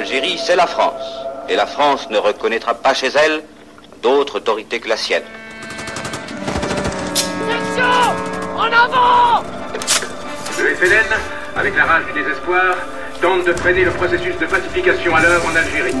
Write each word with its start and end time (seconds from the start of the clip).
L'Algérie, 0.00 0.38
c'est 0.38 0.56
la 0.56 0.66
France. 0.66 1.26
Et 1.46 1.56
la 1.56 1.66
France 1.66 2.08
ne 2.08 2.16
reconnaîtra 2.16 2.72
pas 2.72 2.94
chez 2.94 3.08
elle 3.08 3.42
d'autre 4.02 4.36
autorité 4.36 4.80
que 4.80 4.88
la 4.88 4.96
sienne. 4.96 5.22
En 8.56 8.62
avant 8.62 9.44
Le 10.58 10.74
FLN, 10.74 11.04
avec 11.54 11.76
la 11.76 11.84
rage 11.84 12.04
du 12.06 12.22
désespoir, 12.22 12.76
tente 13.20 13.44
de 13.44 13.52
freiner 13.52 13.84
le 13.84 13.90
processus 13.90 14.38
de 14.38 14.46
pacification 14.46 15.14
à 15.14 15.20
l'œuvre 15.20 15.46
en 15.52 15.54
Algérie. 15.54 15.94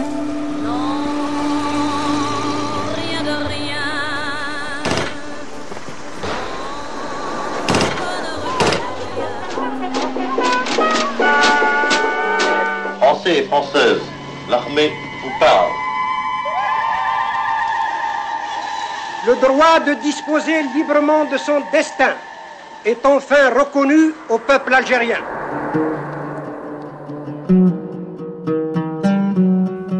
L'armée 14.48 14.90
vous 15.22 15.30
parle. 15.38 15.70
Le 19.26 19.34
droit 19.36 19.80
de 19.80 20.00
disposer 20.00 20.62
librement 20.74 21.24
de 21.26 21.36
son 21.36 21.60
destin 21.70 22.14
est 22.84 23.04
enfin 23.04 23.50
reconnu 23.56 24.12
au 24.28 24.38
peuple 24.38 24.74
algérien. 24.74 25.18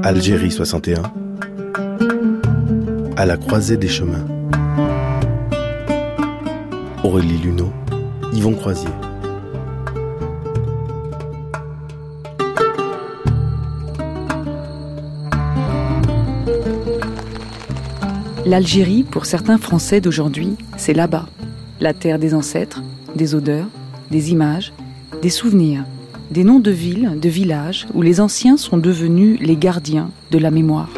Algérie 0.02 0.50
61 0.50 1.02
À 3.16 3.26
la 3.26 3.36
croisée 3.36 3.76
des 3.76 3.88
chemins 3.88 4.26
Aurélie 7.04 7.38
Luneau, 7.38 7.70
Yvon 8.32 8.54
Croisier 8.54 8.88
L'Algérie, 18.50 19.04
pour 19.04 19.26
certains 19.26 19.58
Français 19.58 20.00
d'aujourd'hui, 20.00 20.56
c'est 20.76 20.92
là-bas. 20.92 21.28
La 21.78 21.94
terre 21.94 22.18
des 22.18 22.34
ancêtres, 22.34 22.82
des 23.14 23.36
odeurs, 23.36 23.68
des 24.10 24.32
images, 24.32 24.72
des 25.22 25.30
souvenirs, 25.30 25.84
des 26.32 26.42
noms 26.42 26.58
de 26.58 26.72
villes, 26.72 27.16
de 27.20 27.28
villages 27.28 27.86
où 27.94 28.02
les 28.02 28.20
anciens 28.20 28.56
sont 28.56 28.76
devenus 28.76 29.38
les 29.40 29.54
gardiens 29.54 30.10
de 30.32 30.38
la 30.38 30.50
mémoire. 30.50 30.88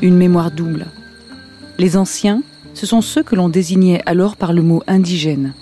Une 0.00 0.16
mémoire 0.16 0.50
double. 0.50 0.86
Les 1.76 1.98
anciens, 1.98 2.42
ce 2.72 2.86
sont 2.86 3.02
ceux 3.02 3.22
que 3.22 3.36
l'on 3.36 3.50
désignait 3.50 4.00
alors 4.06 4.34
par 4.34 4.54
le 4.54 4.62
mot 4.62 4.82
indigène, 4.86 5.52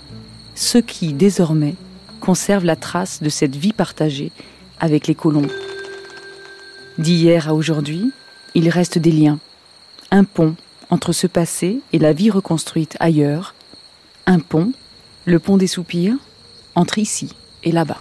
ceux 0.55 0.83
qui, 0.83 1.13
désormais, 1.13 1.75
conservent 2.21 2.65
la 2.65 2.77
trace 2.77 3.21
de 3.25 3.29
cette 3.29 3.57
vie 3.57 3.73
partagée 3.73 4.31
avec 4.79 5.09
les 5.09 5.17
colons. 5.17 5.49
D'hier 6.97 7.49
à 7.49 7.55
aujourd'hui, 7.55 8.13
il 8.55 8.69
reste 8.69 8.99
des 8.99 9.11
liens, 9.11 9.41
un 10.13 10.23
pont 10.23 10.55
entre 10.93 11.13
ce 11.13 11.27
passé 11.27 11.81
et 11.95 11.99
la 11.99 12.13
vie 12.13 12.29
reconstruite 12.29 12.99
ailleurs, 13.01 13.55
un 14.27 14.41
pont, 14.41 14.73
le 15.25 15.39
pont 15.39 15.57
des 15.57 15.67
soupirs, 15.67 16.17
entre 16.75 16.99
ici 16.99 17.35
et 17.65 17.73
là-bas. 17.73 17.97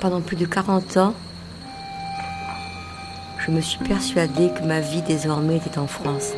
Pendant 0.00 0.20
plus 0.20 0.34
de 0.34 0.44
40 0.44 0.96
ans, 0.96 1.14
je 3.46 3.52
me 3.52 3.60
suis 3.60 3.78
persuadée 3.84 4.50
que 4.50 4.66
ma 4.66 4.80
vie 4.80 5.02
désormais 5.02 5.58
était 5.58 5.78
en 5.78 5.86
France. 5.86 6.32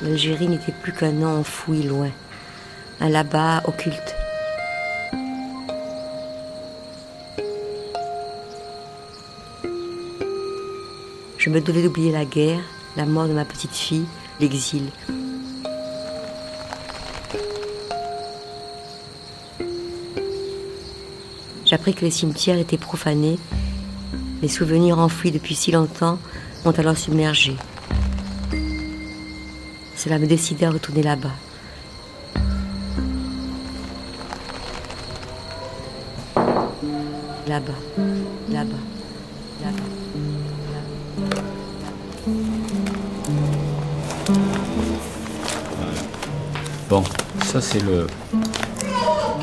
L'Algérie 0.00 0.48
n'était 0.48 0.72
plus 0.72 0.94
qu'un 0.94 1.12
nom 1.12 1.40
enfoui 1.40 1.82
loin, 1.82 2.08
un 3.02 3.08
là-bas 3.08 3.62
occulte. 3.66 4.14
Je 11.36 11.50
me 11.50 11.60
devais 11.60 11.82
d'oublier 11.82 12.12
la 12.12 12.24
guerre, 12.24 12.60
la 12.96 13.04
mort 13.04 13.26
de 13.26 13.32
ma 13.32 13.44
petite 13.44 13.74
fille, 13.74 14.04
l'exil. 14.38 14.84
J'appris 21.64 21.94
que 21.94 22.04
les 22.04 22.12
cimetières 22.12 22.58
étaient 22.58 22.78
profanés. 22.78 23.38
Les 24.42 24.48
souvenirs 24.48 25.00
enfouis 25.00 25.32
depuis 25.32 25.56
si 25.56 25.72
longtemps 25.72 26.20
m'ont 26.64 26.70
alors 26.70 26.96
submergé. 26.96 27.56
Cela 29.96 30.20
me 30.20 30.26
décidait 30.26 30.66
à 30.66 30.70
retourner 30.70 31.02
là-bas. 31.02 31.34
Là-bas, 37.52 37.72
là-bas, 38.50 38.70
là-bas. 39.62 39.82
Bon, 46.88 47.04
ça 47.44 47.60
c'est 47.60 47.84
le, 47.84 48.06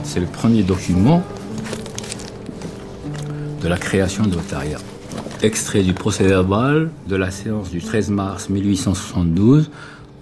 c'est 0.02 0.20
le 0.20 0.26
premier 0.26 0.64
document 0.64 1.22
de 3.62 3.68
la 3.68 3.78
création 3.78 4.24
de. 4.24 4.40
Extrait 5.44 5.84
du 5.84 5.94
procès 5.94 6.26
verbal 6.26 6.90
de 7.08 7.16
la 7.16 7.30
séance 7.30 7.70
du 7.70 7.80
13 7.80 8.10
mars 8.10 8.50
1872 8.50 9.70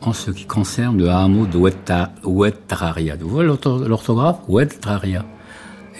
en 0.01 0.11
ce 0.11 0.31
qui 0.31 0.43
concerne 0.43 0.97
le 0.97 1.09
hameau 1.09 1.45
de. 1.45 1.57
Vous 1.57 3.29
voyez 3.29 3.47
l'orthographe? 3.47 4.39
Ouetraria. 4.49 5.23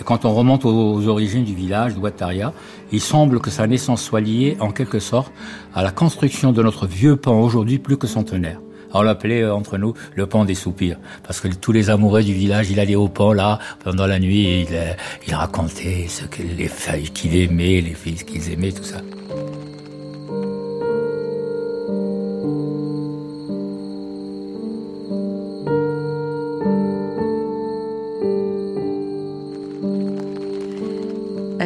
Quand 0.08 0.24
on 0.24 0.34
remonte 0.34 0.64
aux 0.64 1.06
origines 1.10 1.44
du 1.44 1.54
village 1.54 1.94
de 1.94 2.00
Ouettaria, 2.00 2.54
il 2.94 3.02
semble 3.02 3.42
que 3.42 3.50
sa 3.50 3.68
naissance 3.68 4.02
soit 4.02 4.22
liée 4.22 4.56
en 4.62 4.72
quelque 4.72 5.00
sorte 5.00 5.34
à 5.76 5.84
la 5.84 5.92
construction 5.92 6.54
de 6.54 6.64
notre 6.64 6.88
vieux 6.88 7.18
pont 7.18 7.42
aujourd'hui 7.42 7.78
plus 7.78 7.98
que 7.98 8.08
centenaire. 8.08 8.62
On 8.94 9.02
l'appelait 9.02 9.42
euh, 9.42 9.54
entre 9.54 9.78
nous 9.78 9.96
le 10.16 10.26
pont 10.26 10.46
des 10.46 10.56
soupirs, 10.56 10.98
parce 11.24 11.42
que 11.42 11.50
tous 11.50 11.74
les 11.74 11.90
amoureux 11.90 12.24
du 12.24 12.32
village, 12.32 12.72
il 12.72 12.80
allait 12.80 12.96
au 12.96 13.10
pont 13.10 13.34
là 13.34 13.60
pendant 13.84 14.08
la 14.08 14.18
nuit 14.18 14.62
il, 14.62 14.68
euh, 14.72 15.36
racontait 15.36 16.06
ce 16.08 16.24
que 16.24 16.42
les 16.42 16.70
filles 16.70 17.10
qu'il 17.10 17.36
aimait, 17.36 17.82
les 17.82 17.94
filles 17.94 18.24
qu'ils 18.24 18.50
aimaient, 18.54 18.72
tout 18.72 18.86
ça. 18.86 19.02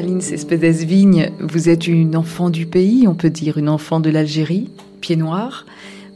Aline 0.01 0.21
Cespedes-Vigne, 0.21 1.29
vous 1.39 1.69
êtes 1.69 1.85
une 1.85 2.15
enfant 2.15 2.49
du 2.49 2.65
pays, 2.65 3.07
on 3.07 3.13
peut 3.13 3.29
dire 3.29 3.59
une 3.59 3.69
enfant 3.69 3.99
de 3.99 4.09
l'Algérie, 4.09 4.71
pied 4.99 5.15
noir. 5.15 5.67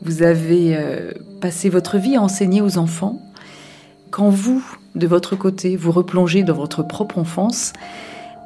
Vous 0.02 0.24
avez 0.24 0.76
euh, 0.76 1.12
passé 1.40 1.70
votre 1.70 2.00
vie 2.00 2.16
à 2.16 2.22
enseigner 2.24 2.64
aux 2.64 2.80
enfants. 2.80 3.22
Quand 4.10 4.32
vous, 4.32 4.66
de 4.96 5.06
votre 5.06 5.36
côté, 5.36 5.76
vous 5.76 5.92
replongez 5.92 6.42
dans 6.42 6.56
votre 6.56 6.82
propre 6.82 7.20
enfance, 7.20 7.74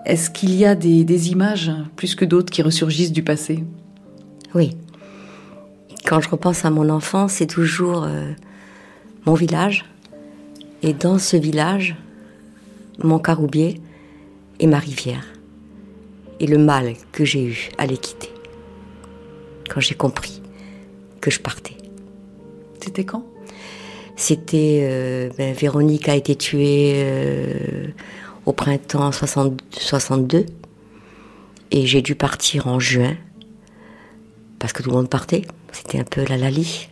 est-ce 0.06 0.30
qu'il 0.30 0.54
y 0.54 0.66
a 0.66 0.76
des, 0.76 1.32
images 1.32 1.72
plus 1.96 2.16
que 2.16 2.26
d'autres 2.26 2.52
qui 2.52 2.62
ressurgissent 2.62 3.14
du 3.14 3.24
passé? 3.24 3.64
Oui. 4.54 4.76
Quand 6.06 6.20
je 6.20 6.28
repense 6.28 6.66
à 6.66 6.70
mon 6.70 6.90
enfance, 6.90 7.36
c'est 7.36 7.48
toujours 7.48 8.04
euh, 8.04 8.34
mon 9.26 9.36
village. 9.36 9.86
Et 10.84 10.92
dans 10.92 11.18
ce 11.18 11.38
village, 11.38 11.96
mon 13.02 13.20
caroubier 13.20 13.80
et 14.60 14.68
ma 14.68 14.80
rivière. 14.80 15.26
Et 16.40 16.48
le 16.48 16.58
mal 16.58 16.94
que 17.12 17.26
j'ai 17.26 17.44
eu 17.44 17.70
à 17.78 17.86
les 17.86 17.98
quitter. 17.98 18.32
Quand 19.70 19.80
j'ai 19.80 19.96
compris 19.96 20.42
que 21.22 21.32
je 21.32 21.40
partais. 21.40 21.76
C'était 22.82 23.04
quand? 23.04 23.26
C'était. 24.16 24.80
euh, 24.84 25.30
ben, 25.38 25.54
Véronique 25.54 26.10
a 26.10 26.16
été 26.16 26.36
tuée 26.36 26.94
euh, 26.96 27.88
au 28.46 28.54
printemps 28.54 29.12
60 29.12 29.62
62. 29.72 30.46
Et 31.72 31.86
j'ai 31.86 32.02
dû 32.02 32.16
partir 32.16 32.68
en 32.68 32.80
juin. 32.80 33.16
Parce 34.60 34.74
que 34.74 34.82
tout 34.82 34.90
le 34.90 34.96
monde 34.96 35.10
partait. 35.10 35.44
C'était 35.72 36.00
un 36.00 36.04
peu 36.04 36.26
la 36.28 36.38
lali. 36.38 36.90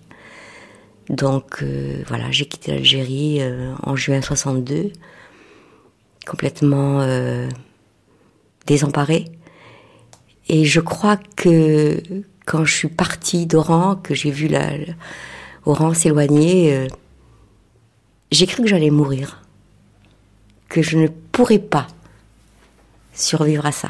Donc 1.10 1.64
euh, 1.64 2.04
voilà, 2.08 2.32
j'ai 2.32 2.46
quitté 2.46 2.74
l'Algérie 2.74 3.42
en 3.84 3.96
juin 3.96 4.22
62. 4.22 4.92
Complètement 6.30 7.00
euh, 7.02 7.50
désemparée. 8.66 9.26
Et 10.50 10.66
je 10.66 10.80
crois 10.80 11.18
que 11.36 12.02
quand 12.46 12.66
je 12.66 12.74
suis 12.74 12.88
partie 12.90 13.46
d'Oran, 13.46 13.96
que 13.96 14.14
j'ai 14.14 14.32
vu 14.32 14.48
la, 14.48 14.78
la- 14.78 14.94
Oran 15.66 15.94
s'éloigner, 15.94 16.74
euh, 16.76 16.88
j'ai 18.32 18.46
cru 18.48 18.64
que 18.64 18.70
j'allais 18.70 18.90
mourir. 18.90 19.42
Que 20.70 20.82
je 20.82 20.98
ne 20.98 21.08
pourrais 21.08 21.60
pas 21.60 21.88
survivre 23.14 23.66
à 23.66 23.72
ça. 23.72 23.90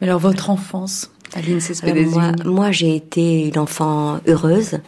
Mais 0.00 0.06
alors 0.08 0.20
votre 0.20 0.48
enfance, 0.50 1.10
Aline 1.34 1.60
Cespedes 1.60 2.06
moi, 2.08 2.32
moi, 2.44 2.70
j'ai 2.72 2.96
été 2.96 3.46
une 3.48 3.58
enfant 3.58 4.18
heureuse. 4.26 4.78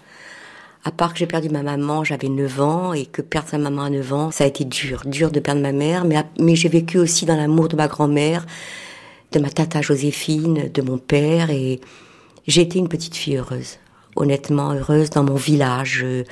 À 0.84 0.90
part 0.90 1.12
que 1.12 1.18
j'ai 1.20 1.26
perdu 1.26 1.48
ma 1.48 1.62
maman, 1.62 2.02
j'avais 2.02 2.28
9 2.28 2.60
ans, 2.60 2.92
et 2.92 3.06
que 3.06 3.22
perdre 3.22 3.48
sa 3.48 3.58
maman 3.58 3.82
à 3.82 3.90
9 3.90 4.12
ans, 4.12 4.30
ça 4.32 4.44
a 4.44 4.46
été 4.48 4.64
dur. 4.64 5.02
Dur 5.04 5.30
de 5.30 5.38
perdre 5.38 5.60
ma 5.60 5.70
mère, 5.72 6.04
mais, 6.04 6.16
mais 6.40 6.56
j'ai 6.56 6.68
vécu 6.68 6.98
aussi 6.98 7.24
dans 7.24 7.36
l'amour 7.36 7.68
de 7.68 7.76
ma 7.76 7.86
grand-mère, 7.86 8.44
de 9.30 9.38
ma 9.38 9.48
tata 9.48 9.80
Joséphine, 9.80 10.70
de 10.72 10.82
mon 10.82 10.98
père, 10.98 11.50
et 11.50 11.80
j'ai 12.48 12.62
été 12.62 12.80
une 12.80 12.88
petite 12.88 13.14
fille 13.16 13.36
heureuse. 13.36 13.78
Honnêtement 14.16 14.72
heureuse 14.72 15.10
dans 15.10 15.22
mon 15.22 15.36
village. 15.36 16.00
euh, 16.02 16.24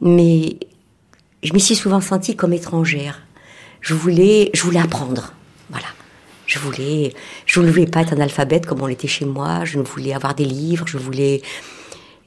Mais 0.00 0.56
je 1.42 1.52
m'y 1.52 1.60
suis 1.60 1.74
souvent 1.74 2.00
sentie 2.00 2.36
comme 2.36 2.52
étrangère. 2.52 3.22
Je 3.80 3.94
voulais, 3.94 4.50
je 4.54 4.62
voulais 4.62 4.80
apprendre. 4.80 5.32
Voilà. 5.68 5.86
Je 6.46 6.58
voulais, 6.60 7.12
je 7.44 7.60
ne 7.60 7.70
voulais 7.70 7.86
pas 7.86 8.02
être 8.02 8.14
un 8.14 8.20
alphabète 8.20 8.66
comme 8.66 8.80
on 8.80 8.86
l'était 8.86 9.08
chez 9.08 9.26
moi. 9.26 9.64
Je 9.64 9.80
voulais 9.80 10.14
avoir 10.14 10.34
des 10.34 10.46
livres. 10.46 10.86
Je 10.86 10.96
voulais, 10.96 11.42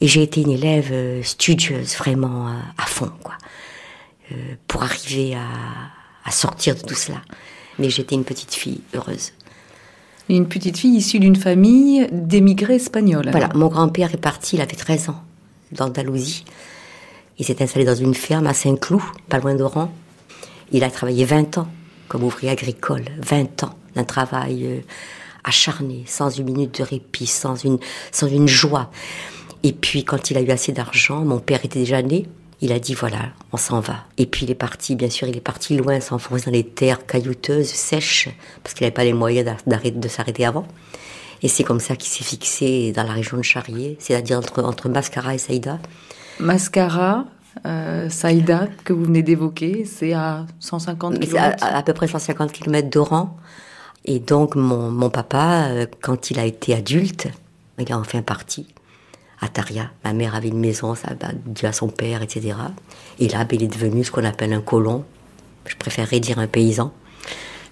et 0.01 0.07
j'ai 0.07 0.23
été 0.23 0.41
une 0.41 0.51
élève 0.51 0.89
euh, 0.91 1.21
studieuse, 1.23 1.95
vraiment 1.95 2.47
euh, 2.47 2.53
à 2.77 2.87
fond, 2.87 3.11
quoi, 3.23 3.35
euh, 4.31 4.35
pour 4.67 4.81
arriver 4.83 5.35
à, 5.35 5.47
à 6.25 6.31
sortir 6.31 6.75
de 6.75 6.81
tout 6.81 6.95
cela. 6.95 7.21
Mais 7.77 7.89
j'étais 7.89 8.15
une 8.15 8.23
petite 8.23 8.53
fille 8.53 8.81
heureuse. 8.95 9.31
Une 10.27 10.47
petite 10.47 10.77
fille 10.77 10.95
issue 10.95 11.19
d'une 11.19 11.35
famille 11.35 12.07
d'émigrés 12.11 12.75
espagnols. 12.75 13.29
Voilà, 13.29 13.49
mon 13.53 13.67
grand-père 13.67 14.13
est 14.13 14.17
parti, 14.17 14.55
il 14.55 14.61
avait 14.61 14.75
13 14.75 15.09
ans, 15.09 15.23
d'Andalousie. 15.71 16.45
Il 17.37 17.45
s'est 17.45 17.61
installé 17.61 17.85
dans 17.85 17.95
une 17.95 18.15
ferme 18.15 18.47
à 18.47 18.53
Saint-Cloud, 18.53 19.01
pas 19.29 19.39
loin 19.39 19.55
d'Oran. 19.55 19.91
Il 20.71 20.83
a 20.83 20.89
travaillé 20.89 21.25
20 21.25 21.59
ans 21.59 21.67
comme 22.07 22.23
ouvrier 22.23 22.51
agricole, 22.51 23.05
20 23.21 23.63
ans 23.63 23.75
d'un 23.95 24.03
travail 24.03 24.83
acharné, 25.43 26.03
sans 26.07 26.29
une 26.29 26.45
minute 26.45 26.79
de 26.79 26.83
répit, 26.83 27.27
sans 27.27 27.55
une, 27.55 27.79
sans 28.11 28.27
une 28.27 28.47
joie. 28.47 28.91
Et 29.63 29.73
puis, 29.73 30.03
quand 30.03 30.31
il 30.31 30.37
a 30.37 30.41
eu 30.41 30.49
assez 30.51 30.71
d'argent, 30.71 31.23
mon 31.23 31.39
père 31.39 31.63
était 31.65 31.79
déjà 31.79 32.01
né. 32.01 32.27
Il 32.63 32.71
a 32.71 32.79
dit 32.79 32.93
voilà, 32.93 33.29
on 33.51 33.57
s'en 33.57 33.79
va. 33.79 34.05
Et 34.19 34.27
puis 34.27 34.45
il 34.45 34.51
est 34.51 34.55
parti, 34.55 34.95
bien 34.95 35.09
sûr, 35.09 35.27
il 35.27 35.35
est 35.35 35.41
parti 35.41 35.75
loin, 35.75 35.99
s'enfoncer 35.99 36.45
dans 36.45 36.51
les 36.51 36.63
terres 36.63 37.07
caillouteuses, 37.07 37.67
sèches, 37.67 38.29
parce 38.63 38.75
qu'il 38.75 38.85
n'avait 38.85 38.93
pas 38.93 39.03
les 39.03 39.13
moyens 39.13 39.55
de 39.65 40.07
s'arrêter 40.07 40.45
avant. 40.45 40.67
Et 41.41 41.47
c'est 41.47 41.63
comme 41.63 41.79
ça 41.79 41.95
qu'il 41.95 42.11
s'est 42.11 42.23
fixé 42.23 42.91
dans 42.91 43.01
la 43.01 43.13
région 43.13 43.37
de 43.37 43.41
Charrier, 43.41 43.97
c'est-à-dire 43.99 44.37
entre, 44.37 44.61
entre 44.63 44.89
Mascara 44.89 45.33
et 45.33 45.39
Saïda. 45.39 45.79
Mascara, 46.39 47.25
euh, 47.65 48.09
Saïda, 48.09 48.67
que 48.83 48.93
vous 48.93 49.05
venez 49.05 49.23
d'évoquer, 49.23 49.85
c'est 49.85 50.13
à 50.13 50.45
150 50.59 51.17
Mais 51.19 51.25
c'est 51.25 51.37
à, 51.39 51.51
km. 51.53 51.63
à- 51.65 51.77
à 51.77 51.83
peu 51.83 51.93
près 51.93 52.07
150 52.07 52.51
km 52.51 52.89
d'Oran. 52.89 53.37
Et 54.05 54.19
donc, 54.19 54.55
mon, 54.55 54.91
mon 54.91 55.09
papa, 55.09 55.67
euh, 55.69 55.85
quand 56.01 56.29
il 56.29 56.39
a 56.39 56.45
été 56.45 56.75
adulte, 56.75 57.27
il 57.79 57.91
a 57.91 57.97
enfin 57.97 58.21
parti 58.21 58.67
à 59.41 59.49
Taria. 59.49 59.91
Ma 60.03 60.13
mère 60.13 60.35
avait 60.35 60.49
une 60.49 60.59
maison, 60.59 60.95
ça 60.95 61.09
a 61.09 61.33
dû 61.33 61.65
à 61.65 61.73
son 61.73 61.89
père, 61.89 62.21
etc. 62.21 62.55
Et 63.19 63.27
là, 63.27 63.43
ben, 63.43 63.57
il 63.59 63.63
est 63.63 63.67
devenu 63.67 64.03
ce 64.03 64.11
qu'on 64.11 64.23
appelle 64.23 64.53
un 64.53 64.61
colon. 64.61 65.03
Je 65.65 65.75
préférerais 65.75 66.19
dire 66.19 66.39
un 66.39 66.47
paysan. 66.47 66.93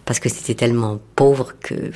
Parce 0.06 0.20
que 0.20 0.30
c'était 0.30 0.56
tellement 0.56 1.00
pauvre 1.16 1.54
que. 1.60 1.92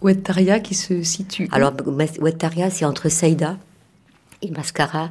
Ouettaria 0.00 0.60
qui 0.60 0.74
se 0.74 1.02
situe. 1.02 1.48
Alors, 1.50 1.72
Ouettaria, 1.86 2.70
c'est 2.70 2.84
entre 2.84 3.08
Saïda 3.08 3.58
et 4.40 4.50
Mascara, 4.50 5.10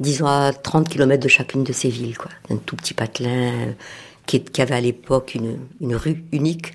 disons 0.00 0.26
à 0.26 0.52
30 0.52 0.88
km 0.88 1.22
de 1.22 1.28
chacune 1.28 1.64
de 1.64 1.72
ces 1.72 1.88
villes, 1.88 2.18
quoi. 2.18 2.30
Un 2.50 2.56
tout 2.56 2.76
petit 2.76 2.92
patelin 2.92 3.52
euh, 3.52 3.72
qui, 4.26 4.42
qui 4.42 4.60
avait 4.60 4.74
à 4.74 4.80
l'époque 4.80 5.34
une, 5.34 5.58
une 5.80 5.96
rue 5.96 6.24
unique 6.32 6.74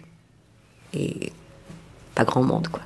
et 0.93 1.31
pas 2.15 2.23
grand 2.23 2.41
monde, 2.41 2.67
quoi. 2.69 2.81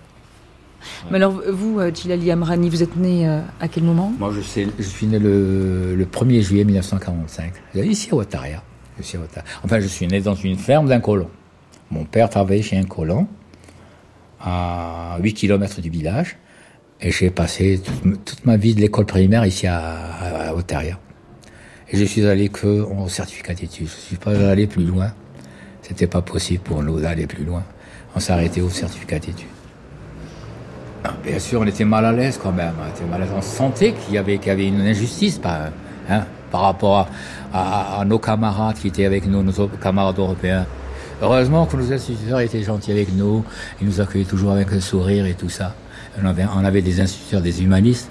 Mais 1.09 1.17
alors, 1.17 1.41
vous, 1.51 1.79
euh, 1.79 1.91
Djilali 1.93 2.31
Amrani, 2.31 2.69
vous 2.69 2.83
êtes 2.83 2.95
né 2.95 3.27
euh, 3.27 3.41
à 3.59 3.67
quel 3.67 3.83
moment? 3.83 4.13
Moi, 4.17 4.31
je, 4.35 4.41
sais, 4.41 4.67
je 4.77 4.83
suis 4.83 5.07
né 5.07 5.19
le, 5.19 5.95
le 5.95 6.05
1er 6.05 6.41
juillet 6.41 6.63
1945. 6.63 7.53
Ici 7.75 8.09
à 8.11 8.15
Ouattaria. 8.15 8.63
Enfin, 9.63 9.79
je 9.79 9.87
suis 9.87 10.07
né 10.07 10.21
dans 10.21 10.35
une 10.35 10.57
ferme 10.57 10.87
d'un 10.87 10.99
colon. 10.99 11.29
Mon 11.91 12.05
père 12.05 12.29
travaillait 12.29 12.63
chez 12.63 12.77
un 12.77 12.83
colon 12.83 13.27
à 14.39 15.17
8 15.21 15.33
km 15.33 15.81
du 15.81 15.89
village. 15.89 16.37
Et 17.01 17.11
j'ai 17.11 17.29
passé 17.29 17.81
toute, 18.01 18.45
ma 18.45 18.57
vie 18.57 18.73
de 18.73 18.81
l'école 18.81 19.05
primaire 19.05 19.45
ici 19.45 19.67
à, 19.67 20.47
à, 20.49 20.53
Ouattaria. 20.53 20.97
Et 21.89 21.97
je 21.97 22.05
suis 22.05 22.25
allé 22.25 22.49
que 22.49 22.81
au 22.81 23.07
certificat 23.09 23.53
d'études. 23.53 23.87
Je 23.87 23.91
suis 23.91 24.15
pas 24.15 24.31
allé 24.49 24.65
plus 24.65 24.85
loin. 24.85 25.11
C'était 25.81 26.07
pas 26.07 26.21
possible 26.21 26.63
pour 26.63 26.81
nous 26.81 26.99
d'aller 26.99 27.27
plus 27.27 27.43
loin. 27.43 27.63
On 28.15 28.31
arrêté 28.31 28.61
au 28.61 28.69
certificat 28.69 29.19
d'études. 29.19 29.45
Bien 31.23 31.39
sûr, 31.39 31.61
on 31.61 31.65
était 31.65 31.85
mal 31.85 32.05
à 32.05 32.11
l'aise 32.11 32.39
quand 32.41 32.51
même. 32.51 32.73
On 32.83 32.89
était 32.95 33.05
mal 33.09 33.21
à. 33.21 33.25
On 33.37 33.41
sentait 33.41 33.93
qu'il 33.93 34.15
y 34.15 34.17
avait, 34.17 34.37
qu'il 34.37 34.47
y 34.47 34.51
avait 34.51 34.67
une 34.67 34.81
injustice 34.81 35.37
par, 35.39 35.69
hein, 36.09 36.23
par 36.51 36.61
rapport 36.61 37.07
à, 37.53 37.59
à- 37.97 38.01
à 38.01 38.05
nos 38.05 38.19
camarades 38.19 38.75
qui 38.77 38.87
étaient 38.87 39.05
avec 39.05 39.25
nous, 39.27 39.43
nos 39.43 39.67
camarades 39.81 40.17
européens. 40.19 40.65
Heureusement 41.21 41.65
que 41.65 41.77
nos 41.77 41.91
instituteurs 41.93 42.39
étaient 42.41 42.61
gentils 42.63 42.91
avec 42.91 43.13
nous. 43.15 43.43
Ils 43.81 43.87
nous 43.87 44.01
accueillaient 44.01 44.25
toujours 44.25 44.51
avec 44.51 44.71
un 44.71 44.79
sourire 44.81 45.25
et 45.25 45.33
tout 45.33 45.49
ça. 45.49 45.73
On 46.21 46.25
avait, 46.25 46.45
on 46.55 46.63
avait 46.63 46.81
des 46.81 46.99
instituteurs, 47.01 47.41
des 47.41 47.61
humanistes 47.63 48.09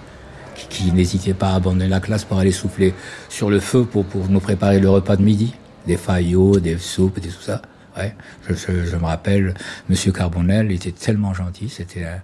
qui, 0.55 0.67
qui 0.69 0.93
n'hésitaient 0.93 1.35
pas 1.35 1.49
à 1.51 1.55
abandonner 1.57 1.89
la 1.89 2.01
classe 2.01 2.25
pour 2.25 2.39
aller 2.39 2.53
souffler 2.53 2.95
sur 3.29 3.51
le 3.51 3.61
feu 3.61 3.85
pour, 3.85 4.05
pour 4.05 4.29
nous 4.29 4.41
préparer 4.41 4.79
le 4.81 4.89
repas 4.91 5.17
de 5.17 5.23
midi. 5.23 5.55
Des 5.87 5.97
faillots, 5.99 6.61
des 6.61 6.79
soupes, 6.79 7.21
des 7.21 7.29
tout 7.29 7.43
ça. 7.43 7.61
Ouais. 7.97 8.15
Je, 8.49 8.55
je- 8.55 8.85
je 8.87 8.97
me 8.97 9.05
rappelle, 9.05 9.55
Monsieur 9.89 10.11
Carbonel 10.13 10.73
était 10.73 10.91
tellement 10.93 11.35
gentil. 11.35 11.69
C'était, 11.69 12.05
un- 12.05 12.21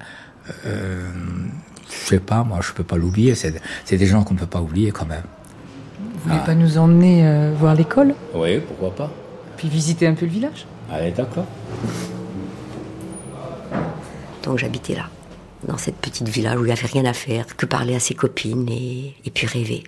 euh, 0.67 1.11
je 1.89 2.07
sais 2.09 2.21
pas, 2.21 2.45
moi, 2.45 2.61
je 2.63 2.73
peux 2.73 2.85
pas 2.85 2.97
l'oublier. 2.97 3.35
C'est, 3.35 3.61
c'est 3.85 3.97
des 3.97 4.07
gens 4.07 4.25
qu'on 4.25 4.35
peut 4.35 4.47
pas 4.47 4.61
oublier 4.61 4.91
quand 4.91 5.07
même. 5.07 5.25
Vous 5.99 6.31
voulez 6.31 6.45
pas 6.45 6.55
nous 6.55 6.77
emmener 6.77 7.27
euh, 7.27 7.55
voir 7.59 7.75
l'école? 7.75 8.15
Oui, 8.35 8.59
pourquoi 8.61 8.95
pas. 8.95 9.13
Puis 9.57 9.69
visiter 9.69 10.07
un 10.07 10.15
peu 10.15 10.27
le 10.27 10.33
village? 10.33 10.67
Allez, 10.91 11.13
d'accord. 11.13 11.47
Donc 14.43 14.59
j'habitais 14.59 14.95
là, 14.95 15.09
dans 15.67 15.77
cette 15.77 15.97
petite 15.97 16.29
village 16.29 16.57
où 16.57 16.63
il 16.63 16.67
n'y 16.67 16.73
avait 16.73 16.87
rien 16.87 17.05
à 17.05 17.13
faire, 17.13 17.47
que 17.57 17.67
parler 17.67 17.95
à 17.95 18.01
ses 18.01 18.15
copines 18.15 18.69
et, 18.69 19.15
et 19.25 19.31
puis 19.31 19.47
rêver. 19.47 19.85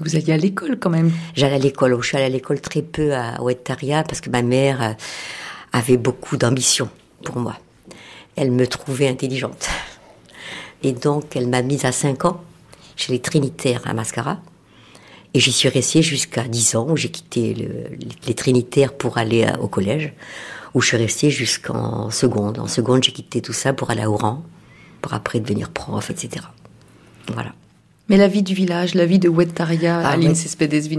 Vous 0.00 0.16
alliez 0.16 0.32
à 0.32 0.38
l'école 0.38 0.78
quand 0.78 0.90
même? 0.90 1.12
J'allais 1.34 1.56
à 1.56 1.58
l'école, 1.58 1.96
je 2.00 2.06
suis 2.06 2.16
allée 2.16 2.26
à 2.26 2.30
l'école 2.30 2.60
très 2.60 2.82
peu 2.82 3.14
à 3.14 3.40
Ouettaria 3.42 4.02
parce 4.02 4.20
que 4.20 4.30
ma 4.30 4.42
mère 4.42 4.82
euh, 4.82 4.92
avait 5.72 5.98
beaucoup 5.98 6.36
d'ambition 6.36 6.88
pour 7.24 7.36
moi. 7.36 7.56
Elle 8.36 8.50
me 8.50 8.66
trouvait 8.66 9.08
intelligente. 9.08 9.68
Et 10.82 10.92
donc 10.92 11.36
elle 11.36 11.48
m'a 11.48 11.62
mise 11.62 11.84
à 11.84 11.92
5 11.92 12.24
ans 12.24 12.40
chez 12.96 13.12
les 13.12 13.20
Trinitaires 13.20 13.82
à 13.84 13.94
Mascara. 13.94 14.40
Et 15.34 15.40
j'y 15.40 15.52
suis 15.52 15.68
restée 15.68 16.02
jusqu'à 16.02 16.42
10 16.44 16.76
ans 16.76 16.86
où 16.90 16.96
j'ai 16.96 17.10
quitté 17.10 17.54
le- 17.54 17.96
les 18.26 18.34
Trinitaires 18.34 18.92
pour 18.92 19.16
aller 19.18 19.46
au 19.60 19.68
collège, 19.68 20.12
où 20.74 20.80
je 20.82 20.88
suis 20.88 20.96
restée 20.96 21.30
jusqu'en 21.30 22.10
seconde. 22.10 22.58
En 22.58 22.66
seconde, 22.66 23.02
j'ai 23.04 23.12
quitté 23.12 23.40
tout 23.40 23.54
ça 23.54 23.72
pour 23.72 23.90
aller 23.90 24.02
à 24.02 24.10
Oran, 24.10 24.42
pour 25.00 25.14
après 25.14 25.40
devenir 25.40 25.70
prof, 25.70 26.10
etc. 26.10 26.44
Voilà. 27.32 27.52
Mais 28.08 28.16
la 28.16 28.28
vie 28.28 28.42
du 28.42 28.52
village, 28.54 28.94
la 28.94 29.06
vie 29.06 29.18
de 29.18 29.28
Ouettaria, 29.28 30.00
Ah, 30.04 30.10
Aline 30.10 30.32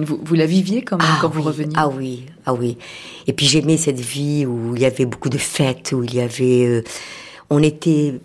vous, 0.04 0.20
vous 0.24 0.36
la 0.36 0.46
viviez 0.46 0.84
quand 0.84 0.98
même 0.98 1.08
quand 1.22 1.30
vous 1.30 1.42
oui, 1.42 1.46
reveniez? 1.48 1.74
Ah 1.76 1.90
oui, 1.90 2.26
ah 2.46 2.54
oui. 2.54 2.78
Et 3.28 3.34
puis 3.34 3.46
j'aimais 3.46 3.78
cette 3.78 4.00
vie 4.00 4.46
où 4.46 4.76
il 4.76 4.82
y 4.82 4.86
avait 4.86 5.06
beaucoup 5.06 5.30
de 5.30 5.38
fêtes, 5.38 5.92
où 5.94 6.04
il 6.04 6.14
y 6.14 6.22
avait, 6.22 6.66
euh, 6.66 6.84
on 7.50 7.62
était, 7.62 8.20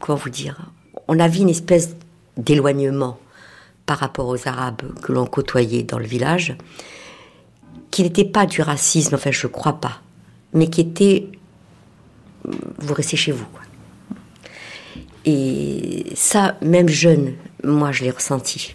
comment 0.00 0.18
vous 0.18 0.30
dire, 0.30 0.70
on 1.08 1.18
avait 1.20 1.40
une 1.40 1.50
espèce 1.50 1.94
d'éloignement 2.36 3.18
par 3.84 3.98
rapport 3.98 4.28
aux 4.28 4.48
Arabes 4.48 4.82
que 5.02 5.12
l'on 5.12 5.26
côtoyait 5.26 5.82
dans 5.82 5.98
le 5.98 6.06
village, 6.06 6.56
qui 7.90 8.02
n'était 8.02 8.24
pas 8.24 8.46
du 8.46 8.62
racisme, 8.62 9.14
enfin 9.16 9.30
je 9.30 9.46
crois 9.46 9.74
pas, 9.74 10.00
mais 10.54 10.68
qui 10.68 10.80
était, 10.80 11.28
vous 12.78 12.94
restez 12.94 13.18
chez 13.18 13.32
vous. 13.32 13.44
quoi. 13.52 13.60
Et 15.24 16.06
ça, 16.14 16.56
même 16.62 16.88
jeune, 16.88 17.34
moi 17.62 17.92
je 17.92 18.04
l'ai 18.04 18.10
ressenti. 18.10 18.72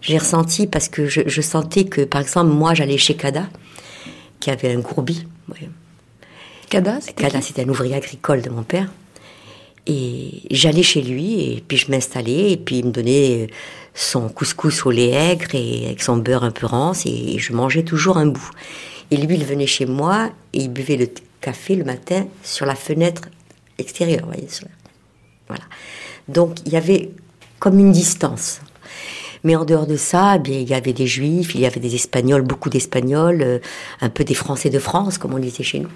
Je 0.00 0.10
l'ai 0.12 0.18
ressenti 0.18 0.66
parce 0.66 0.88
que 0.88 1.06
je, 1.06 1.20
je 1.26 1.40
sentais 1.40 1.84
que, 1.84 2.00
par 2.00 2.20
exemple, 2.20 2.50
moi, 2.50 2.74
j'allais 2.74 2.98
chez 2.98 3.14
Kada, 3.14 3.48
qui 4.40 4.50
avait 4.50 4.72
un 4.74 4.80
gourbi. 4.80 5.24
Ouais. 5.48 5.68
Kada, 6.68 7.00
c'était 7.00 7.22
Kada, 7.22 7.38
qui? 7.38 7.46
c'était 7.46 7.62
un 7.64 7.68
ouvrier 7.68 7.94
agricole 7.94 8.42
de 8.42 8.50
mon 8.50 8.64
père. 8.64 8.90
Et 9.86 10.42
j'allais 10.50 10.82
chez 10.82 11.02
lui, 11.02 11.52
et 11.52 11.64
puis 11.66 11.76
je 11.76 11.88
m'installais, 11.90 12.50
et 12.52 12.56
puis 12.56 12.78
il 12.78 12.86
me 12.86 12.90
donnait 12.90 13.46
son 13.94 14.28
couscous 14.28 14.84
au 14.86 14.90
lait 14.90 15.10
aigre 15.10 15.54
et 15.54 15.86
avec 15.86 16.02
son 16.02 16.16
beurre 16.16 16.44
un 16.44 16.50
peu 16.50 16.66
rance, 16.66 17.06
et 17.06 17.38
je 17.38 17.52
mangeais 17.52 17.82
toujours 17.84 18.16
un 18.16 18.26
bout. 18.26 18.50
Et 19.12 19.16
lui, 19.16 19.36
il 19.36 19.44
venait 19.44 19.66
chez 19.68 19.86
moi, 19.86 20.30
et 20.52 20.60
il 20.62 20.68
buvait 20.70 20.96
le 20.96 21.08
café 21.40 21.76
le 21.76 21.84
matin 21.84 22.26
sur 22.42 22.66
la 22.66 22.74
fenêtre 22.74 23.22
extérieure, 23.78 24.22
vous 24.26 24.32
voyez. 24.32 24.48
sur 24.48 24.64
la- 24.66 24.81
Voilà. 25.48 25.64
Donc, 26.28 26.58
il 26.66 26.72
y 26.72 26.76
avait 26.76 27.10
comme 27.58 27.78
une 27.78 27.92
distance. 27.92 28.60
Mais 29.44 29.56
en 29.56 29.64
dehors 29.64 29.86
de 29.86 29.96
ça, 29.96 30.34
eh 30.36 30.38
bien, 30.38 30.58
il 30.58 30.68
y 30.68 30.74
avait 30.74 30.92
des 30.92 31.06
juifs, 31.06 31.54
il 31.54 31.60
y 31.60 31.66
avait 31.66 31.80
des 31.80 31.94
espagnols, 31.94 32.42
beaucoup 32.42 32.70
d'espagnols, 32.70 33.42
euh, 33.42 33.58
un 34.00 34.08
peu 34.08 34.24
des 34.24 34.34
français 34.34 34.70
de 34.70 34.78
France, 34.78 35.18
comme 35.18 35.34
on 35.34 35.38
disait 35.38 35.64
chez 35.64 35.80
nous, 35.80 35.88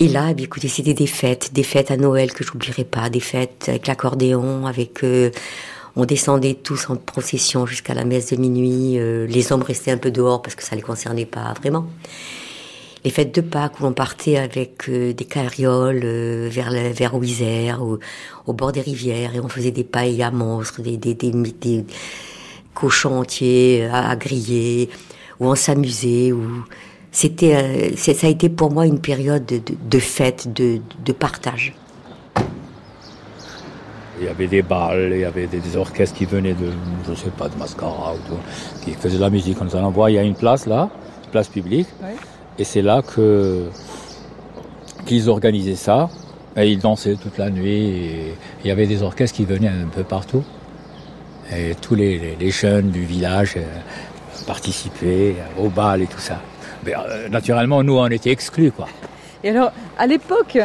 Et 0.00 0.08
là, 0.08 0.28
eh 0.30 0.34
bien, 0.34 0.46
écoutez, 0.46 0.68
c'était 0.68 0.94
des 0.94 1.06
fêtes, 1.06 1.52
des 1.52 1.62
fêtes 1.62 1.90
à 1.90 1.96
Noël 1.96 2.32
que 2.32 2.42
j'oublierai 2.42 2.84
pas, 2.84 3.10
des 3.10 3.20
fêtes 3.20 3.66
avec 3.68 3.86
l'accordéon, 3.86 4.66
avec 4.66 5.04
euh, 5.04 5.30
on 5.96 6.04
descendait 6.04 6.54
tous 6.54 6.90
en 6.90 6.96
procession 6.96 7.66
jusqu'à 7.66 7.94
la 7.94 8.04
messe 8.04 8.30
de 8.30 8.36
minuit. 8.36 8.98
euh, 8.98 9.26
les 9.26 9.52
hommes 9.52 9.62
restaient 9.62 9.92
un 9.92 9.98
peu 9.98 10.10
dehors 10.10 10.42
parce 10.42 10.54
que 10.54 10.62
ça 10.62 10.74
les 10.74 10.82
concernait 10.82 11.26
pas 11.26 11.52
vraiment. 11.60 11.86
Les 13.04 13.10
fêtes 13.10 13.34
de 13.34 13.40
Pâques 13.40 13.80
où 13.80 13.86
on 13.86 13.92
partait 13.92 14.36
avec 14.36 14.88
euh, 14.88 15.14
des 15.14 15.24
carrioles 15.24 16.02
euh, 16.04 16.48
vers 16.50 16.70
le, 16.70 16.90
vers 16.92 17.14
Ouisère, 17.14 17.82
au, 17.82 17.98
au 18.46 18.52
bord 18.52 18.72
des 18.72 18.82
rivières, 18.82 19.34
et 19.34 19.40
on 19.40 19.48
faisait 19.48 19.70
des 19.70 19.84
pailles 19.84 20.22
à 20.22 20.30
monstres, 20.30 20.82
des, 20.82 20.98
des, 20.98 21.14
des, 21.14 21.30
des 21.32 21.84
cochons 22.74 23.20
entiers 23.20 23.86
à, 23.86 24.10
à 24.10 24.16
griller, 24.16 24.90
où 25.38 25.46
on 25.46 25.54
s'amusait, 25.54 26.32
où 26.32 26.42
c'était, 27.10 27.54
euh, 27.56 27.96
ça 27.96 28.26
a 28.26 28.30
été 28.30 28.50
pour 28.50 28.70
moi 28.70 28.86
une 28.86 29.00
période 29.00 29.46
de, 29.46 29.56
de, 29.58 29.74
de 29.88 29.98
fête, 29.98 30.52
de, 30.52 30.80
de 31.04 31.12
partage. 31.12 31.74
Il 34.20 34.26
y 34.26 34.28
avait 34.28 34.46
des 34.48 34.60
balles, 34.60 35.12
il 35.14 35.20
y 35.20 35.24
avait 35.24 35.46
des, 35.46 35.60
des 35.60 35.76
orchestres 35.78 36.14
qui 36.18 36.26
venaient 36.26 36.52
de, 36.52 36.70
je 37.08 37.14
sais 37.14 37.30
pas, 37.30 37.48
de 37.48 37.56
Mascara 37.56 38.12
ou 38.14 38.18
tout, 38.28 38.38
qui 38.84 38.92
faisaient 38.92 39.16
de 39.16 39.22
la 39.22 39.30
musique. 39.30 39.56
On 39.62 39.64
nous 39.64 39.74
en 39.76 39.84
envoie. 39.84 40.10
Il 40.10 40.14
y 40.16 40.18
a 40.18 40.22
une 40.22 40.34
place 40.34 40.66
là, 40.66 40.90
une 41.24 41.30
place 41.30 41.48
publique, 41.48 41.88
Ouais. 42.02 42.14
Et 42.58 42.64
c'est 42.64 42.82
là 42.82 43.02
que 43.02 43.64
qu'ils 45.06 45.28
organisaient 45.28 45.74
ça. 45.76 46.08
Et 46.56 46.68
ils 46.70 46.78
dansaient 46.78 47.14
toute 47.16 47.38
la 47.38 47.48
nuit. 47.50 47.86
Et 47.86 48.34
il 48.64 48.68
y 48.68 48.70
avait 48.70 48.86
des 48.86 49.02
orchestres 49.02 49.36
qui 49.36 49.44
venaient 49.44 49.68
un 49.68 49.86
peu 49.86 50.02
partout. 50.02 50.42
Et 51.56 51.74
tous 51.80 51.94
les, 51.94 52.18
les- 52.18 52.36
les 52.38 52.50
jeunes 52.50 52.90
du 52.90 53.04
village 53.04 53.54
euh, 53.56 53.62
participaient 54.46 55.36
au 55.58 55.68
bal 55.68 56.02
et 56.02 56.06
tout 56.06 56.18
ça. 56.20 56.38
Mais, 56.84 56.92
euh, 56.94 57.28
naturellement, 57.28 57.82
nous, 57.82 57.96
on 57.98 58.06
était 58.08 58.30
exclus, 58.30 58.72
quoi. 58.72 58.88
Et 59.44 59.50
alors, 59.50 59.72
à 59.98 60.06
l'époque, 60.06 60.58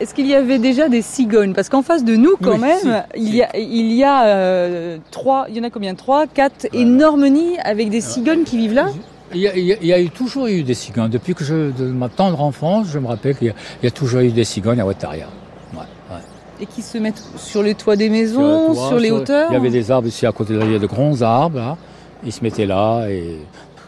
est-ce 0.00 0.14
qu'il 0.14 0.26
y 0.26 0.34
avait 0.34 0.58
déjà 0.58 0.88
des 0.88 1.02
cigognes? 1.02 1.54
Parce 1.54 1.68
qu'en 1.68 1.82
face 1.82 2.04
de 2.04 2.16
nous, 2.16 2.36
quand 2.42 2.52
Oui, 2.54 2.60
même, 2.60 3.02
si, 3.14 3.20
il 3.20 3.34
y 3.34 3.42
a, 3.42 3.56
il 3.56 3.92
y 3.92 4.04
a 4.04 4.26
euh, 4.26 4.98
trois, 5.10 5.46
il 5.48 5.56
y 5.56 5.60
en 5.60 5.64
a 5.64 5.70
combien? 5.70 5.94
Trois, 5.94 6.26
quatre 6.26 6.66
énormes 6.72 7.28
nids 7.28 7.56
avec 7.64 7.90
des 7.90 8.00
cigognes 8.00 8.44
qui 8.44 8.58
vivent 8.58 8.74
là? 8.74 8.86
Il 9.34 9.40
y, 9.40 9.48
a, 9.48 9.56
il 9.56 9.64
y 9.64 9.72
a- 9.72 9.76
il 9.80 9.86
y 9.88 9.92
a 9.92 10.00
eu, 10.00 10.08
toujours 10.10 10.46
eu 10.46 10.62
des 10.62 10.74
cigognes. 10.74 11.10
Depuis 11.10 11.34
que 11.34 11.44
je, 11.44 11.70
de 11.72 11.86
ma 11.86 12.08
tendre 12.08 12.40
enfance, 12.40 12.86
je 12.92 12.98
me 12.98 13.06
rappelle 13.08 13.36
qu'il 13.36 13.48
y, 13.48 13.50
a- 13.50 13.54
il 13.82 13.84
y 13.84 13.88
a 13.88 13.90
toujours 13.90 14.20
eu 14.20 14.30
des 14.30 14.44
cigognes 14.44 14.80
à 14.80 14.86
Ouattaria. 14.86 15.26
Ouais, 15.74 15.80
ouais. 16.10 16.20
et 16.60 16.66
qui 16.66 16.80
se 16.82 16.96
mettent 16.98 17.22
sur 17.36 17.62
les 17.62 17.74
toits 17.74 17.96
des 17.96 18.08
maisons, 18.08 18.72
sur, 18.72 18.88
toit, 18.90 19.00
les 19.00 19.10
hauteurs 19.10 19.50
Il 19.50 19.54
y 19.54 19.56
avait 19.56 19.70
des 19.70 19.90
arbres 19.90 20.08
ici 20.08 20.24
à 20.26 20.32
côté 20.32 20.54
de 20.54 20.58
là, 20.58 20.64
il 20.66 20.72
y 20.72 20.76
a 20.76 20.78
de 20.78 20.86
grands 20.86 21.20
arbres 21.22 21.58
là. 21.58 21.76
Ils 22.24 22.32
se 22.32 22.42
mettaient 22.42 22.66
là 22.66 23.08
et 23.10 23.38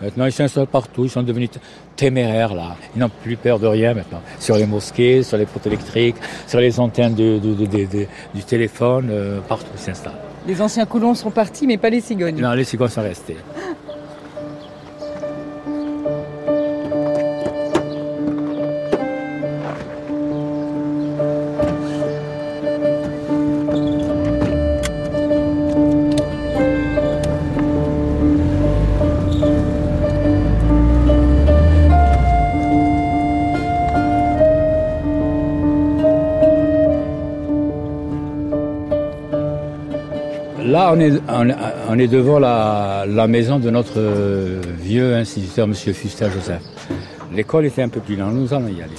maintenant 0.03 0.27
ils 0.27 0.33
s'installent 0.33 0.67
partout. 0.67 1.05
Ils 1.05 1.11
sont 1.11 1.23
devenus 1.23 1.51
téméraires 1.97 2.55
là. 2.55 2.77
Ils 2.95 2.99
n'ont 2.99 3.09
plus 3.23 3.37
peur 3.37 3.59
de 3.61 3.67
rien 3.69 3.95
maintenant. 3.95 4.21
Sur 4.41 4.57
les 4.57 4.67
mosquées, 4.67 5.23
sur 5.23 5.39
les 5.39 5.47
potes 5.47 5.67
électriques, 5.67 6.17
sur 6.47 6.59
les 6.61 6.79
antennes 6.81 7.15
de- 7.15 7.39
de- 7.39 7.55
de- 7.55 7.65
de- 7.67 7.85
de- 7.87 8.07
du 8.35 8.43
téléphone, 8.45 9.09
euh, 9.11 9.39
partout 9.49 9.67
ils 9.75 9.81
s'installent. 9.81 10.13
Les 10.47 10.61
anciens 10.61 10.85
colons 10.85 11.15
sont 11.15 11.31
partis, 11.31 11.67
mais 11.67 11.79
pas 11.79 11.91
les 11.91 12.01
cigognes. 12.01 12.41
Non, 12.41 12.53
les 12.53 12.65
cigognes 12.65 12.89
sont 12.91 13.03
restés. 13.03 13.37
on, 41.29 41.99
est 41.99 42.09
devant 42.09 42.39
la, 42.39 43.27
maison 43.29 43.59
de 43.59 43.71
notre 43.71 43.99
euh, 43.99 44.61
vieux 44.81 45.15
instituteur, 45.17 45.67
M. 45.67 45.75
Fuster 45.75 46.29
Joseph. 46.33 46.63
L'école 47.33 47.67
était 47.67 47.83
un 47.83 47.89
peu 47.89 48.01
plus 48.01 48.17
loin, 48.17 48.31
nous 48.31 48.53
allons 48.55 48.69
y 48.69 48.83
aller. 48.83 48.95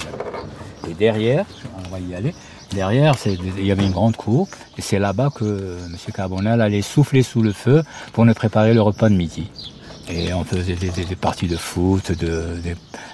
Et 0.88 0.94
derrière, 0.94 1.44
on 1.78 1.88
va 1.90 1.98
y 1.98 2.14
aller, 2.14 2.34
derrière, 2.72 3.14
il 3.26 3.64
y 3.64 3.72
avait 3.72 3.84
une 3.84 3.92
grande 3.92 4.16
cour, 4.16 4.48
et 4.78 4.82
c'est 4.82 4.98
là-bas 4.98 5.30
que 5.34 5.44
M. 5.44 5.96
Carbonel 6.14 6.60
allait 6.60 6.82
souffler 6.82 7.22
sous 7.22 7.42
le 7.42 7.52
feu 7.52 7.82
pour 8.12 8.24
nous 8.24 8.34
préparer 8.34 8.74
le 8.74 8.82
repas 8.82 9.08
de 9.08 9.14
midi. 9.14 9.50
Et 10.08 10.32
on 10.32 10.44
faisait 10.44 10.74
des, 10.74 11.16
parties 11.16 11.46
de 11.46 11.56
foot, 11.56 12.10
de, 12.12 12.44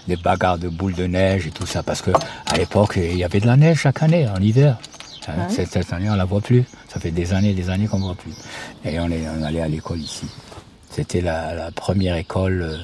des, 0.08 0.16
bagarres 0.16 0.58
de 0.58 0.68
boules 0.68 0.94
de 0.94 1.04
neige 1.04 1.46
et 1.46 1.50
tout 1.50 1.66
ça, 1.66 1.82
parce 1.82 2.00
que 2.00 2.10
à 2.10 2.56
l'époque, 2.56 2.94
il 2.96 3.16
y 3.16 3.24
avait 3.24 3.40
de 3.40 3.46
la 3.46 3.56
neige 3.56 3.80
chaque 3.80 4.02
année, 4.02 4.26
en 4.28 4.40
hiver. 4.40 4.78
Ouais. 5.28 5.34
Cette, 5.48 5.72
cette 5.72 5.92
année, 5.92 6.08
on 6.10 6.14
la 6.14 6.24
voit 6.24 6.40
plus. 6.40 6.64
Ça 6.88 7.00
fait 7.00 7.10
des 7.10 7.32
années, 7.32 7.52
des 7.54 7.68
années 7.70 7.86
qu'on 7.88 7.98
ne 7.98 8.04
voit 8.04 8.14
plus. 8.14 8.32
Et 8.84 8.98
on, 9.00 9.10
est, 9.10 9.24
on 9.38 9.42
allait 9.42 9.62
à 9.62 9.68
l'école 9.68 10.00
ici. 10.00 10.26
C'était 10.90 11.20
la, 11.20 11.54
la 11.54 11.70
première 11.70 12.16
école 12.16 12.78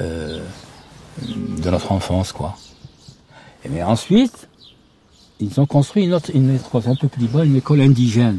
euh, 0.00 0.40
de 1.22 1.70
notre 1.70 1.92
enfance, 1.92 2.32
quoi. 2.32 2.56
Et 3.64 3.68
mais 3.68 3.82
ensuite, 3.82 4.48
ils 5.40 5.60
ont 5.60 5.66
construit 5.66 6.04
une 6.04 6.14
autre, 6.14 6.30
une 6.34 6.56
autre 6.56 6.88
un 6.88 6.94
peu 6.96 7.08
plus 7.08 7.26
bas, 7.26 7.44
une 7.44 7.56
école 7.56 7.80
indigène, 7.80 8.38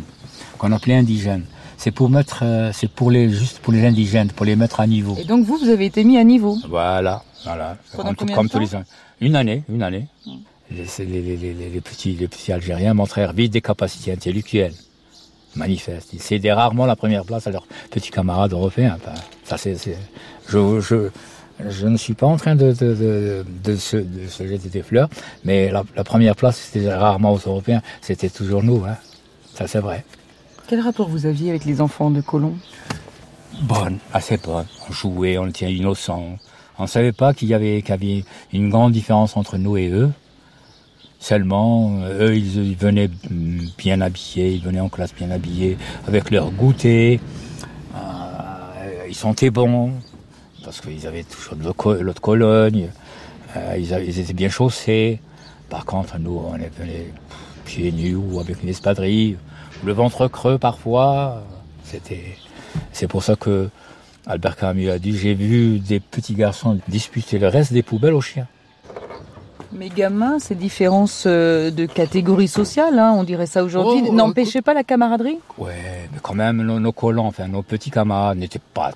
qu'on 0.58 0.72
appelait 0.72 0.96
indigène. 0.96 1.46
C'est 1.78 1.92
pour 1.92 2.10
mettre, 2.10 2.40
euh, 2.44 2.72
c'est 2.74 2.90
pour 2.90 3.12
les, 3.12 3.30
juste 3.30 3.60
pour 3.60 3.72
les 3.72 3.86
indigènes, 3.86 4.30
pour 4.32 4.46
les 4.46 4.56
mettre 4.56 4.80
à 4.80 4.88
niveau. 4.88 5.16
Et 5.20 5.26
donc 5.26 5.46
vous, 5.46 5.58
vous 5.58 5.70
avez 5.70 5.86
été 5.86 6.04
mis 6.04 6.18
à 6.18 6.24
niveau. 6.24 6.58
Voilà, 6.68 7.24
voilà. 7.44 7.78
Pendant 7.92 8.10
Comme- 8.10 8.16
combien 8.16 8.36
comme 8.36 8.48
de 8.48 8.52
tous 8.52 8.60
les 8.60 8.76
ans. 8.76 8.84
Une 9.22 9.36
année, 9.36 9.64
une 9.70 9.84
année. 9.84 10.08
C'est 10.24 10.32
les, 10.72 10.86
les, 11.00 11.38
les, 11.38 11.54
les 11.54 11.82
petits, 11.82 12.14
les 12.14 12.28
petits 12.28 12.52
Algériens 12.52 12.94
montrèrent 12.94 13.34
vite 13.34 13.54
des 13.54 13.62
capacités 13.62 14.12
intellectuelles. 14.12 14.74
Manifestes. 15.56 16.10
Ils 16.14 16.22
cédaient 16.22 16.54
rarement 16.54 16.86
la 16.86 16.96
première 16.96 17.26
place 17.26 17.48
à 17.48 17.52
leurs 17.52 17.66
petits 17.90 18.12
camarades 18.12 18.52
européens. 18.52 18.98
Enfin, 18.98 19.16
ça, 19.44 19.58
c'est, 19.58 19.76
je, 20.48 20.80
je, 20.80 21.10
je 21.68 21.88
ne 21.88 21.98
suis 21.98 22.14
pas 22.14 22.28
en 22.28 22.38
train 22.38 22.56
de, 22.56 22.74
de, 22.74 22.94
de, 22.94 23.46
de, 23.64 23.76
se, 23.76 23.98
de 23.98 24.28
se 24.28 24.46
jeter 24.48 24.70
des 24.70 24.84
fleurs, 24.84 25.10
mais 25.44 25.72
la, 25.72 25.84
la 25.96 26.04
première 26.04 26.36
place, 26.36 26.58
c'était 26.58 26.94
rarement 26.94 27.34
aux 27.34 27.40
Européens. 27.40 27.82
C'était 28.02 28.30
toujours 28.30 28.62
nous, 28.62 28.84
hein. 28.86 28.98
Ça, 29.56 29.66
c'est 29.66 29.80
vrai. 29.80 30.06
Quel 30.68 30.82
rapport 30.82 31.10
vous 31.10 31.26
aviez 31.26 31.50
avec 31.50 31.66
les 31.66 31.82
enfants 31.82 32.12
de 32.12 32.22
colons 32.22 32.56
bonne, 33.64 33.98
assez 34.14 34.38
bonne. 34.38 34.68
On 34.88 34.94
jouait, 34.94 35.40
on 35.40 35.48
était 35.48 35.74
innocents. 35.74 36.38
On 36.78 36.84
ne 36.84 36.88
savait 36.88 37.14
pas 37.14 37.34
qu'il 37.34 37.48
y 37.48 37.56
avait, 37.56 37.82
qu'il 37.82 37.90
y 37.90 37.94
avait 37.94 38.24
une 38.54 38.70
grande 38.70 38.92
différence 38.92 39.36
entre 39.36 39.58
nous 39.58 39.78
et 39.78 39.90
eux. 39.90 40.12
Seulement, 41.20 42.00
eux, 42.20 42.36
ils, 42.36 42.76
venaient 42.76 43.10
bien 43.78 44.02
habillés, 44.02 44.54
ils 44.54 44.64
venaient 44.64 44.80
en 44.80 44.90
classe 44.90 45.14
bien 45.14 45.32
habillés, 45.32 45.78
avec 46.08 46.32
leur 46.32 46.52
goûter. 46.52 47.20
Euh, 47.96 49.08
ils 49.10 49.16
sentaient 49.16 49.50
bon, 49.50 49.94
parce 50.64 50.80
qu'ils 50.80 51.08
avaient 51.08 51.24
toujours 51.24 51.56
de 51.56 52.12
Cologne. 52.20 52.90
Euh, 53.56 53.78
ils 53.78 54.20
étaient 54.20 54.34
bien 54.34 54.50
chaussés. 54.50 55.20
Par 55.70 55.86
contre, 55.86 56.18
nous, 56.20 56.42
on 56.46 56.56
est 56.56 56.72
venus 56.78 57.08
pieds 57.66 57.92
nus 57.92 58.16
ou 58.16 58.40
avec 58.40 58.64
une 58.64 58.70
espadrille, 58.70 59.38
le 59.84 59.94
ventre 59.94 60.28
creux 60.28 60.58
parfois. 60.58 61.44
C'était, 61.84 62.38
c'est 62.94 63.08
pour 63.08 63.24
ça 63.24 63.36
que 63.36 63.70
Albert 64.26 64.56
Camus 64.56 64.90
a 64.90 65.00
dit 65.00 65.18
j'ai 65.18 65.34
vu 65.34 65.80
des 65.80 66.00
petits 66.00 66.34
garçons 66.34 66.80
disputer 66.88 67.40
le 67.40 67.48
reste 67.48 67.74
des 67.74 67.84
poubelles 67.84 68.14
aux 68.14 68.22
chiens. 68.22 68.48
Mais 69.78 69.90
gamins, 69.90 70.40
ces 70.40 70.56
différences 70.56 71.26
euh, 71.28 71.70
de 71.72 71.86
catégorie 71.86 72.48
sociale, 72.48 72.98
hein, 72.98 73.14
on 73.16 73.24
dirait 73.24 73.46
ça 73.46 73.64
aujourd'hui, 73.64 74.02
Oh, 74.10 74.14
n'empêchaient 74.14 74.62
pas 74.64 74.74
la 74.74 74.84
camaraderie? 74.84 75.38
Ouais, 75.58 76.10
mais 76.12 76.20
quand 76.22 76.34
même, 76.34 76.62
nos, 76.64 76.80
nos 76.80 76.92
colons, 76.92 77.26
enfin, 77.28 77.48
nos 77.48 77.62
petits 77.62 77.92
camarades 77.92 78.38
n'étaient 78.40 78.62
pas 78.74 78.92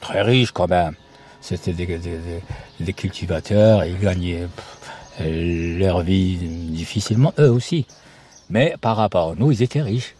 très 0.00 0.22
riches 0.22 0.52
quand 0.52 0.68
même. 0.68 0.94
C'était 1.40 1.72
des, 1.72 1.86
des, 1.86 1.96
des- 1.98 2.42
des 2.80 2.92
cultivateurs, 2.92 3.84
ils 3.84 3.98
gagnaient 3.98 4.46
pff, 5.18 5.26
leur 5.78 6.02
vie 6.02 6.36
difficilement, 6.36 7.32
eux 7.40 7.50
aussi. 7.50 7.86
Mais 8.48 8.74
par 8.80 8.96
rapport 8.96 9.32
à 9.32 9.34
nous, 9.36 9.50
ils 9.50 9.62
étaient 9.62 9.82
riches. 9.82 10.14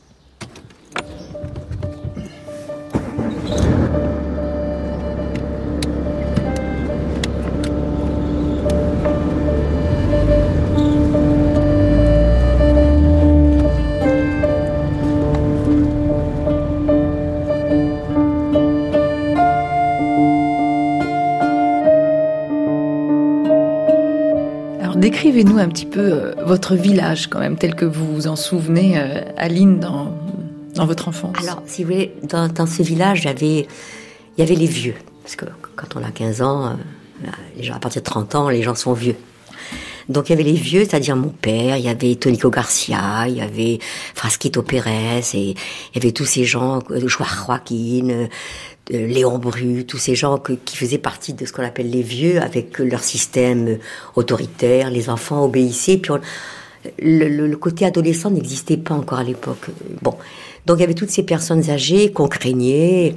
Décrivez-nous 25.12 25.58
un 25.58 25.68
petit 25.68 25.86
peu 25.86 26.00
euh, 26.00 26.34
votre 26.44 26.74
village 26.74 27.28
quand 27.28 27.38
même, 27.38 27.56
tel 27.56 27.74
que 27.74 27.84
vous 27.84 28.14
vous 28.14 28.26
en 28.28 28.36
souvenez, 28.36 28.98
euh, 28.98 29.20
Aline, 29.36 29.78
dans, 29.78 30.16
dans 30.74 30.86
votre 30.86 31.08
enfance. 31.08 31.36
Alors, 31.42 31.62
si 31.66 31.84
vous 31.84 31.92
voulez, 31.92 32.14
dans, 32.22 32.66
ce 32.66 32.82
village, 32.82 33.20
il 33.24 33.66
y 34.38 34.42
avait, 34.42 34.54
les 34.54 34.66
vieux. 34.66 34.94
Parce 35.22 35.36
que 35.36 35.44
quand 35.76 35.96
on 35.96 36.02
a 36.02 36.10
15 36.10 36.42
ans, 36.42 36.76
euh, 37.24 37.62
gens, 37.62 37.74
à 37.74 37.78
partir 37.78 38.00
de 38.00 38.06
30 38.06 38.34
ans, 38.34 38.48
les 38.48 38.62
gens 38.62 38.74
sont 38.74 38.94
vieux. 38.94 39.16
Donc 40.12 40.28
il 40.28 40.32
y 40.32 40.34
avait 40.34 40.42
les 40.42 40.52
vieux, 40.52 40.84
c'est-à-dire 40.84 41.16
mon 41.16 41.30
père, 41.30 41.76
il 41.76 41.84
y 41.84 41.88
avait 41.88 42.14
Tonico 42.16 42.50
Garcia, 42.50 43.24
il 43.28 43.36
y 43.36 43.40
avait 43.40 43.78
Frasquito 44.14 44.62
Pérez, 44.62 45.22
et 45.34 45.50
il 45.50 45.94
y 45.94 45.98
avait 45.98 46.12
tous 46.12 46.24
ces 46.26 46.44
gens, 46.44 46.80
euh, 46.90 47.08
Joaquin, 47.08 48.08
euh, 48.10 48.26
Léon 48.90 49.38
Bru, 49.38 49.84
tous 49.86 49.98
ces 49.98 50.14
gens 50.14 50.38
qui 50.38 50.76
faisaient 50.76 50.98
partie 50.98 51.32
de 51.32 51.46
ce 51.46 51.52
qu'on 51.52 51.64
appelle 51.64 51.88
les 51.90 52.02
vieux, 52.02 52.42
avec 52.42 52.78
leur 52.78 53.02
système 53.02 53.78
autoritaire, 54.16 54.90
les 54.90 55.08
enfants 55.08 55.44
obéissaient, 55.44 55.96
puis 55.96 56.12
le- 57.00 57.28
le 57.46 57.56
côté 57.56 57.84
adolescent 57.86 58.30
n'existait 58.30 58.76
pas 58.76 58.94
encore 58.94 59.20
à 59.20 59.24
l'époque. 59.24 59.66
Bon, 60.02 60.14
donc 60.66 60.78
il 60.78 60.80
y 60.80 60.84
avait 60.84 60.94
toutes 60.94 61.10
ces 61.10 61.22
personnes 61.22 61.70
âgées 61.70 62.12
qu'on 62.12 62.28
craignait 62.28 63.14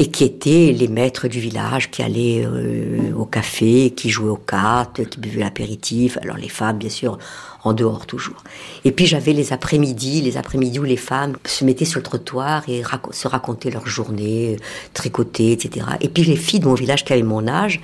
et 0.00 0.06
qui 0.06 0.24
étaient 0.24 0.74
les 0.74 0.88
maîtres 0.88 1.28
du 1.28 1.40
village, 1.40 1.90
qui 1.90 2.02
allaient 2.02 2.42
euh, 2.42 3.12
au 3.14 3.26
café, 3.26 3.90
qui 3.90 4.08
jouaient 4.08 4.30
aux 4.30 4.36
cartes, 4.36 5.04
qui 5.04 5.20
buvaient 5.20 5.40
l'apéritif. 5.42 6.16
Alors 6.22 6.38
les 6.38 6.48
femmes, 6.48 6.78
bien 6.78 6.88
sûr, 6.88 7.18
en 7.64 7.74
dehors 7.74 8.06
toujours. 8.06 8.42
Et 8.86 8.92
puis 8.92 9.04
j'avais 9.04 9.34
les 9.34 9.52
après-midi, 9.52 10.22
les 10.22 10.38
après-midi 10.38 10.78
où 10.78 10.84
les 10.84 10.96
femmes 10.96 11.36
se 11.44 11.66
mettaient 11.66 11.84
sur 11.84 11.98
le 11.98 12.04
trottoir 12.04 12.66
et 12.66 12.82
se 13.10 13.28
racontaient 13.28 13.70
leur 13.70 13.86
journée, 13.86 14.56
euh, 14.58 14.64
tricotaient, 14.94 15.52
etc. 15.52 15.84
Et 16.00 16.08
puis 16.08 16.24
les 16.24 16.36
filles 16.36 16.60
de 16.60 16.66
mon 16.68 16.74
village 16.74 17.04
qui 17.04 17.12
avaient 17.12 17.22
mon 17.22 17.46
âge, 17.46 17.82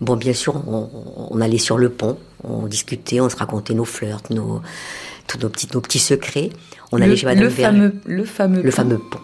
bon, 0.00 0.16
bien 0.16 0.32
sûr, 0.32 0.56
on, 0.66 0.90
on 1.30 1.40
allait 1.40 1.58
sur 1.58 1.78
le 1.78 1.90
pont, 1.90 2.18
on 2.42 2.66
discutait, 2.66 3.20
on 3.20 3.28
se 3.28 3.36
racontait 3.36 3.74
nos 3.74 3.84
flirts, 3.84 4.30
nos, 4.30 4.62
tous 5.28 5.38
nos 5.38 5.48
petits, 5.48 5.68
nos 5.72 5.80
petits 5.80 6.00
secrets. 6.00 6.50
On 6.90 6.96
le, 6.96 7.04
allait 7.04 7.16
chez 7.16 7.26
Madame 7.26 7.44
le 7.44 7.50
fameux, 7.50 7.94
le 8.04 8.24
fameux, 8.24 8.62
Le 8.62 8.70
pont. 8.70 8.76
fameux 8.76 8.98
pont. 8.98 9.20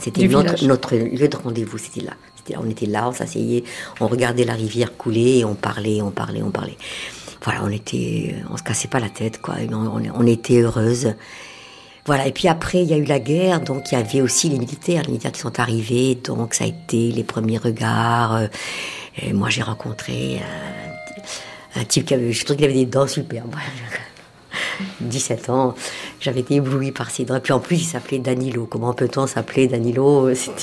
C'était 0.00 0.28
notre, 0.28 0.94
lieu 0.96 1.28
de 1.28 1.36
rendez-vous, 1.36 1.78
c'était 1.78 2.02
là. 2.02 2.12
Là. 2.48 2.58
On 2.62 2.68
était 2.68 2.86
là, 2.86 3.08
on 3.08 3.12
s'asseyait, 3.12 3.64
on 4.00 4.06
regardait 4.06 4.44
la 4.44 4.52
rivière 4.52 4.96
couler 4.96 5.38
et 5.38 5.44
on 5.44 5.54
parlait, 5.54 6.02
on 6.02 6.10
parlait, 6.10 6.42
on 6.42 6.50
parlait. 6.50 6.76
Voilà, 7.42 7.62
on 7.64 7.70
était, 7.70 8.34
on 8.50 8.56
se 8.56 8.62
cassait 8.62 8.88
pas 8.88 9.00
la 9.00 9.08
tête, 9.08 9.40
quoi. 9.40 9.54
On, 9.72 10.26
était 10.26 10.60
heureuses. 10.60 11.14
Voilà, 12.06 12.26
et 12.26 12.32
puis 12.32 12.48
après, 12.48 12.82
il 12.82 12.88
y 12.88 12.92
a 12.92 12.96
eu 12.98 13.04
la 13.04 13.18
guerre, 13.18 13.60
donc 13.60 13.90
il 13.90 13.94
y 13.94 13.98
avait 13.98 14.20
aussi 14.20 14.50
les 14.50 14.58
militaires, 14.58 15.02
les 15.02 15.08
militaires 15.08 15.32
qui 15.32 15.40
sont 15.40 15.58
arrivés, 15.58 16.16
donc 16.16 16.52
ça 16.52 16.64
a 16.64 16.66
été 16.66 17.10
les 17.12 17.24
premiers 17.24 17.58
regards. 17.58 18.34
euh, 18.34 18.46
Et 19.22 19.32
moi, 19.32 19.48
j'ai 19.48 19.62
rencontré 19.62 20.36
euh, 20.36 21.80
un 21.80 21.84
type 21.84 22.04
qui 22.06 22.14
avait, 22.14 22.32
je 22.32 22.44
trouve 22.44 22.56
qu'il 22.56 22.66
avait 22.66 22.74
des 22.74 22.86
dents 22.86 23.06
superbes. 23.06 23.54
17 25.00 25.50
ans, 25.50 25.74
j'avais 26.20 26.40
été 26.40 26.56
éblouie 26.56 26.92
par 26.92 27.10
ses. 27.10 27.22
Et 27.22 27.40
puis 27.42 27.52
en 27.52 27.60
plus, 27.60 27.76
il 27.76 27.84
s'appelait 27.84 28.18
Danilo. 28.18 28.66
Comment 28.66 28.92
peut-on 28.92 29.26
s'appeler 29.26 29.66
Danilo? 29.66 30.34
C'était 30.34 30.62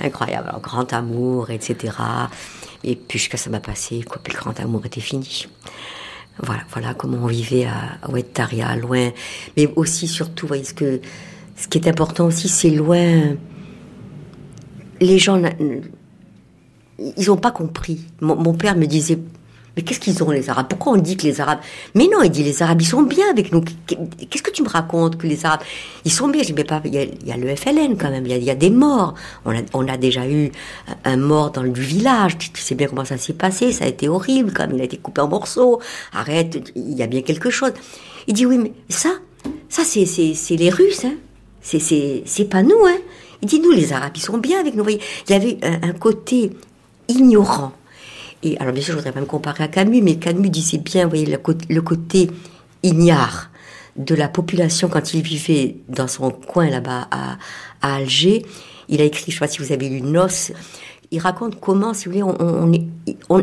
incroyable. 0.00 0.48
Alors, 0.48 0.60
grand 0.60 0.92
amour, 0.92 1.50
etc. 1.50 1.94
Et 2.84 2.96
puis 2.96 3.18
jusqu'à 3.18 3.36
ça 3.36 3.50
m'a 3.50 3.60
passé, 3.60 4.02
quoi. 4.02 4.20
Puis 4.22 4.34
le 4.34 4.38
grand 4.38 4.58
amour 4.60 4.84
était 4.86 5.00
fini. 5.00 5.46
Voilà, 6.42 6.62
voilà 6.70 6.94
comment 6.94 7.18
on 7.22 7.26
vivait 7.26 7.66
à, 7.66 7.98
à 8.02 8.10
Ouettaria, 8.10 8.74
loin. 8.76 9.10
Mais 9.56 9.68
aussi, 9.76 10.08
surtout, 10.08 10.46
voyez, 10.46 10.64
ce, 10.64 10.74
que, 10.74 11.00
ce 11.56 11.68
qui 11.68 11.78
est 11.78 11.88
important 11.88 12.26
aussi, 12.26 12.48
c'est 12.48 12.70
loin. 12.70 13.36
Les 15.00 15.18
gens, 15.18 15.40
ils 16.98 17.26
n'ont 17.26 17.36
pas 17.36 17.50
compris. 17.50 18.00
Mon 18.20 18.54
père 18.54 18.76
me 18.76 18.86
disait, 18.86 19.18
mais 19.76 19.82
qu'est-ce 19.82 20.00
qu'ils 20.00 20.22
ont 20.22 20.30
les 20.30 20.50
Arabes? 20.50 20.66
Pourquoi 20.68 20.92
on 20.92 20.96
dit 20.96 21.16
que 21.16 21.22
les 21.22 21.40
Arabes? 21.40 21.60
Mais 21.94 22.06
non, 22.06 22.22
il 22.22 22.30
dit 22.30 22.44
les 22.44 22.62
Arabes, 22.62 22.82
ils 22.82 22.86
sont 22.86 23.02
bien 23.02 23.30
avec 23.30 23.52
nous. 23.52 23.62
Qu'est-ce 23.86 24.42
que 24.42 24.50
tu 24.50 24.62
me 24.62 24.68
racontes 24.68 25.16
que 25.16 25.26
les 25.26 25.46
Arabes, 25.46 25.62
ils 26.04 26.12
sont 26.12 26.28
bien 26.28 26.42
Je 26.42 26.48
dis, 26.48 26.52
mais 26.52 26.64
pas, 26.64 26.82
il 26.84 26.94
y 26.94 27.32
a, 27.32 27.36
le 27.36 27.56
FLN 27.56 27.96
quand 27.96 28.10
même, 28.10 28.26
il 28.26 28.42
y 28.42 28.50
a, 28.50 28.54
des 28.54 28.70
morts. 28.70 29.14
On 29.44 29.88
a, 29.88 29.96
déjà 29.96 30.28
eu 30.28 30.52
un 31.04 31.16
mort 31.16 31.52
dans 31.52 31.62
le 31.62 31.72
village. 31.72 32.36
Tu, 32.36 32.50
sais 32.60 32.74
bien 32.74 32.88
comment 32.88 33.04
ça 33.04 33.16
s'est 33.16 33.32
passé, 33.32 33.72
ça 33.72 33.86
a 33.86 33.88
été 33.88 34.08
horrible, 34.08 34.52
même, 34.58 34.72
il 34.74 34.80
a 34.82 34.84
été 34.84 34.98
coupé 34.98 35.22
en 35.22 35.28
morceaux. 35.28 35.80
Arrête, 36.12 36.70
il 36.76 36.92
y 36.92 37.02
a 37.02 37.06
bien 37.06 37.22
quelque 37.22 37.48
chose. 37.48 37.72
Il 38.26 38.34
dit, 38.34 38.44
oui, 38.44 38.58
mais 38.58 38.72
ça, 38.90 39.10
ça 39.70 39.84
c'est 39.84 40.56
les 40.56 40.70
Russes, 40.70 41.04
hein. 41.04 41.14
C'est- 41.62 42.48
pas 42.50 42.62
nous, 42.62 42.84
hein. 42.86 42.98
Il 43.40 43.48
dit, 43.48 43.60
nous, 43.60 43.70
les 43.70 43.92
Arabes, 43.94 44.12
ils 44.16 44.22
sont 44.22 44.36
bien 44.36 44.60
avec 44.60 44.74
nous. 44.74 44.86
Il 44.88 45.00
y 45.30 45.32
avait 45.32 45.58
un 45.62 45.92
côté 45.92 46.50
ignorant. 47.08 47.72
Alors, 48.58 48.72
bien 48.72 48.82
sûr, 48.82 48.92
je 48.92 48.98
voudrais 48.98 49.12
pas 49.12 49.20
me 49.20 49.26
comparer 49.26 49.64
à 49.64 49.68
Camus, 49.68 50.02
mais 50.02 50.16
Camus 50.16 50.50
disait 50.50 50.78
bien, 50.78 51.04
vous 51.04 51.10
voyez, 51.10 51.26
le, 51.26 51.38
cô- 51.38 51.52
le 51.68 51.82
côté 51.82 52.28
ignare 52.82 53.50
de 53.96 54.14
la 54.14 54.28
population 54.28 54.88
quand 54.88 55.14
il 55.14 55.22
vivait 55.22 55.76
dans 55.88 56.08
son 56.08 56.30
coin 56.30 56.68
là-bas 56.68 57.08
à, 57.10 57.36
Alger. 57.82 58.44
Il 58.88 59.00
a 59.00 59.04
écrit, 59.04 59.24
je 59.26 59.30
ne 59.30 59.32
sais 59.34 59.38
pas 59.38 59.48
si 59.48 59.58
vous 59.58 59.72
avez 59.72 59.88
lu 59.88 60.00
Noces, 60.02 60.52
il 61.10 61.18
raconte 61.20 61.60
comment, 61.60 61.94
si 61.94 62.06
vous 62.06 62.12
voulez, 62.12 62.22
on, 62.22 62.72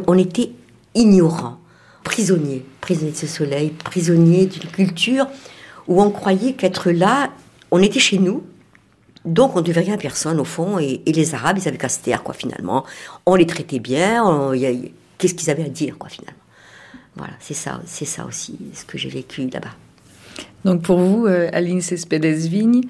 on, 0.08 0.18
était 0.18 0.52
ignorants, 0.96 1.60
prisonniers, 2.04 2.66
prisonniers 2.82 3.12
de 3.12 3.18
ce 3.18 3.28
soleil, 3.28 3.70
prisonniers 3.70 4.48
d'une 4.48 4.70
culture 4.70 5.28
où 5.88 6.02
on 6.02 6.10
croyait 6.10 6.54
qu'être 6.54 6.92
là, 6.92 7.30
on 7.72 7.82
était 7.82 8.00
chez 8.00 8.18
nous, 8.18 8.44
donc 9.26 9.56
on 9.56 9.60
ne 9.60 9.66
devait 9.66 9.82
rien 9.82 9.96
à 9.96 9.98
personne 9.98 10.40
au 10.40 10.46
fond, 10.46 10.80
et, 10.80 11.02
et 11.06 11.12
les 11.12 11.34
Arabes, 11.36 11.58
ils 11.62 11.68
avaient 11.68 11.78
qu'à 11.78 11.90
se 11.90 12.00
taire, 12.00 12.24
quoi, 12.24 12.34
finalement. 12.34 12.86
On 13.26 13.36
les 13.36 13.46
traitait 13.46 13.80
bien, 13.80 14.52
qu'est-ce 15.18 15.34
qu'ils 15.36 15.50
avaient 15.50 15.66
à 15.66 15.70
dire, 15.70 15.98
quoi, 15.98 16.10
finalement. 16.10 16.38
Voilà, 17.16 17.34
c'est 17.40 17.54
ça, 17.54 17.82
c'est 17.86 18.06
ça 18.06 18.26
aussi, 18.26 18.58
ce 18.74 18.86
que 18.86 18.98
j'ai 18.98 19.10
vécu 19.10 19.48
là-bas. 19.50 19.74
Donc 20.64 20.82
pour 20.84 21.00
vous, 21.00 21.26
euh, 21.26 21.50
Aline 21.52 21.82
Cespedes-Vigne, 21.82 22.82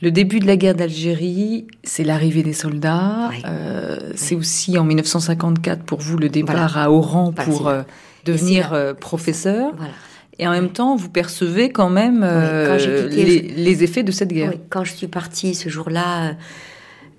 le 0.00 0.10
début 0.10 0.38
de 0.40 0.46
la 0.46 0.56
guerre 0.56 0.74
d'Algérie, 0.76 1.66
c'est 1.82 2.04
l'arrivée 2.04 2.42
des 2.42 2.52
soldats. 2.52 3.28
Oui. 3.30 3.42
euh, 3.46 3.98
C'est 4.14 4.36
aussi 4.36 4.78
en 4.78 4.84
1954 4.84 5.82
pour 5.82 5.98
vous 6.00 6.16
le 6.16 6.28
départ 6.28 6.54
Voilà. 6.68 6.84
à 6.84 6.90
Oran 6.90 7.32
Voilà, 7.34 7.50
pour 7.50 7.68
euh, 7.68 7.82
devenir 8.24 8.72
euh, 8.72 8.94
professeur. 8.94 9.72
Voilà. 9.76 9.92
Et 10.38 10.46
en 10.46 10.52
même 10.52 10.70
temps, 10.70 10.94
vous 10.96 11.08
percevez 11.08 11.70
quand 11.70 11.90
même 11.90 12.22
euh, 12.22 12.66
quand 12.68 12.78
j'ai 12.78 13.08
quitté- 13.08 13.24
les, 13.24 13.40
les 13.64 13.84
effets 13.84 14.02
de 14.04 14.12
cette 14.12 14.28
guerre. 14.32 14.52
Oui, 14.54 14.60
quand 14.70 14.84
je 14.84 14.92
suis 14.94 15.08
partie 15.08 15.54
ce 15.54 15.68
jour-là, 15.68 16.36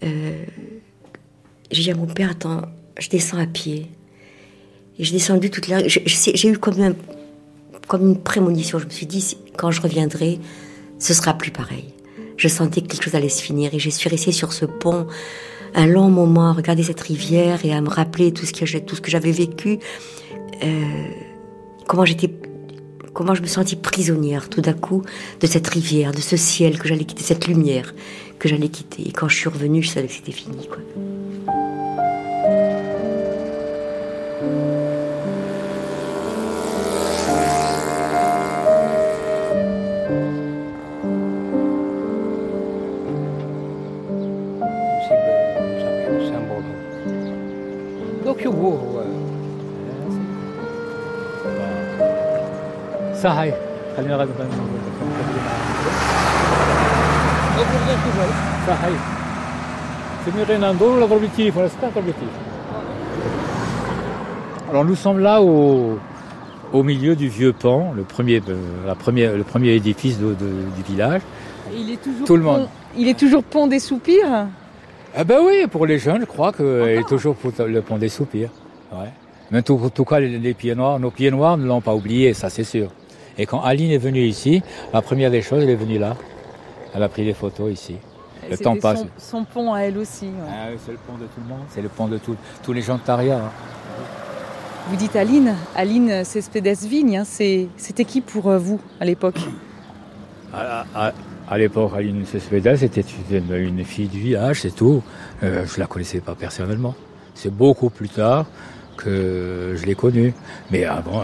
euh, 0.04 0.44
j'ai 1.72 1.84
dit 1.84 1.92
à 1.92 1.96
mon 1.96 2.06
père, 2.08 2.32
attends, 2.32 2.62
je 2.98 3.10
descends 3.10 3.38
à 3.38 3.46
pied. 3.46 3.88
Et 4.98 5.04
j'ai 5.04 5.14
descendu 5.14 5.50
toute 5.50 5.68
la... 5.68 5.86
J'ai 5.88 6.48
eu 6.50 6.58
comme, 6.58 6.80
un- 6.82 6.96
comme 7.88 8.08
une 8.08 8.18
prémonition. 8.20 8.80
Je 8.80 8.86
me 8.86 8.90
suis 8.90 9.06
dit, 9.06 9.38
quand 9.58 9.72
je 9.72 9.82
reviendrai, 9.82 10.40
ce 10.98 11.14
sera 11.14 11.34
plus 11.34 11.52
pareil. 11.52 11.94
Je 12.38 12.48
sentais 12.48 12.80
que 12.82 12.88
quelque 12.88 13.04
chose 13.04 13.16
allait 13.16 13.28
se 13.30 13.42
finir 13.42 13.74
et 13.74 13.80
je 13.80 13.90
suis 13.90 14.10
restée 14.10 14.32
sur 14.32 14.54
ce 14.54 14.64
pont 14.66 15.08
un 15.76 15.88
long 15.88 16.10
moment 16.10 16.50
à 16.50 16.54
regarder 16.54 16.84
cette 16.84 17.02
rivière 17.02 17.66
et 17.66 17.74
à 17.74 17.82
me 17.82 17.90
rappeler 17.90 18.32
tout 18.32 18.46
ce 18.46 18.54
que, 18.54 18.78
tout 18.80 18.96
ce 18.96 19.02
que 19.02 19.12
j'avais 19.12 19.32
vécu. 19.34 19.80
Euh, 20.64 20.84
comment 21.86 22.06
j'étais 22.06 22.30
comment 23.13 23.36
je 23.36 23.41
me 23.41 23.48
sentis 23.48 23.76
prisonnière 23.76 24.50
tout 24.50 24.62
d'un 24.62 24.74
coup 24.74 25.04
de 25.39 25.48
cette 25.48 25.67
rivière, 25.67 26.12
de 26.12 26.22
ce 26.22 26.38
ciel 26.38 26.80
que 26.80 26.88
j'allais 26.88 27.06
quitter, 27.06 27.24
cette 27.24 27.48
lumière 27.48 27.93
que 28.39 28.48
j'allais 28.48 28.69
quitter. 28.69 29.08
Et 29.08 29.12
quand 29.12 29.28
je 29.28 29.36
suis 29.36 29.50
revenue, 29.50 29.84
je 29.84 29.89
savais 29.89 30.08
que 30.08 30.13
c'était 30.13 30.32
fini. 30.32 30.67
Quoi. 30.67 30.80
صحيح 53.23 53.55
خلينا 53.97 54.17
غادي 54.17 54.31
صحيح 58.67 59.01
سمي 60.27 60.43
غير 60.43 60.59
ننظر 60.61 60.87
ولا 60.87 61.07
ضرب 61.07 61.25
التليفون 61.25 61.62
ولا 61.62 61.69
ستا 61.71 61.88
ضرب 61.95 62.09
التليفون 62.09 62.45
Alors 64.71 64.85
nous 64.85 64.97
sommes 64.97 65.21
là 65.21 65.40
au, 65.40 65.99
au 66.73 66.83
milieu 66.83 67.14
du 67.14 67.29
vieux 67.29 67.53
pont, 67.53 67.93
le 67.95 68.03
premier, 68.03 68.43
euh, 68.49 68.57
la 68.87 68.97
première, 68.97 69.37
le 69.37 69.45
premier 69.45 69.73
édifice 69.75 70.19
de- 70.19 70.35
de- 70.43 70.64
du 70.77 70.83
village. 70.90 71.21
Il 71.73 71.93
est 71.93 72.03
toujours 72.03 72.27
Tout 72.27 72.37
le 72.37 72.43
monde. 72.43 72.67
il 72.97 73.07
est 73.09 73.17
toujours 73.23 73.45
pont 73.45 73.67
des 73.69 73.79
soupirs. 73.79 74.33
Ah 75.17 75.23
ben 75.23 75.38
oui, 75.47 75.67
pour 75.71 75.87
les 75.87 75.99
jeunes, 76.01 76.23
je 76.23 76.27
crois 76.35 76.51
qu'il 76.53 76.67
est 77.01 77.07
toujours 77.09 77.37
pour 77.37 77.53
le 77.77 77.81
pont 77.83 77.99
des 77.99 78.09
soupirs. 78.09 78.49
Ouais. 78.93 79.11
Mais 79.53 79.59
en 79.61 79.62
tout, 79.62 79.79
en 79.85 79.90
tout 79.90 80.05
cas, 80.05 80.19
les, 80.19 80.38
les 80.38 80.55
pieds 80.55 80.75
noirs, 80.75 80.99
nos 80.99 81.12
pieds 81.12 81.31
noirs 81.31 81.57
ne 81.57 81.67
l'ont 81.67 81.81
pas 81.88 81.95
oublié, 81.95 82.35
ça 82.35 82.51
c'est 82.51 82.64
sûr. 82.64 82.88
Et 83.39 83.45
quand 83.45 83.62
Aline 83.62 83.89
est 83.91 83.97
venue 83.97 84.21
ici, 84.25 84.62
la 84.93 85.02
première 85.02 85.32
des 85.32 85.41
choses, 85.41 85.63
elle 85.63 85.69
est 85.69 85.75
venue 85.75 85.97
là. 85.97 86.15
Elle 86.93 87.02
a 87.02 87.08
pris 87.10 87.23
des 87.25 87.34
photos 87.34 87.71
ici. 87.71 87.95
Le 88.49 88.58
temps 88.58 88.75
passe. 88.75 88.99
Son, 88.99 89.08
son 89.17 89.43
pont 89.45 89.73
à 89.73 89.80
elle 89.82 89.97
aussi. 89.97 90.25
ouais. 90.25 90.32
Ah 90.52 90.67
oui, 90.71 90.78
c'est 90.86 90.91
le 90.91 90.97
pont 90.97 91.13
de 91.13 91.23
tout 91.25 91.39
le 91.41 91.47
monde. 91.47 91.63
C'est 91.69 91.82
le 91.82 91.88
pont 91.89 92.08
de 92.08 92.17
tout- 92.17 92.36
tous 92.63 92.73
les 92.73 92.82
gens 92.82 92.95
de 92.97 93.02
Taria. 93.02 93.38
hein. 93.38 93.52
Vous 94.89 94.95
dites 94.95 95.15
Aline, 95.15 95.56
Aline 95.75 96.23
Cespedes-Vigne, 96.25 97.19
hein, 97.19 97.23
c'est- 97.23 97.67
c'était 97.78 98.06
qui 98.06 98.21
pour 98.21 98.49
euh, 98.49 98.58
vous 98.58 98.80
à 98.99 99.06
l'époque? 99.06 99.39
À, 100.54 100.86
à- 100.95 101.13
à 101.47 101.58
l'époque, 101.58 101.91
Aline 101.95 102.25
Cespedes 102.25 102.75
c'était 102.78 103.06
une, 103.32 103.54
une 103.54 103.86
fille 103.86 104.08
du 104.08 104.19
village, 104.19 104.62
c'est 104.62 104.75
tout. 104.75 105.02
Euh, 105.43 105.63
je 105.65 105.80
la 105.80 105.86
connaissais 105.86 106.21
pas 106.21 106.34
personnellement. 106.36 106.95
C'est 107.36 107.54
beaucoup 107.54 107.89
plus 107.89 108.10
tard 108.10 108.45
je 109.06 109.86
l'ai 109.86 109.96
connue. 109.96 110.34
Mais 110.72 110.86
avant, 110.86 111.24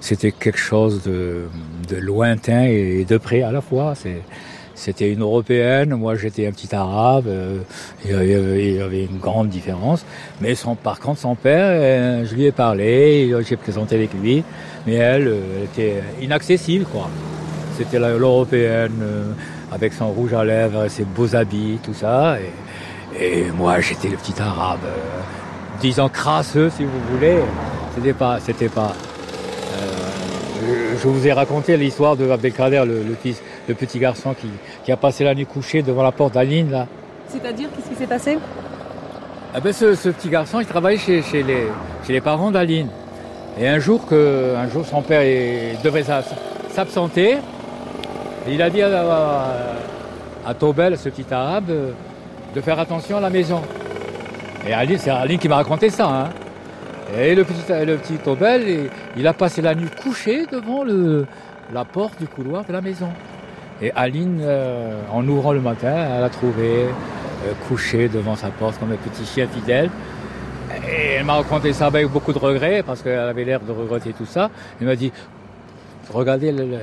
c'était 0.00 0.32
quelque 0.32 0.58
chose 0.58 1.02
de, 1.02 1.46
lointain 1.96 2.64
et 2.64 3.04
de 3.04 3.16
près 3.18 3.42
à 3.42 3.52
la 3.52 3.60
fois. 3.60 3.94
C'était 4.74 5.12
une 5.12 5.22
européenne, 5.22 5.96
moi 5.96 6.14
j'étais 6.14 6.46
un 6.46 6.52
petit 6.52 6.72
arabe, 6.72 7.26
euh, 7.26 7.58
il 8.04 8.12
y 8.12 8.14
avait- 8.14 8.68
il 8.68 8.76
y 8.76 8.80
avait 8.80 9.04
une 9.06 9.18
grande 9.18 9.48
différence. 9.48 10.04
Mais 10.40 10.54
par 10.84 11.00
contre, 11.00 11.18
son 11.18 11.34
père, 11.34 11.70
euh, 11.70 12.24
je 12.24 12.32
lui 12.36 12.44
ai 12.44 12.52
parlé, 12.52 13.34
j'ai 13.46 13.56
présenté 13.56 13.96
avec 13.96 14.14
lui, 14.14 14.44
mais 14.86 14.94
elle, 14.94 15.26
euh, 15.26 15.40
elle 15.56 15.64
était 15.64 16.02
inaccessible, 16.22 16.84
quoi. 16.84 17.10
C'était 17.76 17.98
l'européenne 17.98 19.00
euh, 19.02 19.32
avec 19.72 19.92
son 19.92 20.08
rouge 20.08 20.32
à 20.32 20.44
lèvres, 20.44 20.88
ses 20.88 21.04
beaux 21.04 21.34
habits, 21.34 21.78
tout 21.82 21.94
ça. 21.94 22.38
Et, 23.20 23.50
moi, 23.56 23.80
j'étais 23.80 24.08
le 24.08 24.16
petit 24.16 24.40
arabe, 24.40 24.80
euh, 24.84 25.20
disons 25.80 26.08
crasseux, 26.08 26.70
si 26.70 26.84
vous 26.84 27.00
voulez. 27.12 27.38
C'était 27.94 28.12
pas, 28.12 28.38
c'était 28.40 28.68
pas. 28.68 28.92
euh, 29.74 30.94
je, 30.94 30.98
je 31.02 31.08
vous 31.08 31.26
ai 31.26 31.32
raconté 31.32 31.76
l'histoire 31.76 32.16
de 32.16 32.30
Abdelkader, 32.30 32.84
le, 32.86 33.02
le 33.02 33.16
fils, 33.20 33.42
le 33.68 33.74
petit 33.74 33.98
garçon 33.98 34.34
qui, 34.34 34.48
qui 34.84 34.92
a 34.92 34.96
passé 34.96 35.24
la 35.24 35.34
nuit 35.34 35.46
couché 35.46 35.82
devant 35.82 36.02
la 36.02 36.12
porte 36.12 36.34
d'Aline, 36.34 36.70
là. 36.70 36.86
C'est-à-dire, 37.28 37.68
qu'est-ce 37.74 37.88
qui 37.88 37.94
s'est 37.96 38.06
passé? 38.06 38.38
Ah 39.54 39.60
ben 39.60 39.72
ce, 39.72 39.94
ce 39.94 40.10
petit 40.10 40.28
garçon, 40.28 40.60
il 40.60 40.66
travaillait 40.66 40.98
chez, 40.98 41.22
chez 41.22 41.42
les, 41.42 41.66
chez 42.06 42.12
les 42.12 42.20
parents 42.20 42.50
d'Aline. 42.50 42.88
Et 43.58 43.66
un 43.66 43.78
jour, 43.78 44.06
que, 44.06 44.54
un 44.56 44.68
jour 44.70 44.84
son 44.86 45.02
père 45.02 45.22
il 45.24 45.80
devait 45.82 46.04
s'ab- 46.04 46.24
s'absenter, 46.70 47.38
il 48.48 48.62
a 48.62 48.70
dit 48.70 48.82
à, 48.82 48.88
à, 49.00 49.46
à 50.46 50.54
Tobel, 50.54 50.96
ce 50.96 51.08
petit 51.08 51.26
arabe, 51.32 51.70
euh, 51.70 51.90
de 52.54 52.60
faire 52.60 52.78
attention 52.78 53.16
à 53.16 53.20
la 53.20 53.30
maison. 53.30 53.60
Et 54.68 54.98
c'est 54.98 55.10
Aline 55.10 55.38
qui 55.38 55.48
m'a 55.48 55.56
raconté 55.56 55.88
ça. 55.88 56.08
Hein. 56.08 56.28
Et 57.18 57.34
le 57.34 57.44
petit, 57.44 57.62
le 57.70 57.96
Tobel, 58.18 58.90
il, 59.16 59.26
a 59.26 59.32
passé 59.32 59.62
la 59.62 59.74
nuit 59.74 59.88
couché 60.02 60.44
devant 60.52 60.84
la 61.72 61.84
porte 61.86 62.18
du 62.20 62.28
couloir 62.28 62.64
de 62.66 62.72
la 62.74 62.82
maison. 62.82 63.08
Et 63.80 63.92
Aline, 63.92 64.40
euh, 64.42 65.00
en 65.10 65.26
ouvrant 65.26 65.52
le 65.52 65.60
matin, 65.60 65.94
elle 66.16 66.22
a 66.22 66.28
trouvé 66.28 66.84
euh, 66.84 67.52
couché 67.66 68.08
devant 68.08 68.36
sa 68.36 68.48
porte 68.48 68.78
comme 68.78 68.92
un 68.92 68.96
petit 68.96 69.24
chien 69.24 69.46
fidèle. 69.48 69.88
Et 70.86 71.12
elle 71.18 71.24
m'a 71.24 71.34
raconté 71.34 71.72
ça 71.72 71.86
avec 71.86 72.06
beaucoup 72.08 72.34
de 72.34 72.38
regrets 72.38 72.82
parce 72.82 73.00
qu'elle 73.02 73.18
avait 73.18 73.44
l'air 73.44 73.60
de 73.60 73.72
regretter 73.72 74.12
tout 74.12 74.26
ça. 74.26 74.50
Elle 74.80 74.86
m'a 74.86 74.96
dit, 74.96 75.12
regardez 76.12 76.52
le- 76.52 76.80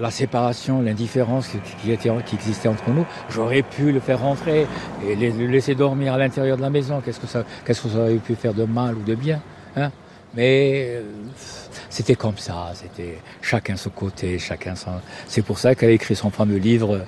la 0.00 0.10
séparation, 0.10 0.82
l'indifférence 0.82 1.48
qui, 1.82 1.92
existait 1.92 2.68
entre 2.68 2.90
nous. 2.90 3.06
J'aurais 3.30 3.62
pu 3.62 3.92
le 3.92 4.00
faire 4.00 4.20
rentrer 4.20 4.66
et 5.06 5.16
le 5.16 5.46
laisser 5.46 5.74
dormir 5.74 6.14
à 6.14 6.18
l'intérieur 6.18 6.56
de 6.56 6.62
la 6.62 6.70
maison. 6.70 7.00
Qu'est-ce 7.04 7.20
que 7.20 7.26
ça, 7.26 7.44
qu'est-ce 7.64 7.86
aurait 7.96 8.14
pu 8.16 8.34
faire 8.34 8.54
de 8.54 8.64
mal 8.64 8.96
ou 8.96 9.02
de 9.02 9.14
bien 9.14 9.40
hein? 9.76 9.90
Mais 10.34 10.86
euh, 10.88 11.02
c'était 11.90 12.14
comme 12.14 12.38
ça. 12.38 12.72
C'était 12.74 13.18
chacun 13.42 13.76
son 13.76 13.90
côté, 13.90 14.38
chacun 14.38 14.74
son. 14.74 14.92
C'est 15.26 15.42
pour 15.42 15.58
ça 15.58 15.74
qu'elle 15.74 15.90
a 15.90 15.92
écrit 15.92 16.16
son 16.16 16.30
fameux 16.30 16.56
livre. 16.56 17.04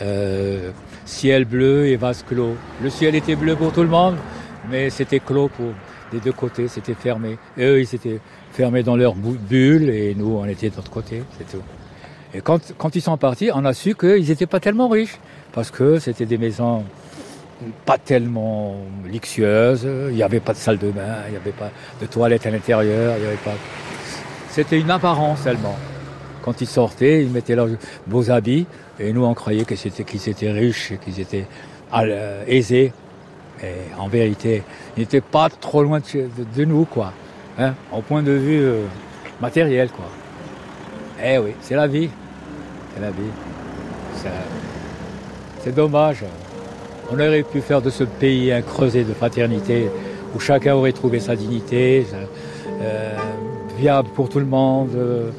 euh, 0.00 0.70
ciel 1.04 1.44
bleu 1.44 1.86
et 1.86 1.96
vase 1.96 2.22
clos. 2.22 2.56
Le 2.82 2.90
ciel 2.90 3.14
était 3.14 3.36
bleu 3.36 3.56
pour 3.56 3.72
tout 3.72 3.82
le 3.82 3.88
monde, 3.88 4.16
mais 4.70 4.90
c'était 4.90 5.20
clos 5.20 5.48
pour 5.48 5.72
des 6.12 6.20
deux 6.20 6.32
côtés, 6.32 6.68
c'était 6.68 6.94
fermé. 6.94 7.38
Eux, 7.58 7.80
ils 7.80 7.94
étaient 7.94 8.20
fermés 8.52 8.82
dans 8.82 8.96
leur 8.96 9.14
bulle 9.14 9.90
et 9.90 10.14
nous, 10.14 10.36
on 10.36 10.44
était 10.44 10.70
de 10.70 10.76
l'autre 10.76 10.90
côté, 10.90 11.22
c'est 11.38 11.50
tout. 11.50 11.62
Et 12.34 12.40
quand, 12.40 12.60
ils 12.94 13.02
sont 13.02 13.16
partis, 13.16 13.50
on 13.54 13.64
a 13.64 13.74
su 13.74 13.94
qu'ils 13.94 14.26
n'étaient 14.28 14.46
pas 14.46 14.60
tellement 14.60 14.88
riches, 14.88 15.18
parce 15.52 15.70
que 15.70 15.98
c'était 15.98 16.24
des 16.26 16.38
maisons 16.38 16.84
pas 17.84 17.98
tellement 17.98 18.76
luxueuses, 19.04 19.86
il 20.08 20.14
n'y 20.14 20.22
avait 20.22 20.40
pas 20.40 20.52
de 20.52 20.58
salle 20.58 20.78
de 20.78 20.90
bain, 20.90 21.24
il 21.28 21.32
n'y 21.32 21.36
avait 21.36 21.52
pas 21.52 21.70
de 22.00 22.06
toilette 22.06 22.46
à 22.46 22.50
l'intérieur, 22.50 23.14
il 23.18 23.26
avait 23.26 23.36
pas... 23.36 23.52
C'était 24.50 24.80
une 24.80 24.90
apparence 24.90 25.42
seulement. 25.42 25.76
Quand 26.42 26.60
ils 26.60 26.66
sortaient, 26.66 27.22
ils 27.22 27.30
mettaient 27.30 27.54
leurs 27.54 27.68
beaux 28.06 28.30
habits, 28.30 28.66
et 28.98 29.12
nous, 29.12 29.24
on 29.24 29.34
croyait 29.34 29.64
qu'ils 29.64 30.28
étaient 30.28 30.50
riches, 30.50 30.94
qu'ils 31.04 31.20
étaient 31.20 31.46
l- 31.94 32.44
aisés. 32.48 32.92
Et 33.62 33.94
en 33.96 34.08
vérité, 34.08 34.64
ils 34.96 35.00
n'étaient 35.00 35.20
pas 35.20 35.48
trop 35.48 35.84
loin 35.84 36.00
de 36.00 36.64
nous, 36.64 36.84
quoi. 36.84 37.12
Hein, 37.58 37.74
au 37.92 38.00
point 38.00 38.22
de 38.22 38.32
vue 38.32 38.60
euh, 38.60 38.82
matériel, 39.40 39.88
quoi. 39.90 40.06
Eh 41.24 41.38
oui, 41.38 41.52
c'est 41.60 41.76
la 41.76 41.86
vie. 41.86 42.10
La 43.00 43.10
vie. 43.10 43.22
C'est 45.64 45.74
dommage. 45.74 46.24
On 47.10 47.14
aurait 47.14 47.42
pu 47.42 47.60
faire 47.60 47.82
de 47.82 47.90
ce 47.90 48.04
pays 48.04 48.52
un 48.52 48.62
creuset 48.62 49.04
de 49.04 49.12
fraternité 49.12 49.88
où 50.34 50.40
chacun 50.40 50.74
aurait 50.74 50.92
trouvé 50.92 51.20
sa 51.20 51.36
dignité, 51.36 52.06
euh, 52.80 53.16
viable 53.78 54.08
pour 54.14 54.28
tout 54.28 54.38
le 54.38 54.46
monde, 54.46 54.90
euh, 54.94 55.30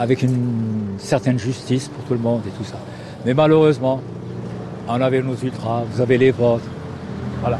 avec 0.00 0.22
une 0.22 0.96
certaine 0.98 1.38
justice 1.38 1.88
pour 1.88 2.04
tout 2.04 2.14
le 2.14 2.20
monde 2.20 2.42
et 2.46 2.50
tout 2.50 2.64
ça. 2.64 2.78
Mais 3.24 3.34
malheureusement, 3.34 4.00
on 4.88 5.00
avait 5.00 5.22
nos 5.22 5.36
ultras, 5.36 5.84
vous 5.90 6.00
avez 6.00 6.18
les 6.18 6.30
vôtres. 6.30 6.64
Voilà. 7.40 7.58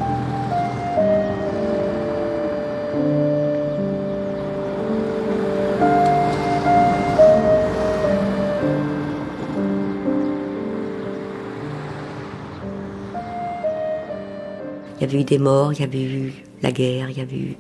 Il 15.01 15.07
y 15.07 15.11
avait 15.11 15.21
eu 15.21 15.25
des 15.25 15.39
morts, 15.39 15.73
il 15.73 15.81
y 15.81 15.85
avait 15.85 16.03
eu 16.03 16.33
la 16.63 16.73
guerre, 16.73 17.09
il 17.11 17.17
y 17.17 17.21
avait 17.23 17.37
eu 17.37 17.57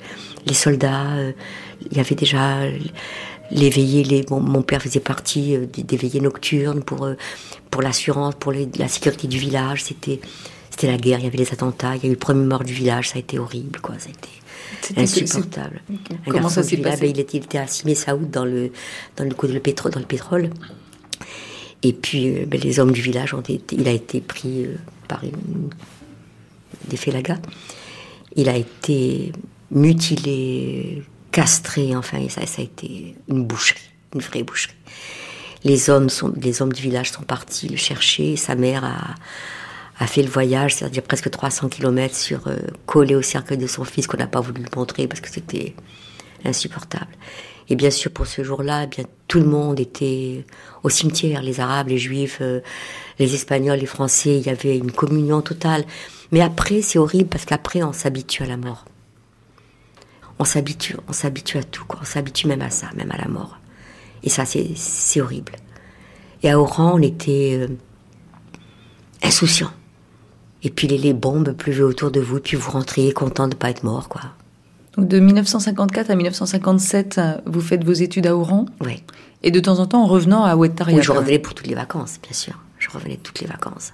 les 0.46 0.54
soldats, 0.54 1.12
euh, 1.16 1.32
il 1.90 1.96
y 1.96 2.00
avait 2.00 2.14
déjà 2.14 2.58
les 3.50 3.70
veillées. 3.70 4.04
Les, 4.04 4.24
mon, 4.30 4.40
mon 4.40 4.62
père 4.62 4.82
faisait 4.82 5.00
partie 5.00 5.56
euh, 5.56 5.66
des, 5.72 5.82
des 5.82 5.96
veillées 5.96 6.20
nocturnes 6.20 6.82
pour, 6.82 7.04
euh, 7.06 7.14
pour 7.70 7.80
l'assurance, 7.82 8.34
pour 8.38 8.52
les- 8.52 8.68
la 8.78 8.88
sécurité 8.88 9.26
du 9.26 9.38
village. 9.38 9.82
C'était, 9.84 10.20
c'était 10.70 10.86
la 10.88 10.98
guerre, 10.98 11.18
il 11.18 11.24
y 11.24 11.28
avait 11.28 11.38
les 11.38 11.50
attentats, 11.52 11.96
il 11.96 12.02
y 12.02 12.06
a 12.06 12.08
eu 12.08 12.12
le 12.12 12.18
premier 12.18 12.44
mort 12.44 12.62
du 12.64 12.74
village, 12.74 13.08
ça 13.08 13.16
a 13.16 13.20
été 13.20 13.38
horrible, 13.38 13.80
quoi. 13.80 13.94
Ça 13.98 14.08
a 14.08 14.10
été 14.10 14.28
C'était- 14.82 15.00
insupportable. 15.00 15.80
Un 16.26 16.30
Comment 16.30 16.48
ça 16.50 16.62
s'est 16.62 16.76
village, 16.76 16.92
passé 16.92 17.02
ben, 17.06 17.10
il, 17.16 17.20
était, 17.20 17.38
il 17.38 17.44
était 17.44 17.58
à 17.58 17.66
dans 18.16 18.44
le, 18.44 18.70
dans 19.16 19.24
le 19.24 19.34
coup 19.34 19.46
de 19.46 19.52
le 19.54 19.60
pétrole, 19.60 19.92
dans 19.92 20.00
le 20.00 20.06
pétrole. 20.06 20.50
Et 21.82 21.92
puis, 21.94 22.28
euh, 22.28 22.44
ben, 22.46 22.60
les 22.60 22.78
hommes 22.78 22.92
du 22.92 23.00
village 23.00 23.32
ont 23.32 23.40
été, 23.40 23.60
il 23.76 23.88
a 23.88 23.92
été 23.92 24.20
pris 24.20 24.66
euh, 24.66 24.74
par 25.08 25.24
une, 25.24 25.70
des 26.88 26.96
félagas. 26.96 27.38
Il 28.36 28.48
a 28.48 28.56
été 28.56 29.32
mutilé, 29.70 31.02
castré, 31.32 31.94
enfin, 31.96 32.18
et 32.18 32.28
ça, 32.28 32.40
a 32.40 32.62
été 32.62 33.14
une 33.28 33.44
boucherie, 33.44 33.90
une 34.14 34.20
vraie 34.20 34.42
boucherie. 34.42 34.74
Les 35.64 35.90
hommes, 35.90 36.08
sont, 36.08 36.32
les 36.40 36.62
hommes 36.62 36.72
du 36.72 36.82
village 36.82 37.10
sont 37.10 37.22
partis 37.22 37.68
le 37.68 37.76
chercher. 37.76 38.36
Sa 38.36 38.54
mère 38.54 38.84
a, 38.84 39.14
a 39.98 40.06
fait 40.06 40.22
le 40.22 40.30
voyage, 40.30 40.74
c'est-à-dire 40.74 41.02
presque 41.02 41.30
300 41.30 41.68
km 41.68 42.14
sur, 42.14 42.48
euh, 42.48 42.56
collé 42.86 43.14
au 43.14 43.22
cercueil 43.22 43.58
de 43.58 43.66
son 43.66 43.84
fils 43.84 44.06
qu'on 44.06 44.16
n'a 44.16 44.26
pas 44.26 44.40
voulu 44.40 44.62
lui 44.62 44.70
montrer 44.74 45.06
parce 45.06 45.20
que 45.20 45.28
c'était 45.28 45.74
insupportable. 46.44 47.10
Et 47.68 47.76
bien 47.76 47.90
sûr, 47.90 48.10
pour 48.10 48.26
ce 48.26 48.42
jour-là, 48.42 48.84
eh 48.84 48.86
bien 48.88 49.04
tout 49.28 49.38
le 49.38 49.46
monde 49.46 49.78
était 49.78 50.44
au 50.82 50.88
cimetière, 50.88 51.42
les 51.42 51.60
Arabes, 51.60 51.88
les 51.88 51.98
Juifs, 51.98 52.38
euh, 52.40 52.60
les 53.18 53.34
Espagnols, 53.34 53.78
les 53.78 53.86
Français. 53.86 54.38
Il 54.38 54.46
y 54.46 54.50
avait 54.50 54.76
une 54.76 54.90
communion 54.90 55.40
totale. 55.42 55.84
Mais 56.32 56.40
après, 56.40 56.82
c'est 56.82 56.98
horrible 56.98 57.28
parce 57.28 57.44
qu'après, 57.44 57.82
on 57.82 57.92
s'habitue 57.92 58.42
à 58.42 58.46
la 58.46 58.56
mort. 58.56 58.84
On 60.38 60.44
s'habitue, 60.44 60.96
on 61.08 61.12
s'habitue 61.12 61.58
à 61.58 61.62
tout, 61.62 61.84
quoi. 61.84 62.00
On 62.02 62.04
s'habitue 62.04 62.46
même 62.46 62.62
à 62.62 62.70
ça, 62.70 62.86
même 62.96 63.10
à 63.10 63.18
la 63.18 63.28
mort. 63.28 63.58
Et 64.22 64.30
ça, 64.30 64.44
c'est, 64.44 65.20
horrible. 65.20 65.52
Et 66.42 66.50
à 66.50 66.58
Oran, 66.58 66.92
on 66.94 67.02
était 67.02 67.58
euh, 67.60 67.68
insouciants. 69.22 69.72
Et 70.62 70.70
puis 70.70 70.88
les, 70.88 70.98
les 70.98 71.12
bombes 71.12 71.52
pleuvaient 71.52 71.82
autour 71.82 72.10
de 72.10 72.20
vous, 72.20 72.38
et 72.38 72.40
puis 72.40 72.56
vous 72.56 72.70
rentriez 72.70 73.12
content 73.12 73.48
de 73.48 73.54
pas 73.54 73.70
être 73.70 73.82
mort, 73.82 74.08
quoi. 74.08 74.22
Donc 74.96 75.08
de 75.08 75.20
1954 75.20 76.10
à 76.10 76.14
1957, 76.14 77.18
euh, 77.18 77.34
vous 77.46 77.60
faites 77.60 77.84
vos 77.84 77.92
études 77.92 78.26
à 78.26 78.36
Oran 78.36 78.66
Oui. 78.80 79.02
Et 79.42 79.50
de 79.50 79.60
temps 79.60 79.78
en 79.78 79.86
temps 79.86 80.02
en 80.02 80.06
revenant 80.06 80.44
à 80.44 80.56
Ouattara. 80.56 80.92
Oui, 80.92 81.02
je 81.02 81.12
revenais 81.12 81.38
pour 81.38 81.54
toutes 81.54 81.66
les 81.66 81.74
vacances, 81.74 82.18
bien 82.22 82.32
sûr. 82.32 82.58
Je 82.78 82.88
revenais 82.90 83.18
toutes 83.22 83.40
les 83.40 83.46
vacances. 83.46 83.92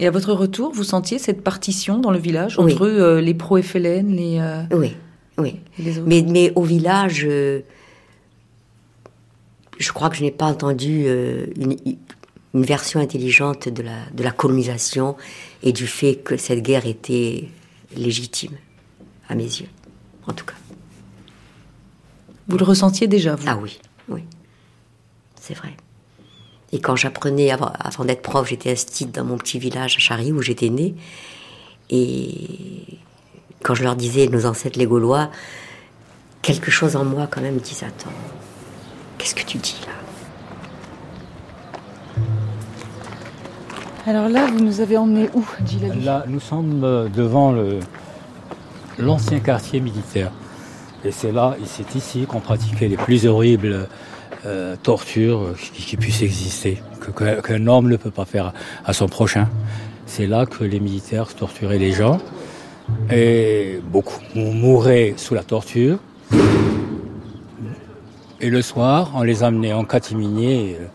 Et 0.00 0.06
à 0.06 0.10
votre 0.10 0.32
retour, 0.32 0.72
vous 0.72 0.84
sentiez 0.84 1.18
cette 1.18 1.42
partition 1.42 1.98
dans 1.98 2.10
le 2.12 2.18
village 2.18 2.56
Oui. 2.58 2.72
entre 2.72 2.86
euh, 2.86 3.20
les 3.20 3.34
pro-FLN, 3.34 4.08
les. 4.14 4.38
euh, 4.40 4.62
Oui, 4.72 4.94
oui. 5.38 5.56
les 5.78 6.00
Mais, 6.02 6.22
mais 6.22 6.52
au 6.54 6.62
village, 6.62 7.24
euh, 7.28 7.60
je 9.78 9.92
crois 9.92 10.08
que 10.10 10.16
je 10.16 10.22
n'ai 10.22 10.30
pas 10.30 10.46
entendu 10.46 11.06
une, 11.56 11.76
une 12.54 12.62
version 12.62 13.00
intelligente 13.00 13.68
de 13.68 13.82
la, 13.82 13.96
de 14.14 14.22
la 14.22 14.30
colonisation 14.30 15.16
et 15.62 15.72
du 15.72 15.86
fait 15.86 16.16
que 16.16 16.36
cette 16.36 16.62
guerre 16.62 16.86
était 16.86 17.48
légitime, 17.96 18.52
à 19.28 19.34
mes 19.34 19.44
yeux, 19.44 19.68
en 20.26 20.32
tout 20.32 20.44
cas. 20.44 20.54
Vous 22.48 22.56
le 22.56 22.64
ressentiez 22.64 23.06
déjà, 23.08 23.34
vous? 23.34 23.44
Ah 23.48 23.58
oui, 23.60 23.78
oui. 24.08 24.22
C'est 25.40 25.54
vrai. 25.54 25.76
Et 26.72 26.80
quand 26.80 26.96
j'apprenais, 26.96 27.50
avant, 27.50 27.72
avant 27.80 28.04
d'être 28.04 28.22
prof, 28.22 28.46
j'étais 28.48 28.72
instite 28.72 29.14
dans 29.14 29.24
mon 29.24 29.38
petit 29.38 29.58
village 29.58 29.96
à 29.96 30.00
Chary 30.00 30.32
où 30.32 30.42
j'étais 30.42 30.68
née. 30.68 30.94
Et 31.90 32.98
quand 33.62 33.74
je 33.74 33.82
leur 33.84 33.96
disais 33.96 34.26
nos 34.28 34.44
ancêtres 34.46 34.78
les 34.78 34.86
Gaulois, 34.86 35.30
quelque 36.42 36.70
chose 36.70 36.94
en 36.96 37.04
moi 37.04 37.26
quand 37.30 37.40
même 37.40 37.54
me 37.54 37.60
disait 37.60 37.86
attends, 37.86 38.10
qu'est-ce 39.16 39.34
que 39.34 39.44
tu 39.44 39.56
dis 39.58 39.80
là? 39.86 39.92
Alors 44.06 44.28
là, 44.28 44.46
vous 44.46 44.60
nous 44.60 44.80
avez 44.80 44.96
emmenés 44.96 45.28
où, 45.34 45.44
Djilali 45.66 46.00
Là, 46.02 46.24
nous 46.26 46.40
sommes 46.40 46.82
euh, 46.82 47.08
devant 47.08 47.52
le- 47.52 47.80
l'ancien 48.98 49.38
quartier 49.40 49.80
militaire. 49.80 50.30
Et 51.04 51.10
c'est 51.12 51.30
là, 51.32 51.56
et 51.62 51.66
c'est 51.66 51.94
ici 51.94 52.24
qu'on 52.26 52.40
pratiquait 52.40 52.88
les 52.88 52.96
plus 52.96 53.26
horribles 53.26 53.86
euh, 54.46 54.76
tortures 54.82 55.54
qui, 55.74 55.82
qui 55.84 55.96
puissent 55.96 56.22
exister, 56.22 56.82
qu'un 57.44 57.66
homme 57.66 57.88
ne 57.88 57.96
peut 57.96 58.10
pas 58.10 58.24
faire 58.24 58.52
à 58.84 58.92
son 58.92 59.08
prochain. 59.08 59.48
C'est 60.06 60.26
là 60.26 60.46
que 60.46 60.64
les 60.64 60.80
militaires 60.80 61.34
torturaient 61.34 61.78
les 61.78 61.92
gens. 61.92 62.18
Et 63.10 63.80
beaucoup 63.84 64.18
mou- 64.34 64.52
mouraient 64.52 65.14
sous 65.16 65.34
la 65.34 65.42
torture. 65.42 65.98
Et 68.40 68.50
le 68.50 68.62
soir, 68.62 69.12
on 69.14 69.22
les 69.22 69.42
amenait 69.42 69.72
en 69.72 69.84
catimini, 69.84 70.74
euh, 70.74 70.86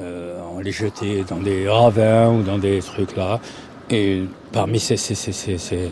euh, 0.00 0.40
on 0.54 0.60
les 0.60 0.72
jetait 0.72 1.24
dans 1.28 1.36
des 1.36 1.68
ravins 1.68 2.28
ou 2.30 2.42
dans 2.42 2.58
des 2.58 2.80
trucs 2.80 3.16
là. 3.16 3.40
Et 3.90 4.24
parmi 4.52 4.78
ces, 4.80 4.96
ces, 4.96 5.14
ces, 5.14 5.32
ces, 5.32 5.90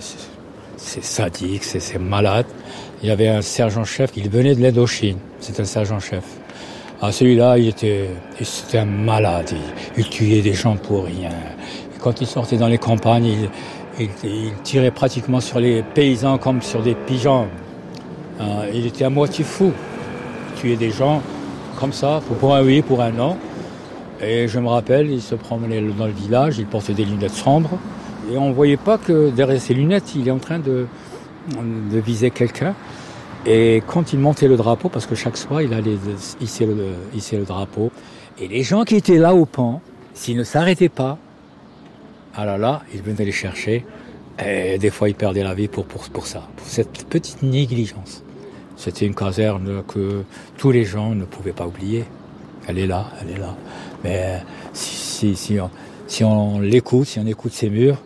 sadiques, 0.76 1.64
ces, 1.64 1.80
ces 1.80 1.98
malades, 1.98 2.46
il 3.02 3.08
y 3.08 3.12
avait 3.12 3.28
un 3.28 3.42
sergent-chef, 3.42 4.10
il 4.16 4.28
venait 4.28 4.54
de 4.54 4.60
l'Indochine, 4.62 5.18
c'est 5.40 5.58
un 5.60 5.64
sergent-chef. 5.64 6.24
Ah, 7.00 7.12
celui-là, 7.12 7.58
il 7.58 7.68
était, 7.68 8.10
c'était 8.42 8.78
un 8.78 8.84
malade, 8.84 9.52
il, 9.96 10.08
tuait 10.08 10.42
des 10.42 10.52
gens 10.52 10.74
pour 10.74 11.04
rien. 11.04 11.30
Quand 12.00 12.20
il 12.20 12.26
sortait 12.26 12.56
dans 12.56 12.66
les 12.66 12.78
campagnes, 12.78 13.26
il, 13.26 14.08
il, 14.24 14.28
il 14.28 14.52
tirait 14.64 14.90
pratiquement 14.90 15.40
sur 15.40 15.60
les 15.60 15.84
paysans 15.84 16.38
comme 16.38 16.60
sur 16.60 16.82
des 16.82 16.96
pigeons. 16.96 17.46
Ah, 18.40 18.62
il 18.74 18.84
était 18.84 19.04
à 19.04 19.10
moitié 19.10 19.44
fou. 19.44 19.72
Il 20.50 20.60
tuait 20.60 20.76
des 20.76 20.90
gens 20.90 21.22
comme 21.78 21.92
ça, 21.92 22.20
pour 22.40 22.56
un 22.56 22.64
oui, 22.64 22.82
pour 22.82 23.00
un 23.00 23.12
non. 23.12 23.36
Et 24.20 24.48
je 24.48 24.58
me 24.58 24.66
rappelle, 24.66 25.08
il 25.08 25.22
se 25.22 25.36
promenait 25.36 25.80
dans 25.80 26.06
le 26.06 26.12
village, 26.12 26.58
il 26.58 26.66
portait 26.66 26.94
des 26.94 27.04
lunettes 27.04 27.30
sombres. 27.30 27.78
Et 28.32 28.36
on 28.36 28.48
ne 28.48 28.54
voyait 28.54 28.76
pas 28.76 28.98
que 28.98 29.30
derrière 29.30 29.60
ses 29.60 29.74
lunettes, 29.74 30.16
il 30.16 30.26
est 30.26 30.32
en 30.32 30.38
train 30.38 30.58
de, 30.58 30.86
de 31.56 31.98
viser 32.00 32.30
quelqu'un. 32.30 32.74
Et 33.50 33.82
quand 33.86 34.12
il 34.12 34.18
montait 34.18 34.46
le 34.46 34.58
drapeau, 34.58 34.90
parce 34.90 35.06
que 35.06 35.14
chaque 35.14 35.38
soir, 35.38 35.62
il 35.62 35.72
allait 35.72 35.96
hisser 36.38 36.66
le, 36.66 37.44
drapeau, 37.46 37.90
et 38.38 38.46
les 38.46 38.62
gens 38.62 38.84
qui 38.84 38.94
étaient 38.94 39.16
là 39.16 39.34
au 39.34 39.46
pont, 39.46 39.80
s'ils 40.12 40.36
ne 40.36 40.44
s'arrêtaient 40.44 40.90
pas, 40.90 41.16
ah 42.34 42.44
là 42.44 42.58
là, 42.58 42.82
ils 42.92 43.00
venaient 43.00 43.24
les 43.24 43.32
chercher. 43.32 43.86
Et 44.44 44.76
des 44.76 44.90
fois, 44.90 45.08
ils 45.08 45.14
perdaient 45.14 45.42
la 45.42 45.54
vie 45.54 45.66
pour, 45.66 45.86
pour, 45.86 46.26
ça, 46.26 46.46
pour 46.56 46.66
cette 46.66 47.06
petite 47.06 47.42
négligence. 47.42 48.22
C'était 48.76 49.06
une 49.06 49.14
caserne 49.14 49.82
que 49.88 50.24
tous 50.58 50.70
les 50.70 50.84
gens 50.84 51.14
ne 51.14 51.24
pouvaient 51.24 51.52
pas 51.52 51.66
oublier. 51.66 52.04
Elle 52.66 52.78
est 52.78 52.86
là, 52.86 53.06
elle 53.22 53.30
est 53.30 53.40
là. 53.40 53.56
Mais 54.04 54.42
si, 54.74 55.34
si, 55.36 55.58
on, 55.58 55.70
si 56.06 56.22
l'écoute, 56.60 57.06
si 57.06 57.18
on 57.18 57.26
écoute 57.26 57.52
ces 57.54 57.70
murs, 57.70 57.96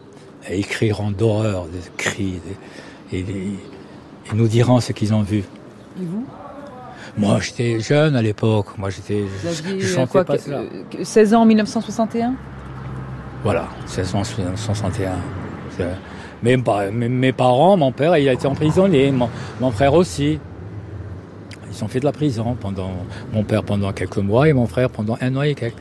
ils 0.49 0.65
crieront 0.65 1.11
d'horreur, 1.11 1.67
des 1.67 1.81
cris, 1.97 2.41
ils 4.31 4.37
nous 4.39 4.49
diront 4.49 4.81
ce 4.81 4.93
qu'ils 4.93 5.13
ont 5.15 5.23
vu. 5.23 5.39
Et 6.01 6.05
vous? 6.05 6.25
Moi, 7.19 7.39
j'étais 7.41 7.81
jeune 7.81 8.17
à 8.17 8.23
l'époque. 8.23 8.79
Moi, 8.79 8.89
j'étais, 8.91 9.25
je, 9.43 9.49
euh, 9.49 9.81
chantais 9.95 10.25
pas 10.25 10.39
cela. 10.39 10.59
euh, 10.61 11.05
16 11.05 11.35
ans 11.35 11.43
en 11.43 11.47
1961 11.47 12.35
Voilà, 13.45 13.67
1661. 13.87 15.11
C'est- 15.77 15.85
Mes, 16.43 16.57
pa- 16.59 16.91
mes, 16.91 17.09
mes 17.09 17.33
parents, 17.33 17.77
mon 17.77 17.93
père, 17.93 18.17
il 18.17 18.29
a 18.29 18.33
été 18.33 18.47
emprisonné, 18.47 19.11
mon, 19.13 19.29
mon 19.61 19.71
frère 19.71 19.95
aussi. 19.95 20.39
Ils 21.71 21.85
ont 21.85 21.89
fait 21.89 22.01
de 22.01 22.05
la 22.05 22.13
prison 22.13 22.57
pendant 22.61 22.91
mon 23.33 23.45
père 23.45 23.63
pendant 23.63 23.93
quelques 23.93 24.19
mois 24.19 24.49
et 24.49 24.53
mon 24.53 24.67
frère 24.67 24.91
pendant 24.91 25.17
un 25.21 25.37
an 25.37 25.43
et 25.43 25.55
quelques. 25.55 25.77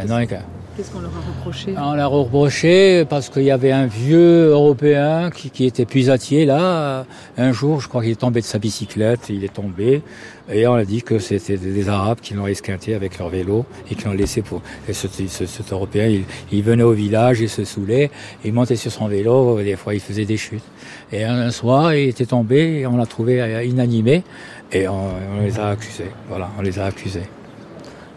Un 0.00 0.10
an 0.10 0.18
et 0.18 0.26
quelques. 0.26 0.42
Qu'est-ce 0.78 0.92
qu'on 0.92 1.00
leur 1.00 1.10
a 1.10 1.36
reproché 1.36 1.74
On 1.76 1.94
l'a 1.94 2.06
reproché 2.06 3.04
parce 3.04 3.30
qu'il 3.30 3.42
y 3.42 3.50
avait 3.50 3.72
un 3.72 3.86
vieux 3.86 4.50
Européen 4.50 5.28
qui, 5.28 5.64
était 5.64 5.84
puisatier 5.84 6.46
là. 6.46 7.04
Un 7.36 7.50
jour, 7.50 7.80
je 7.80 7.88
crois 7.88 8.00
qu'il 8.00 8.12
est 8.12 8.20
tombé 8.20 8.40
de 8.40 8.46
sa 8.46 8.60
bicyclette, 8.60 9.28
il 9.28 9.42
est 9.42 9.52
tombé, 9.52 10.02
et 10.48 10.68
on 10.68 10.74
a 10.74 10.84
dit 10.84 11.02
que 11.02 11.18
c'était 11.18 11.56
des, 11.56 11.88
Arabes 11.88 12.20
qui 12.22 12.34
l'ont 12.34 12.46
esquinté 12.46 12.94
avec 12.94 13.18
leur 13.18 13.28
vélo 13.28 13.66
et 13.90 13.96
qui 13.96 14.04
l'ont 14.04 14.12
laissé 14.12 14.40
pour. 14.40 14.62
Et 14.88 14.92
ce- 14.92 15.08
ce- 15.08 15.46
cet 15.46 15.72
Européen, 15.72 16.22
il, 16.52 16.62
venait 16.62 16.84
au 16.84 16.92
village, 16.92 17.40
il 17.40 17.48
se 17.48 17.64
saoulait, 17.64 18.12
il 18.44 18.52
montait 18.52 18.76
sur 18.76 18.92
son 18.92 19.08
vélo, 19.08 19.60
des 19.60 19.74
fois 19.74 19.94
il 19.94 20.00
faisait 20.00 20.26
des 20.26 20.36
chutes. 20.36 20.62
Et 21.10 21.24
un, 21.24 21.50
soir, 21.50 21.92
il 21.92 22.08
était 22.10 22.26
tombé, 22.26 22.78
et 22.78 22.86
on 22.86 22.96
l'a 22.96 23.06
trouvé 23.06 23.42
euh, 23.42 23.64
inanimé, 23.64 24.22
et 24.70 24.86
on, 24.86 25.08
on 25.38 25.42
les 25.42 25.58
a 25.58 25.70
accusés. 25.70 26.12
Voilà, 26.28 26.48
on 26.56 26.62
les 26.62 26.78
a 26.78 26.84
accusés. 26.84 27.26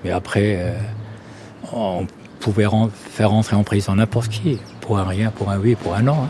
Mais 0.04 0.12
après, 0.12 0.58
euh, 0.60 0.78
on 1.74 2.06
pouvait 2.42 2.66
ren- 2.66 2.90
faire 2.94 3.30
rentrer 3.30 3.56
en 3.56 3.64
prison 3.64 3.96
n'importe 3.96 4.30
qui, 4.30 4.60
pour 4.82 4.98
un 5.00 5.06
rien, 5.06 5.32
pour 5.32 5.50
un 5.52 5.58
oui, 5.58 5.76
pour 5.76 5.96
un 5.96 6.02
non. 6.02 6.24
hein. 6.24 6.30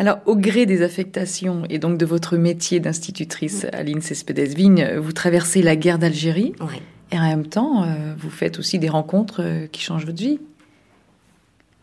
Alors, 0.00 0.20
au 0.24 0.34
gré 0.34 0.64
des 0.64 0.80
affectations 0.80 1.64
et 1.68 1.78
donc 1.78 1.98
de 1.98 2.06
votre 2.06 2.38
métier 2.38 2.80
d'institutrice 2.80 3.66
à 3.70 3.82
l'INSESPEDES-Vigne, 3.82 4.96
vous 4.96 5.12
traversez 5.12 5.60
la 5.60 5.76
guerre 5.76 5.98
d'Algérie 5.98 6.54
Ouais. 6.58 6.80
et 7.12 7.18
en 7.18 7.28
même 7.28 7.46
temps, 7.46 7.82
euh, 7.82 8.14
vous 8.18 8.30
faites 8.30 8.58
aussi 8.58 8.78
des 8.78 8.88
rencontres 8.88 9.42
euh, 9.42 9.66
qui 9.66 9.82
changent 9.82 10.06
votre 10.06 10.16
vie. 10.18 10.40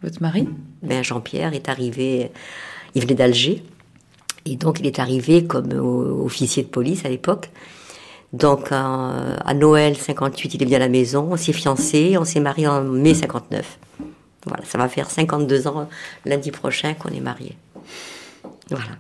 Votre 0.01 0.19
mari 0.23 0.49
Ben, 0.81 1.03
Jean-Pierre 1.03 1.53
est 1.53 1.69
arrivé, 1.69 2.31
il 2.95 3.03
venait 3.03 3.13
d'Alger, 3.13 3.61
et 4.45 4.55
donc 4.55 4.79
il 4.79 4.87
est 4.87 4.97
arrivé 4.97 5.45
comme 5.45 5.71
euh, 5.73 6.23
officier 6.25 6.63
de 6.63 6.69
police 6.69 7.05
à 7.05 7.09
l'époque. 7.09 7.51
Donc 8.33 8.69
à 8.71 9.53
Noël 9.53 9.95
58, 9.95 10.55
il 10.55 10.63
est 10.63 10.65
venu 10.65 10.75
à 10.75 10.79
la 10.79 10.89
maison, 10.89 11.29
on 11.33 11.37
s'est 11.37 11.53
fiancés, 11.53 12.17
on 12.17 12.25
s'est 12.25 12.39
mariés 12.39 12.67
en 12.67 12.81
mai 12.83 13.13
59. 13.13 13.77
Voilà, 14.47 14.63
ça 14.65 14.77
va 14.79 14.89
faire 14.89 15.09
52 15.09 15.67
ans 15.67 15.87
lundi 16.25 16.49
prochain 16.51 16.93
qu'on 16.95 17.09
est 17.09 17.19
mariés. 17.19 17.55
Voilà. 18.69 18.97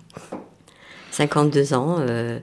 52 1.11 1.73
ans 1.73 1.97
euh, 1.99 2.39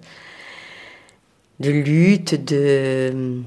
de 1.61 1.71
lutte, 1.71 2.35
de, 2.35 3.41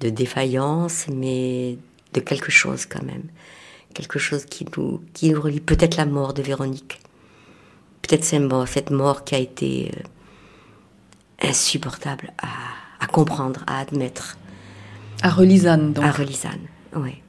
de 0.00 0.08
défaillance, 0.10 1.06
mais 1.08 1.78
de 2.14 2.20
quelque 2.20 2.50
chose 2.50 2.86
quand 2.86 3.02
même. 3.02 3.24
Quelque 3.94 4.18
chose 4.18 4.44
qui 4.46 4.66
nous, 4.76 5.02
qui 5.14 5.30
nous 5.30 5.40
relie. 5.40 5.60
Peut-être 5.60 5.96
la 5.96 6.06
mort 6.06 6.34
de 6.34 6.42
Véronique. 6.42 7.00
Peut-être 8.02 8.24
cette 8.24 8.42
mort, 8.42 8.68
cette 8.68 8.90
mort 8.90 9.24
qui 9.24 9.34
a 9.34 9.38
été 9.38 9.90
euh, 9.94 11.48
insupportable 11.48 12.32
à, 12.42 12.48
à 13.00 13.06
comprendre, 13.06 13.64
à 13.66 13.80
admettre. 13.80 14.36
À 15.22 15.30
Relisane, 15.30 15.92
donc. 15.92 16.04
À 16.04 16.10
Relisane, 16.10 16.66
oui. 16.94 17.22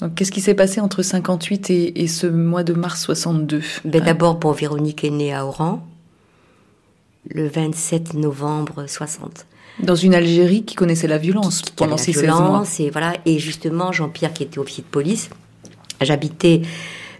Donc, 0.00 0.14
qu'est-ce 0.14 0.30
qui 0.30 0.40
s'est 0.40 0.54
passé 0.54 0.80
entre 0.80 1.02
58 1.02 1.70
et, 1.70 2.02
et 2.02 2.06
ce 2.06 2.26
mois 2.26 2.62
de 2.62 2.72
mars 2.72 3.02
62 3.02 3.62
Ben, 3.84 4.02
D'abord, 4.02 4.36
bon, 4.36 4.52
Véronique 4.52 5.04
est 5.04 5.10
née 5.10 5.34
à 5.34 5.44
Oran 5.46 5.84
le 7.30 7.48
27 7.48 8.14
novembre 8.14 8.84
60. 8.86 9.46
Dans 9.80 9.94
une 9.94 10.14
Algérie 10.14 10.64
qui 10.64 10.74
connaissait 10.74 11.06
la 11.08 11.18
violence 11.18 11.62
Qui 11.62 11.72
pendant 11.72 11.94
avait 11.94 12.02
ces 12.02 12.12
la 12.12 12.20
16 12.20 12.28
mois. 12.30 12.38
violence, 12.38 12.80
Et, 12.80 12.90
voilà, 12.90 13.14
et 13.26 13.38
justement, 13.38 13.92
Jean-Pierre, 13.92 14.32
qui 14.32 14.42
était 14.44 14.58
officier 14.58 14.82
de 14.82 14.88
police, 14.88 15.30
j'habitais 16.00 16.62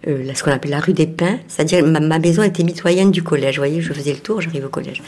euh, 0.06 0.32
ce 0.34 0.42
qu'on 0.42 0.50
appelle 0.52 0.70
la 0.70 0.80
rue 0.80 0.92
des 0.92 1.06
Pins, 1.06 1.38
c'est-à-dire 1.48 1.84
ma, 1.86 2.00
ma 2.00 2.18
maison 2.18 2.42
était 2.42 2.62
mitoyenne 2.64 3.10
du 3.10 3.22
collège. 3.22 3.56
Vous 3.56 3.60
voyez, 3.60 3.80
je 3.80 3.92
faisais 3.92 4.12
le 4.12 4.20
tour, 4.20 4.40
j'arrive 4.40 4.64
au 4.66 4.70
collège. 4.70 5.02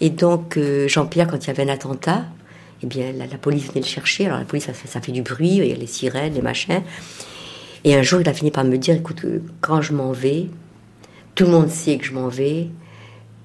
Et 0.00 0.10
donc, 0.10 0.56
euh, 0.56 0.86
Jean-Pierre, 0.88 1.26
quand 1.26 1.42
il 1.44 1.48
y 1.48 1.50
avait 1.50 1.64
un 1.64 1.72
attentat, 1.72 2.24
eh 2.82 2.86
bien, 2.86 3.12
la, 3.12 3.26
police 3.38 3.66
venait 3.68 3.80
le 3.80 3.86
chercher. 3.86 4.26
Alors, 4.26 4.38
la 4.38 4.44
police, 4.44 4.66
ça, 4.66 4.72
fait- 4.72 4.88
ça 4.88 5.00
fait 5.00 5.12
du 5.12 5.22
bruit, 5.22 5.56
il 5.56 5.66
y 5.66 5.72
a 5.72 5.76
les 5.76 5.86
sirènes, 5.86 6.34
les 6.34 6.42
machins. 6.42 6.82
Et 7.84 7.94
un 7.94 8.02
jour, 8.02 8.20
il 8.20 8.28
a 8.28 8.32
fini 8.34 8.50
par 8.50 8.64
me 8.64 8.76
dire 8.76 8.94
écoute, 8.96 9.24
euh, 9.24 9.42
quand 9.60 9.82
je 9.82 9.92
m'en 9.92 10.12
vais, 10.12 10.46
tout 11.34 11.44
le 11.44 11.50
monde 11.50 11.68
sait 11.70 11.96
que 11.98 12.04
je 12.04 12.12
m'en 12.12 12.28
vais 12.28 12.68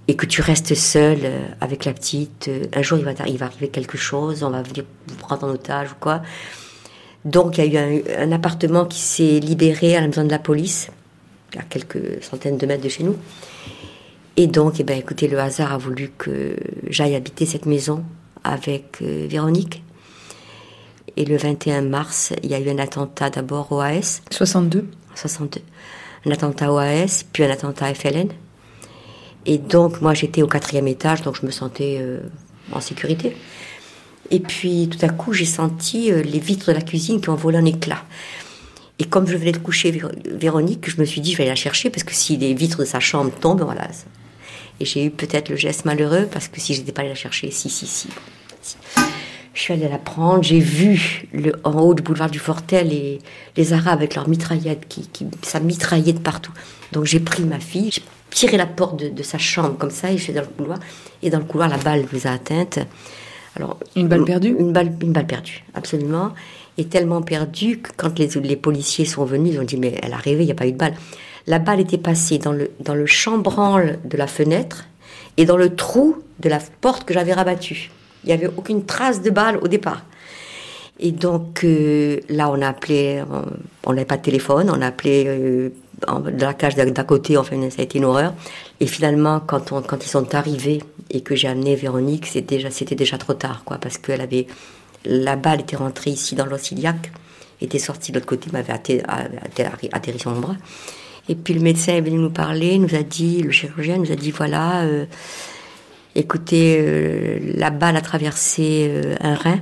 et 0.08 0.16
que 0.16 0.26
tu 0.26 0.42
restes 0.42 0.76
seul 0.76 1.20
euh, 1.24 1.48
avec 1.62 1.86
la 1.86 1.94
petite. 1.94 2.48
euh, 2.48 2.66
un 2.74 2.82
jour, 2.82 2.98
il 2.98 3.06
va, 3.06 3.46
arriver 3.46 3.68
quelque 3.70 3.98
chose, 3.98 4.44
on 4.44 4.50
va 4.50 4.62
venir 4.62 4.84
vous 5.08 5.16
prendre 5.16 5.46
en 5.46 5.50
otage 5.52 5.92
ou 5.92 5.96
quoi. 6.00 6.22
Donc, 7.26 7.58
il 7.58 7.72
y 7.74 7.78
a 7.78 7.88
eu 7.88 8.02
un, 8.18 8.28
un 8.28 8.32
appartement 8.32 8.86
qui 8.86 9.00
s'est 9.00 9.40
libéré 9.40 9.96
à 9.96 10.02
la 10.02 10.08
maison 10.08 10.26
de 10.26 10.32
la 10.32 10.40
police, 10.40 10.90
à 11.58 11.62
quelques 11.64 12.22
centaines 12.24 12.58
de 12.58 12.66
mètres 12.66 12.84
de 12.84 12.90
chez 12.90 13.04
nous. 13.04 13.16
Et 14.36 14.48
donc, 14.48 14.80
eh 14.80 14.84
ben, 14.84 14.98
écoutez, 14.98 15.28
le 15.28 15.40
hasard 15.40 15.72
a 15.72 15.78
voulu 15.78 16.12
que 16.18 16.56
j'aille 16.90 17.16
habiter 17.16 17.46
cette 17.46 17.66
maison 17.66 18.04
avec 18.44 18.98
euh, 19.02 19.26
Véronique. 19.30 19.84
Et 21.16 21.26
le 21.26 21.38
21 21.38 21.82
mars, 21.84 22.34
il 22.44 22.50
y 22.50 22.56
a 22.56 22.60
eu 22.60 22.70
un 22.70 22.80
attentat 22.80 23.30
d'abord 23.30 23.72
au 23.72 23.80
AS. 23.82 24.22
62 24.32 24.88
62. 25.16 25.62
Un 26.26 26.32
attentat 26.32 26.72
au 26.72 26.78
AS, 26.78 27.24
puis 27.32 27.44
un 27.44 27.50
attentat 27.52 27.86
à 27.86 27.94
FLN. 27.94 28.30
Et 29.46 29.58
donc, 29.58 30.02
moi, 30.02 30.14
j'étais 30.14 30.42
au 30.42 30.48
quatrième 30.48 30.88
étage, 30.88 31.22
donc 31.22 31.36
je 31.40 31.46
me 31.46 31.52
sentais 31.52 31.98
euh, 32.02 32.20
en 32.72 32.80
sécurité. 32.80 33.36
Et 34.32 34.40
puis, 34.40 34.90
tout 34.90 35.06
à 35.06 35.10
coup, 35.10 35.34
j'ai 35.34 35.46
senti 35.46 36.12
euh, 36.12 36.24
les 36.24 36.40
vitres 36.40 36.68
de 36.68 36.72
la 36.72 36.82
cuisine 36.82 37.20
qui 37.22 37.30
ont 37.30 37.36
volé 37.36 37.58
en 37.60 37.66
éclats. 37.66 38.04
Et 39.00 39.04
comme 39.06 39.28
je 39.28 39.36
venais 39.36 39.52
de 39.52 39.58
coucher 39.58 39.92
Véro- 39.92 40.12
Véronique, 40.26 40.90
je 40.90 41.00
me 41.00 41.06
suis 41.06 41.20
dit, 41.20 41.34
je 41.34 41.38
vais 41.38 41.44
aller 41.44 41.50
la 41.52 41.56
chercher, 41.56 41.90
parce 41.90 42.04
que 42.04 42.14
si 42.14 42.38
les 42.38 42.54
vitres 42.54 42.80
de 42.80 42.86
sa 42.86 43.00
chambre 43.02 43.32
tombent, 43.40 43.64
voilà. 43.64 43.88
Et 44.80 44.86
j'ai 44.86 45.06
eu 45.06 45.12
peut-être 45.12 45.50
le 45.50 45.56
geste 45.56 45.86
malheureux, 45.86 46.28
parce 46.32 46.48
que 46.48 46.60
si 46.60 46.74
je 46.74 46.80
n'étais 46.80 46.92
pas 46.92 47.02
allée 47.02 47.10
la 47.10 47.16
chercher, 47.16 47.52
si, 47.52 47.70
si, 47.70 47.88
si. 47.88 48.08
si. 48.62 48.78
Je 49.54 49.62
suis 49.62 49.74
allée 49.74 49.88
la 49.88 50.00
prendre, 50.00 50.44
j'ai 50.44 50.60
vu 50.60 51.26
le, 51.32 51.54
en 51.64 51.80
haut 51.80 51.94
du 51.94 52.02
boulevard 52.02 52.32
du 52.32 52.40
Fortel 52.40 52.88
les, 52.88 53.20
les 53.56 53.74
Arabes 53.74 54.00
avec 54.00 54.16
leurs 54.16 54.28
mitraillettes, 54.28 54.88
qui, 54.88 55.08
qui, 55.08 55.28
ça 55.44 55.60
mitraillait 55.60 56.14
de 56.14 56.20
partout. 56.20 56.52
Donc 56.92 57.06
j'ai 57.06 57.20
pris 57.20 57.44
ma 57.44 57.60
fille, 57.60 57.92
j'ai 57.92 58.02
tiré 58.32 58.58
la 58.58 58.66
porte 58.66 59.00
de, 59.00 59.10
de 59.10 59.24
sa 59.24 59.38
chambre 59.38 59.78
comme 59.78 59.92
ça, 59.92 60.12
et 60.12 60.18
je 60.18 60.24
suis 60.24 60.34
dans 60.34 60.42
le 60.42 60.48
couloir. 60.48 60.80
Et 61.22 61.30
dans 61.30 61.38
le 61.38 61.46
couloir, 61.46 61.70
la 61.70 61.78
balle 61.78 62.06
nous 62.12 62.26
a 62.26 62.32
atteintes. 62.32 62.80
Alors, 63.56 63.78
Une 63.96 64.08
balle 64.08 64.26
perdue? 64.26 64.56
Une 64.58 64.74
balle, 64.74 64.92
une 65.02 65.14
balle 65.14 65.28
perdue, 65.28 65.64
absolument. 65.76 66.32
Et 66.80 66.86
tellement 66.86 67.22
perdue 67.22 67.78
que 67.78 67.92
quand 67.96 68.18
les, 68.18 68.28
les 68.42 68.56
policiers 68.56 69.06
sont 69.06 69.26
venus, 69.26 69.54
ils 69.54 69.60
ont 69.60 69.64
dit 69.64 69.78
Mais 69.78 70.00
elle 70.02 70.14
a 70.14 70.18
rêvé, 70.18 70.44
il 70.44 70.48
n'y 70.48 70.52
a 70.52 70.56
pas 70.56 70.66
eu 70.66 70.72
de 70.72 70.78
balle. 70.78 70.96
La 71.48 71.60
balle 71.60 71.80
était 71.82 71.98
passée 71.98 72.38
dans 72.38 72.54
le, 72.54 72.72
dans 72.80 72.96
le 72.96 73.06
chambranle 73.06 74.00
de 74.06 74.18
la 74.18 74.28
fenêtre 74.28 74.86
et 75.38 75.46
dans 75.46 75.58
le 75.58 75.76
trou 75.76 76.18
de 76.40 76.50
la 76.50 76.60
porte 76.82 77.04
que 77.06 77.14
j'avais 77.14 77.34
rabattue. 77.34 77.92
Il 78.24 78.28
n'y 78.28 78.34
avait 78.34 78.48
aucune 78.56 78.86
trace 78.86 79.22
de 79.22 79.30
balle 79.30 79.58
au 79.58 79.68
départ. 79.68 80.04
Et 81.00 81.12
donc 81.12 81.64
euh, 81.64 82.20
là, 82.30 82.50
on 82.50 82.62
a 82.62 82.70
appelé, 82.70 83.24
on- 83.30 83.90
on 83.90 83.94
n'avait 83.94 84.06
pas 84.06 84.18
de 84.18 84.22
téléphone, 84.22 84.70
on 84.70 84.82
a 84.82 84.88
appelé 84.88 85.26
euh, 85.28 85.70
de 86.08 86.42
la 86.42 86.54
cage 86.54 86.76
d'à 86.76 87.04
côté, 87.04 87.36
enfin 87.38 87.58
ça 87.70 87.82
a 87.82 87.84
été 87.84 87.98
une 87.98 88.06
horreur. 88.06 88.34
Et 88.80 88.88
finalement, 88.88 89.40
quand, 89.42 89.72
quand 89.86 90.06
ils 90.06 90.10
sont 90.10 90.34
arrivés 90.36 90.82
et 91.10 91.22
que 91.22 91.36
j'ai 91.36 91.48
amené 91.48 91.76
Véronique, 91.76 92.28
c'était 92.28 92.58
déjà, 92.58 92.70
déjà 92.96 93.18
trop 93.18 93.34
tard, 93.34 93.64
quoi, 93.66 93.78
parce 93.80 93.98
qu'elle 93.98 94.22
avait, 94.22 94.48
la 95.06 95.36
balle 95.36 95.62
était 95.62 95.76
rentrée 95.76 96.12
ici 96.12 96.36
dans 96.36 96.46
l'os 96.46 96.72
iliaque, 96.72 97.12
était 97.60 97.80
sortie 97.80 98.12
de 98.12 98.18
l'autre 98.18 98.28
côté, 98.28 98.50
m'avait 98.54 98.74
atterri 98.74 100.20
sur 100.20 100.32
mon 100.32 100.40
bras. 100.42 100.56
Et 101.30 101.36
puis 101.36 101.54
le 101.54 101.62
médecin 101.62 101.94
est 101.94 102.02
venu 102.02 102.18
nous 102.18 102.30
parler, 102.30 102.78
nous 102.78 102.96
a 102.96 103.04
dit, 103.04 103.42
le 103.42 103.52
chirurgien 103.52 103.98
nous 103.98 104.12
a 104.12 104.16
dit, 104.16 104.32
voilà, 104.32 104.82
euh, 104.82 105.06
écoutez, 106.16 106.78
euh, 106.80 107.40
la 107.56 107.70
balle 107.70 107.96
a 107.96 108.02
traversé 108.02 108.88
euh, 108.90 109.16
un 109.22 109.36
rein. 109.36 109.60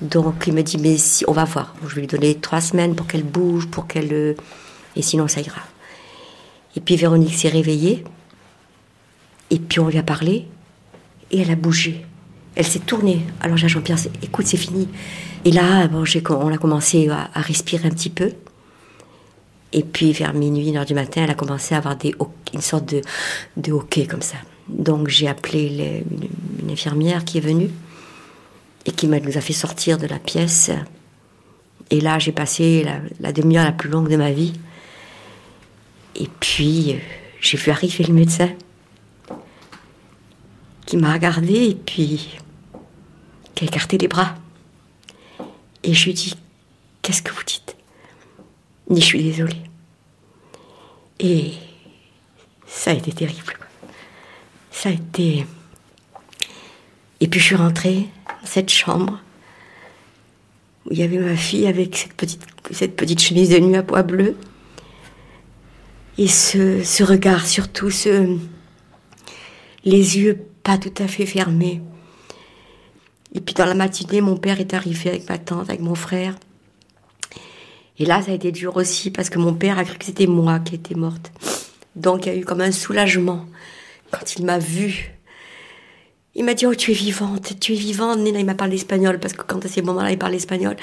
Donc 0.00 0.44
il 0.46 0.52
me 0.52 0.62
dit, 0.62 0.78
mais 0.78 0.96
si, 0.96 1.24
on 1.26 1.32
va 1.32 1.44
voir. 1.44 1.74
Je 1.88 1.94
vais 1.96 2.02
lui 2.02 2.06
donner 2.06 2.36
trois 2.36 2.60
semaines 2.60 2.94
pour 2.94 3.08
qu'elle 3.08 3.24
bouge, 3.24 3.66
pour 3.66 3.88
qu'elle... 3.88 4.36
et 4.94 5.02
sinon, 5.02 5.26
ça 5.26 5.40
ira. 5.40 5.62
Et 6.76 6.80
puis 6.80 6.94
Véronique 6.94 7.34
s'est 7.34 7.48
réveillée. 7.48 8.04
Et 9.50 9.58
puis 9.58 9.80
on 9.80 9.88
lui 9.88 9.98
a 9.98 10.04
parlé. 10.04 10.46
Et 11.32 11.40
elle 11.40 11.50
a 11.50 11.56
bougé. 11.56 12.06
Elle 12.54 12.66
s'est 12.66 12.78
tournée. 12.78 13.22
Alors 13.40 13.56
j'ai 13.56 13.68
Jean-Pierre, 13.68 13.98
écoute, 14.22 14.46
c'est 14.46 14.56
fini. 14.56 14.88
Et 15.44 15.50
là, 15.50 15.88
bon, 15.88 16.04
on 16.30 16.52
a 16.52 16.58
commencé 16.58 17.08
à 17.08 17.40
respirer 17.40 17.88
un 17.88 17.90
petit 17.90 18.10
peu. 18.10 18.30
Et 19.72 19.82
puis 19.82 20.12
vers 20.12 20.32
minuit, 20.32 20.68
une 20.68 20.76
heure 20.76 20.86
du 20.86 20.94
matin, 20.94 21.24
elle 21.24 21.30
a 21.30 21.34
commencé 21.34 21.74
à 21.74 21.78
avoir 21.78 21.96
des, 21.96 22.14
une 22.54 22.60
sorte 22.60 22.86
de, 22.86 23.02
de 23.56 23.72
comme 24.06 24.22
ça. 24.22 24.36
Donc 24.68 25.08
j'ai 25.08 25.28
appelé 25.28 26.04
une, 26.62 26.70
infirmière 26.70 27.24
qui 27.24 27.38
est 27.38 27.42
venue 27.42 27.70
et 28.86 28.90
qui 28.92 29.08
nous 29.08 29.36
a 29.36 29.40
fait 29.40 29.52
sortir 29.52 29.98
de 29.98 30.06
la 30.06 30.18
pièce. 30.18 30.70
Et 31.90 32.00
là, 32.00 32.18
j'ai 32.18 32.32
passé 32.32 32.84
la, 32.84 33.00
la 33.20 33.32
demi-heure 33.32 33.64
la 33.64 33.72
plus 33.72 33.88
longue 33.88 34.08
de 34.08 34.16
ma 34.16 34.30
vie. 34.30 34.52
Et 36.16 36.28
puis, 36.40 36.94
euh, 36.94 36.98
j'ai 37.40 37.56
vu 37.56 37.70
arriver 37.70 38.04
le 38.04 38.12
médecin 38.12 38.50
qui 40.84 40.96
m'a 40.96 41.12
regardé 41.12 41.70
et 41.70 41.74
puis 41.74 42.38
qui 43.54 43.64
a 43.64 43.66
écarté 43.66 43.98
les 43.98 44.08
bras. 44.08 44.34
Et 45.82 45.94
je 45.94 46.04
lui 46.04 46.10
ai 46.10 46.14
dit 46.14 46.34
Qu'est-ce 47.02 47.22
que 47.22 47.32
vous 47.32 47.44
dites? 47.46 47.77
Dit 48.88 49.00
Je 49.00 49.06
suis 49.06 49.22
désolée. 49.22 49.62
Et 51.20 51.52
ça 52.66 52.90
a 52.92 52.94
été 52.94 53.12
terrible. 53.12 53.58
Ça 54.70 54.88
a 54.88 54.92
été. 54.92 55.46
Et 57.20 57.28
puis 57.28 57.40
je 57.40 57.44
suis 57.44 57.56
rentrée 57.56 58.08
dans 58.26 58.46
cette 58.46 58.70
chambre 58.70 59.18
où 60.86 60.92
il 60.92 60.98
y 60.98 61.02
avait 61.02 61.18
ma 61.18 61.36
fille 61.36 61.66
avec 61.66 61.96
cette 61.96 62.14
petite, 62.14 62.46
cette 62.70 62.96
petite 62.96 63.20
chemise 63.20 63.50
de 63.50 63.58
nuit 63.58 63.76
à 63.76 63.82
pois 63.82 64.02
bleu. 64.02 64.36
Et 66.16 66.28
ce, 66.28 66.82
ce 66.82 67.02
regard, 67.04 67.46
surtout, 67.46 67.90
ce, 67.90 68.36
les 69.84 70.18
yeux 70.18 70.38
pas 70.62 70.78
tout 70.78 70.94
à 70.98 71.08
fait 71.08 71.26
fermés. 71.26 71.80
Et 73.34 73.40
puis 73.40 73.54
dans 73.54 73.66
la 73.66 73.74
matinée, 73.74 74.20
mon 74.20 74.36
père 74.36 74.60
est 74.60 74.74
arrivé 74.74 75.10
avec 75.10 75.28
ma 75.28 75.38
tante, 75.38 75.68
avec 75.68 75.80
mon 75.80 75.94
frère. 75.94 76.34
Et 77.98 78.04
là, 78.04 78.22
ça 78.22 78.30
a 78.30 78.34
été 78.34 78.52
dur 78.52 78.76
aussi 78.76 79.10
parce 79.10 79.28
que 79.30 79.38
mon 79.38 79.54
père 79.54 79.78
a 79.78 79.84
cru 79.84 79.98
que 79.98 80.04
c'était 80.04 80.26
moi 80.26 80.60
qui 80.60 80.76
étais 80.76 80.94
morte. 80.94 81.32
Donc 81.96 82.26
il 82.26 82.32
y 82.32 82.36
a 82.36 82.38
eu 82.38 82.44
comme 82.44 82.60
un 82.60 82.72
soulagement 82.72 83.44
quand 84.10 84.36
il 84.36 84.44
m'a 84.44 84.58
vue. 84.58 85.12
Il 86.34 86.44
m'a 86.44 86.54
dit 86.54 86.66
Oh, 86.66 86.74
tu 86.74 86.92
es 86.92 86.94
vivante, 86.94 87.58
tu 87.60 87.72
es 87.72 87.76
vivante. 87.76 88.18
Nina, 88.18 88.38
il 88.38 88.46
m'a 88.46 88.54
parlé 88.54 88.76
espagnol 88.76 89.18
parce 89.18 89.34
que 89.34 89.42
quand 89.42 89.64
à 89.64 89.68
ces 89.68 89.82
moments-là, 89.82 90.12
il 90.12 90.18
parlait 90.18 90.36
espagnol. 90.36 90.76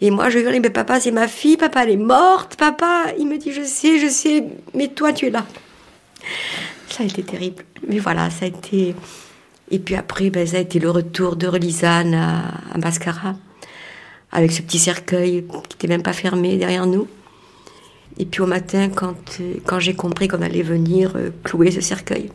Et 0.00 0.10
moi, 0.10 0.28
je 0.28 0.38
hurlais 0.38 0.60
Mais 0.60 0.70
papa, 0.70 1.00
c'est 1.00 1.10
ma 1.10 1.26
fille, 1.26 1.56
papa, 1.56 1.82
elle 1.82 1.90
est 1.90 1.96
morte, 1.96 2.56
papa. 2.56 3.06
Il 3.18 3.26
me 3.26 3.38
dit 3.38 3.52
Je 3.52 3.62
sais, 3.62 3.98
je 3.98 4.08
sais, 4.08 4.44
mais 4.74 4.88
toi, 4.88 5.12
tu 5.12 5.26
es 5.26 5.30
là. 5.30 5.44
Ça 6.88 7.02
a 7.02 7.06
été 7.06 7.22
terrible. 7.22 7.64
Mais 7.88 7.98
voilà, 7.98 8.30
ça 8.30 8.44
a 8.44 8.48
été. 8.48 8.94
Et 9.70 9.78
puis 9.80 9.96
après, 9.96 10.30
ben, 10.30 10.46
ça 10.46 10.58
a 10.58 10.60
été 10.60 10.78
le 10.78 10.90
retour 10.90 11.34
de 11.34 11.48
Relisane 11.48 12.14
à, 12.14 12.54
à 12.72 12.78
Mascara, 12.78 13.34
avec 14.36 14.52
ce 14.52 14.60
petit 14.60 14.78
cercueil 14.78 15.46
qui 15.46 15.76
n'était 15.76 15.88
même 15.88 16.02
pas 16.02 16.12
fermé 16.12 16.58
derrière 16.58 16.86
nous. 16.86 17.08
Et 18.18 18.26
puis 18.26 18.42
au 18.42 18.46
matin, 18.46 18.90
quand, 18.90 19.40
euh, 19.40 19.54
quand 19.64 19.78
j'ai 19.80 19.94
compris 19.94 20.28
qu'on 20.28 20.42
allait 20.42 20.62
venir 20.62 21.14
euh, 21.16 21.30
clouer 21.42 21.70
ce 21.70 21.80
cercueil, 21.80 22.30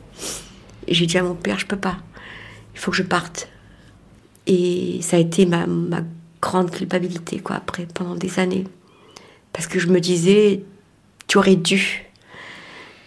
j'ai 0.87 1.05
dit 1.05 1.19
à 1.19 1.23
mon 1.23 1.35
père, 1.35 1.59
je 1.59 1.67
peux 1.67 1.77
pas. 1.77 1.99
Il 2.73 2.79
faut 2.79 2.89
que 2.89 2.97
je 2.97 3.03
parte. 3.03 3.49
Et 4.47 4.97
ça 5.03 5.17
a 5.17 5.19
été 5.19 5.45
ma, 5.45 5.67
ma 5.67 6.01
grande 6.41 6.71
culpabilité, 6.71 7.37
quoi, 7.37 7.57
après, 7.57 7.85
pendant 7.85 8.15
des 8.15 8.39
années. 8.39 8.63
Parce 9.53 9.67
que 9.67 9.77
je 9.77 9.87
me 9.87 9.99
disais, 9.99 10.63
tu 11.27 11.37
aurais 11.37 11.55
dû. 11.55 12.05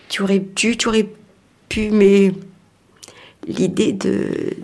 Tu 0.09 0.23
aurais 0.23 0.39
dû, 0.39 0.77
tu 0.77 0.87
aurais 0.87 1.09
pu, 1.69 1.91
mais 1.91 2.33
l'idée 3.49 3.93
de, 3.93 4.55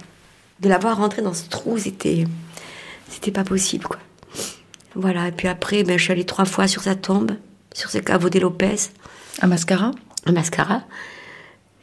de 0.61 0.69
l'avoir 0.69 0.99
rentré 0.99 1.21
dans 1.21 1.35
ce 1.35 1.49
trou, 1.49 1.79
c'était, 1.79 2.27
c'était 3.09 3.33
pas 3.33 3.43
possible, 3.43 3.87
quoi. 3.87 3.99
Voilà, 4.95 5.29
et 5.29 5.33
puis 5.33 5.49
après, 5.49 5.85
ben, 5.85 5.99
je 5.99 6.03
suis 6.03 6.13
allée 6.13 6.25
trois 6.25 6.45
fois 6.45 6.67
sur 6.67 6.83
sa 6.83 6.95
tombe, 6.95 7.33
sur 7.73 7.91
ce 7.91 7.99
caveau 7.99 8.29
des 8.29 8.41
Lopez. 8.41 8.77
À 9.41 9.47
Mascara? 9.47 9.93
À 10.27 10.33
Mascara. 10.33 10.83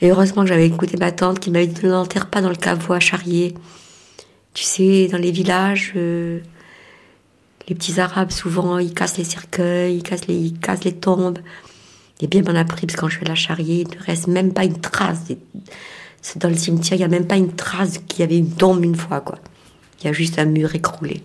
Et 0.02 0.12
heureusement 0.12 0.44
que 0.44 0.50
j'avais 0.50 0.68
écouté 0.68 0.98
ma 0.98 1.12
tante 1.12 1.40
qui 1.40 1.50
m'avait 1.50 1.68
dit 1.68 1.86
ne 1.86 1.92
l'enterre 1.92 2.28
pas 2.28 2.42
dans 2.42 2.50
le 2.50 2.56
caveau 2.56 2.94
à 2.94 3.00
Charrier. 3.00 3.56
Tu 4.54 4.64
sais, 4.64 5.08
dans 5.08 5.18
les 5.18 5.32
villages, 5.32 5.94
euh, 5.96 6.40
les 7.68 7.76
petits 7.76 8.00
Arabes, 8.00 8.32
souvent, 8.32 8.78
ils 8.78 8.94
cassent 8.94 9.18
les 9.18 9.24
cercueils, 9.24 9.98
ils 9.98 10.04
cassent 10.04 10.28
les, 10.28 10.36
ils 10.36 10.60
cassent 10.60 10.84
les 10.84 10.94
tombes. 10.96 11.40
Et 12.22 12.28
bien, 12.28 12.42
m'en 12.42 12.56
a 12.56 12.66
pris, 12.66 12.88
parce 12.88 12.96
que 12.96 13.02
quand 13.02 13.10
je 13.10 13.20
allée 13.20 13.32
à 13.32 13.36
Charrier, 13.36 13.86
il 13.90 13.98
ne 13.98 14.04
reste 14.04 14.28
même 14.28 14.54
pas 14.54 14.66
une 14.66 14.80
trace. 14.80 15.20
Dans 16.36 16.50
le 16.50 16.56
cimetière, 16.56 16.96
il 16.96 17.00
n'y 17.00 17.06
a 17.06 17.08
même 17.08 17.28
pas 17.28 17.38
une 17.38 17.54
trace 17.54 18.00
qu'il 18.08 18.20
y 18.20 18.24
avait 18.24 18.38
une 18.38 18.52
tombe 18.52 18.84
une 18.84 18.96
fois, 18.96 19.22
quoi. 19.22 19.38
Il 20.00 20.06
y 20.06 20.10
a 20.10 20.14
juste 20.14 20.40
un 20.40 20.46
mur 20.46 20.74
écroulé. 20.76 21.22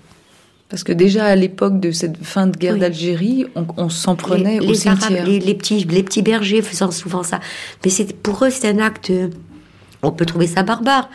Parce 0.72 0.84
que 0.84 0.92
déjà 0.94 1.26
à 1.26 1.36
l'époque 1.36 1.80
de 1.80 1.90
cette 1.90 2.16
fin 2.24 2.46
de 2.46 2.56
guerre 2.56 2.72
Oui. 2.72 2.80
d'Algérie, 2.80 3.44
on, 3.56 3.66
on 3.76 3.90
s'en 3.90 4.16
prenait 4.16 4.58
les, 4.58 4.66
au 4.66 4.70
les 4.72 4.88
Arabes, 4.88 5.26
les, 5.26 5.38
les 5.38 5.54
petits, 5.54 5.84
les 5.84 6.02
petits 6.02 6.22
bergers 6.22 6.62
faisant 6.62 6.90
souvent 6.90 7.22
ça. 7.22 7.40
Mais 7.84 7.90
c'est, 7.90 8.10
pour 8.16 8.42
eux, 8.42 8.48
c'est 8.50 8.70
un 8.70 8.78
acte. 8.78 9.10
euh, 9.10 9.28
On 10.02 10.12
peut 10.12 10.24
trouver 10.24 10.46
ça 10.46 10.62
barbare. 10.62 11.10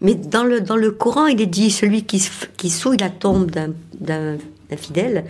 Mais 0.00 0.14
dans 0.14 0.44
le, 0.44 0.62
dans 0.62 0.76
le 0.76 0.90
Coran, 0.92 1.26
il 1.26 1.38
est 1.42 1.44
dit 1.46 1.70
celui 1.70 2.04
qui, 2.04 2.26
qui 2.56 2.70
souille 2.70 2.96
la 2.96 3.10
tombe 3.10 3.50
d'un, 3.50 4.38
fidèle, 4.78 5.26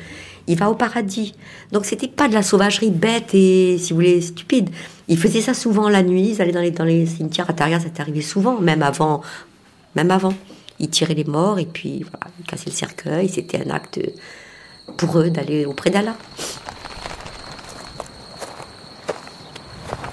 il 0.46 0.56
va 0.56 0.70
au 0.70 0.74
paradis. 0.76 1.34
Donc 1.72 1.86
c'était 1.86 2.06
pas 2.06 2.28
de 2.28 2.34
la 2.34 2.42
sauvagerie 2.42 2.92
bête 2.92 3.34
et, 3.34 3.78
si 3.78 3.92
vous 3.92 3.96
voulez, 3.96 4.20
stupide. 4.20 4.70
Ils 5.08 5.18
faisaient 5.18 5.40
ça 5.40 5.54
souvent 5.54 5.88
la 5.88 6.04
nuit, 6.04 6.30
ils 6.34 6.40
allaient 6.40 6.52
dans 6.52 6.60
les, 6.60 6.70
dans 6.70 6.84
les 6.84 7.04
cimetières 7.06 7.50
à 7.50 7.52
Taria, 7.52 7.80
ça 7.80 7.86
arrivé 7.98 8.22
souvent, 8.22 8.60
même 8.60 8.82
avant. 8.84 9.22
Même 9.96 10.12
avant. 10.12 10.34
Ils 10.78 10.90
tiraient 10.90 11.14
les 11.14 11.24
morts 11.24 11.58
et 11.58 11.66
puis 11.66 12.04
voilà, 12.10 12.26
ils 12.38 12.46
cassaient 12.46 12.70
le 12.70 12.76
cercueil. 12.76 13.28
C'était 13.28 13.64
un 13.66 13.70
acte 13.70 14.00
pour 14.96 15.18
eux 15.18 15.30
d'aller 15.30 15.64
auprès 15.64 15.90
d'Allah. 15.90 16.16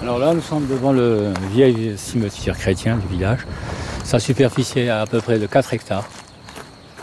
Alors 0.02 0.18
là, 0.18 0.34
nous 0.34 0.42
sommes 0.42 0.66
devant 0.66 0.92
le 0.92 1.32
vieil 1.50 1.94
cimetière 1.96 2.58
chrétien 2.58 2.96
du 2.96 3.06
village. 3.06 3.46
Sa 4.04 4.18
superficie 4.18 4.80
est 4.80 4.90
à 4.90 5.06
peu 5.06 5.20
près 5.20 5.38
de 5.38 5.46
4 5.46 5.72
hectares. 5.72 6.04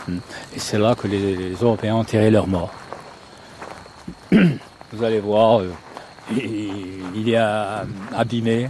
Et 0.07 0.59
c'est 0.59 0.78
là 0.78 0.93
que 0.95 1.07
les, 1.07 1.53
Européens 1.62 1.95
ont 1.95 1.99
enterré 1.99 2.30
leurs 2.30 2.47
morts. 2.47 2.72
Vous 4.32 5.03
allez 5.03 5.20
voir, 5.20 5.62
euh, 5.62 5.72
il, 6.32 7.30
est 7.30 7.38
abîmé. 8.16 8.70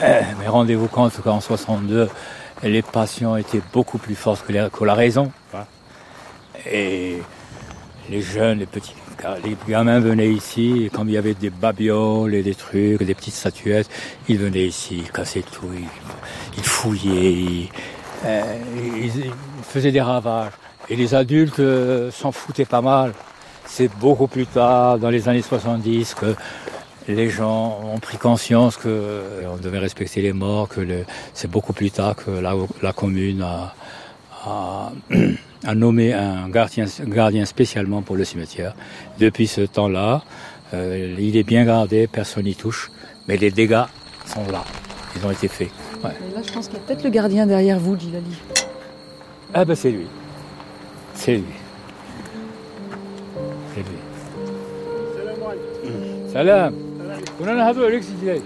Euh, 0.00 0.20
Mais 0.40 0.48
rendez-vous 0.48 0.88
compte 0.88 1.18
qu'en 1.22 1.40
62, 1.40 2.08
les 2.70 2.82
passions 2.82 3.36
étaient 3.36 3.62
beaucoup 3.72 3.98
plus 3.98 4.14
fortes 4.14 4.44
que, 4.46 4.52
la- 4.52 4.70
que 4.70 4.84
la 4.84 4.94
raison. 4.94 5.30
Et 6.70 7.18
les 8.10 8.20
jeunes, 8.22 8.58
les 8.60 8.66
petits, 8.66 8.94
les 9.44 9.56
gamins 9.68 10.00
venaient 10.00 10.30
ici, 10.30 10.84
et 10.84 10.90
comme 10.90 11.08
il 11.08 11.14
y 11.14 11.18
avait 11.18 11.34
des 11.34 11.50
babioles 11.50 12.34
et 12.34 12.42
des 12.42 12.54
trucs, 12.54 13.02
des 13.02 13.14
petites 13.14 13.34
statuettes, 13.34 13.88
ils 14.28 14.38
venaient 14.38 14.66
ici, 14.66 14.98
ils 15.04 15.10
cassaient 15.10 15.42
tout, 15.42 15.68
ils, 15.74 15.86
ils 16.56 16.64
fouillaient, 16.64 17.32
ils, 17.32 17.68
euh, 18.24 18.42
ils- 19.02 19.26
ils 19.26 19.32
faisaient 19.62 19.92
des 19.92 20.00
ravages. 20.00 20.52
Et 20.90 20.96
les 20.96 21.14
adultes 21.14 21.60
euh, 21.60 22.10
s'en 22.10 22.30
foutaient 22.32 22.66
pas 22.66 22.82
mal. 22.82 23.12
C'est 23.66 23.88
beaucoup 23.98 24.26
plus 24.26 24.46
tard, 24.46 24.98
dans 24.98 25.08
les 25.10 25.28
années 25.28 25.40
70, 25.42 26.14
que 26.14 26.34
les 27.08 27.28
gens 27.30 27.80
ont 27.92 27.98
pris 27.98 28.16
conscience 28.18 28.76
que 28.76 28.88
euh, 28.88 29.42
on 29.52 29.56
devait 29.56 29.78
respecter 29.78 30.22
les 30.22 30.32
morts, 30.32 30.68
que 30.68 30.80
le- 30.80 31.04
c'est 31.34 31.50
beaucoup 31.50 31.72
plus 31.72 31.90
tard 31.90 32.16
que 32.16 32.30
la, 32.30 32.54
la 32.82 32.92
commune 32.92 33.42
a, 33.42 33.74
a, 34.46 34.92
a 35.66 35.74
nommé 35.74 36.12
un 36.14 36.48
gardien, 36.48 36.86
gardien 37.06 37.44
spécialement 37.44 38.02
pour 38.02 38.16
le 38.16 38.24
cimetière. 38.24 38.74
Depuis 39.18 39.46
ce 39.46 39.60
temps-là, 39.62 40.22
euh, 40.72 41.14
il 41.18 41.36
est 41.36 41.42
bien 41.42 41.64
gardé, 41.64 42.06
personne 42.06 42.44
n'y 42.44 42.54
touche, 42.54 42.90
mais 43.28 43.36
les 43.36 43.50
dégâts 43.50 43.84
sont 44.26 44.46
là, 44.50 44.64
ils 45.16 45.26
ont 45.26 45.30
été 45.30 45.48
faits. 45.48 45.70
Ouais. 46.02 46.10
Là, 46.34 46.40
je 46.46 46.52
pense 46.52 46.68
qu'il 46.68 46.76
y 46.78 46.80
a 46.80 46.84
peut-être 46.86 47.04
le 47.04 47.10
gardien 47.10 47.46
derrière 47.46 47.78
vous, 47.78 47.98
Gilali. 47.98 48.36
Ah 49.52 49.64
ben 49.64 49.74
c'est 49.76 49.90
lui. 49.90 50.06
C'est 51.14 51.36
lui. 51.36 51.44
C'est 53.74 53.80
lui. 53.80 53.98
Salam. 56.32 56.74
كنا 57.39 57.53
نهضروا 57.53 57.85
عليك 57.87 58.03
سيدي 58.03 58.25
لاي. 58.25 58.41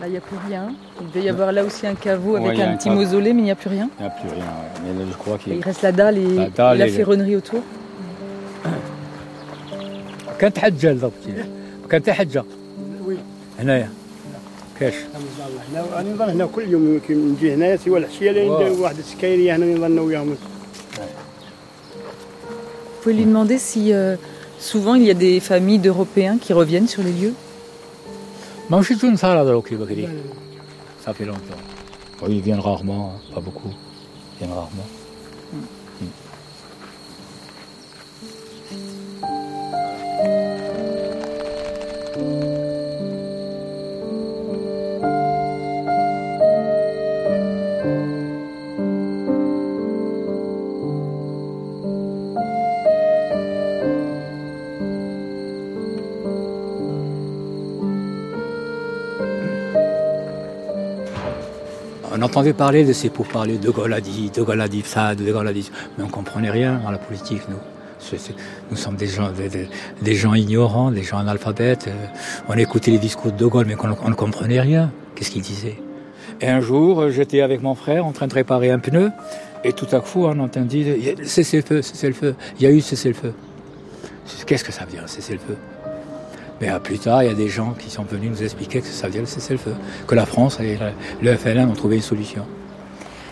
Là, 0.00 0.06
il 0.06 0.10
n'y 0.10 0.16
a 0.18 0.20
plus 0.20 0.36
rien. 0.48 0.68
Il 1.00 1.06
devait 1.08 1.24
y 1.26 1.28
avoir 1.28 1.52
là 1.52 1.64
aussi 1.64 1.86
un 1.86 1.94
caveau 1.94 2.32
Ouais, 2.36 2.44
avec 2.44 2.58
il 2.58 2.60
y 2.60 2.62
a 2.62 2.68
un 2.68 2.72
un 2.72 2.76
petit 2.76 2.88
caveau. 2.88 3.00
mausolée, 3.00 3.32
mais 3.32 3.40
il 3.40 3.44
n'y 3.44 3.50
a 3.50 3.54
plus 3.54 3.70
rien. 3.70 3.88
Il 3.98 4.02
n'y 4.02 4.08
a 4.08 4.10
plus 4.10 4.28
rien, 4.28 4.38
ouais. 4.44 4.80
mais 4.84 5.04
là, 5.04 5.10
je 5.10 5.16
crois 5.16 5.36
Et 5.36 5.38
qu'il 5.38 5.52
il 5.54 5.62
reste 5.62 5.82
la 5.82 5.92
dalle 5.92 6.18
et, 6.18 6.34
La 6.36 6.48
dalle 6.50 6.76
et 6.76 6.78
la 6.80 6.86
et 6.86 6.90
le- 6.90 6.94
ferronnerie 6.96 7.36
autour. 7.36 7.62
كانت 10.38 10.58
حجه 10.58 10.92
لضبطي 10.92 11.32
كانت 11.90 12.10
حجه 12.10 12.44
وي 13.06 13.16
هنايا 13.58 13.90
كاش 14.80 14.94
هنا 15.72 16.00
انا 16.00 16.12
نظن 16.12 16.28
هنا 16.28 16.46
كل 16.46 16.68
يوم 16.68 17.00
كي 17.08 17.14
نجي 17.14 17.54
هنا 17.54 17.76
سوا 17.76 17.98
العشيه 17.98 18.30
لين 18.30 18.48
واو. 18.50 18.82
واحد 18.82 18.98
السكايريه 18.98 19.56
هنا 19.56 19.66
نظن 19.74 19.98
وياهم 19.98 20.36
Vous 22.98 23.12
pouvez 23.12 23.14
lui 23.22 23.24
demander 23.32 23.58
si 23.58 23.92
euh, 23.92 24.16
souvent 24.58 24.94
il 24.96 25.04
y 25.04 25.10
a 25.10 25.14
des 25.26 25.38
familles 25.38 25.78
d'Européens 25.78 26.38
qui 26.44 26.52
reviennent 26.52 26.88
sur 26.88 27.02
les 27.02 27.12
lieux. 27.12 27.34
ماشي 28.70 28.94
تونس 28.94 29.24
هذا 29.24 29.44
دروك 29.44 29.74
بكري 29.74 30.08
Ça 31.06 31.12
fait 31.14 31.24
longtemps. 31.24 31.62
Oui, 32.22 32.28
ils 32.38 32.42
viennent 32.42 32.64
rarement, 32.70 33.02
hein, 33.14 33.34
pas 33.34 33.40
beaucoup. 33.40 33.72
Ils 34.32 34.38
viennent 34.38 34.56
rarement. 34.60 34.88
On 62.21 62.25
entendait 62.25 62.53
parler 62.53 62.85
de 62.85 62.93
ces 62.93 63.09
pourparlers, 63.09 63.57
De 63.57 63.71
Gaulle 63.71 63.93
a 63.93 63.99
dit, 63.99 64.29
De 64.29 64.43
Gaulle 64.43 64.61
a 64.61 64.67
dit 64.67 64.83
ça, 64.85 65.15
De 65.15 65.23
Gaulle 65.31 65.47
a 65.47 65.53
dit. 65.53 65.71
Mais 65.97 66.03
on 66.03 66.07
comprenait 66.07 66.51
rien 66.51 66.79
à 66.87 66.91
la 66.91 66.99
politique, 66.99 67.41
nous. 67.49 67.57
Nous 68.69 68.77
sommes 68.77 68.95
des 68.95 69.07
gens, 69.07 69.31
des, 70.03 70.15
gens 70.15 70.35
ignorants, 70.35 70.91
des 70.91 71.01
gens 71.01 71.17
analphabètes. 71.17 71.87
Euh, 71.87 72.05
On 72.47 72.53
écoutait 72.57 72.91
les 72.91 72.99
discours 72.99 73.31
de 73.31 73.37
De 73.37 73.45
Gaulle, 73.47 73.65
mais 73.67 73.75
on 74.03 74.09
ne 74.09 74.13
comprenait 74.13 74.61
rien. 74.61 74.91
Qu'est-ce 75.15 75.31
qu'il 75.31 75.41
disait? 75.41 75.77
Et 76.41 76.47
un 76.47 76.61
jour, 76.61 77.01
euh, 77.01 77.09
j'étais 77.09 77.41
avec 77.41 77.63
mon 77.63 77.73
frère 77.73 78.05
en 78.05 78.11
train 78.11 78.27
de 78.27 78.33
réparer 78.35 78.69
un 78.69 78.77
pneu, 78.79 79.09
et 79.63 79.73
tout 79.73 79.87
à 79.91 79.99
coup, 79.99 80.25
on 80.25 80.37
entendit 80.39 80.81
il 80.81 81.03
y 81.03 81.09
a- 81.09 81.25
cessez-le-feu, 81.25 81.81
cessez-le-feu. 81.81 82.35
Il 82.59 82.63
y 82.63 82.67
a 82.67 82.71
eu 82.71 82.81
cessez-le-feu. 82.81 83.33
Qu'est-ce 84.45 84.63
que 84.63 84.71
ça 84.71 84.85
veut 84.85 84.91
dire, 84.91 85.03
cessez-le-feu 85.07 85.57
mais 86.61 86.69
plus 86.79 86.99
tard, 86.99 87.23
il 87.23 87.27
y 87.27 87.31
a 87.31 87.35
des 87.35 87.49
gens 87.49 87.73
qui 87.73 87.89
sont 87.89 88.03
venus 88.03 88.29
nous 88.29 88.43
expliquer 88.43 88.81
que 88.81 88.87
ça 88.87 89.09
dire 89.09 89.21
le 89.21 89.27
cessez-le-feu, 89.27 89.73
que 90.05 90.13
la 90.13 90.27
France 90.27 90.59
et 90.59 90.77
le 91.21 91.35
FLN 91.35 91.67
ont 91.67 91.73
trouvé 91.73 91.95
une 91.95 92.01
solution. 92.03 92.45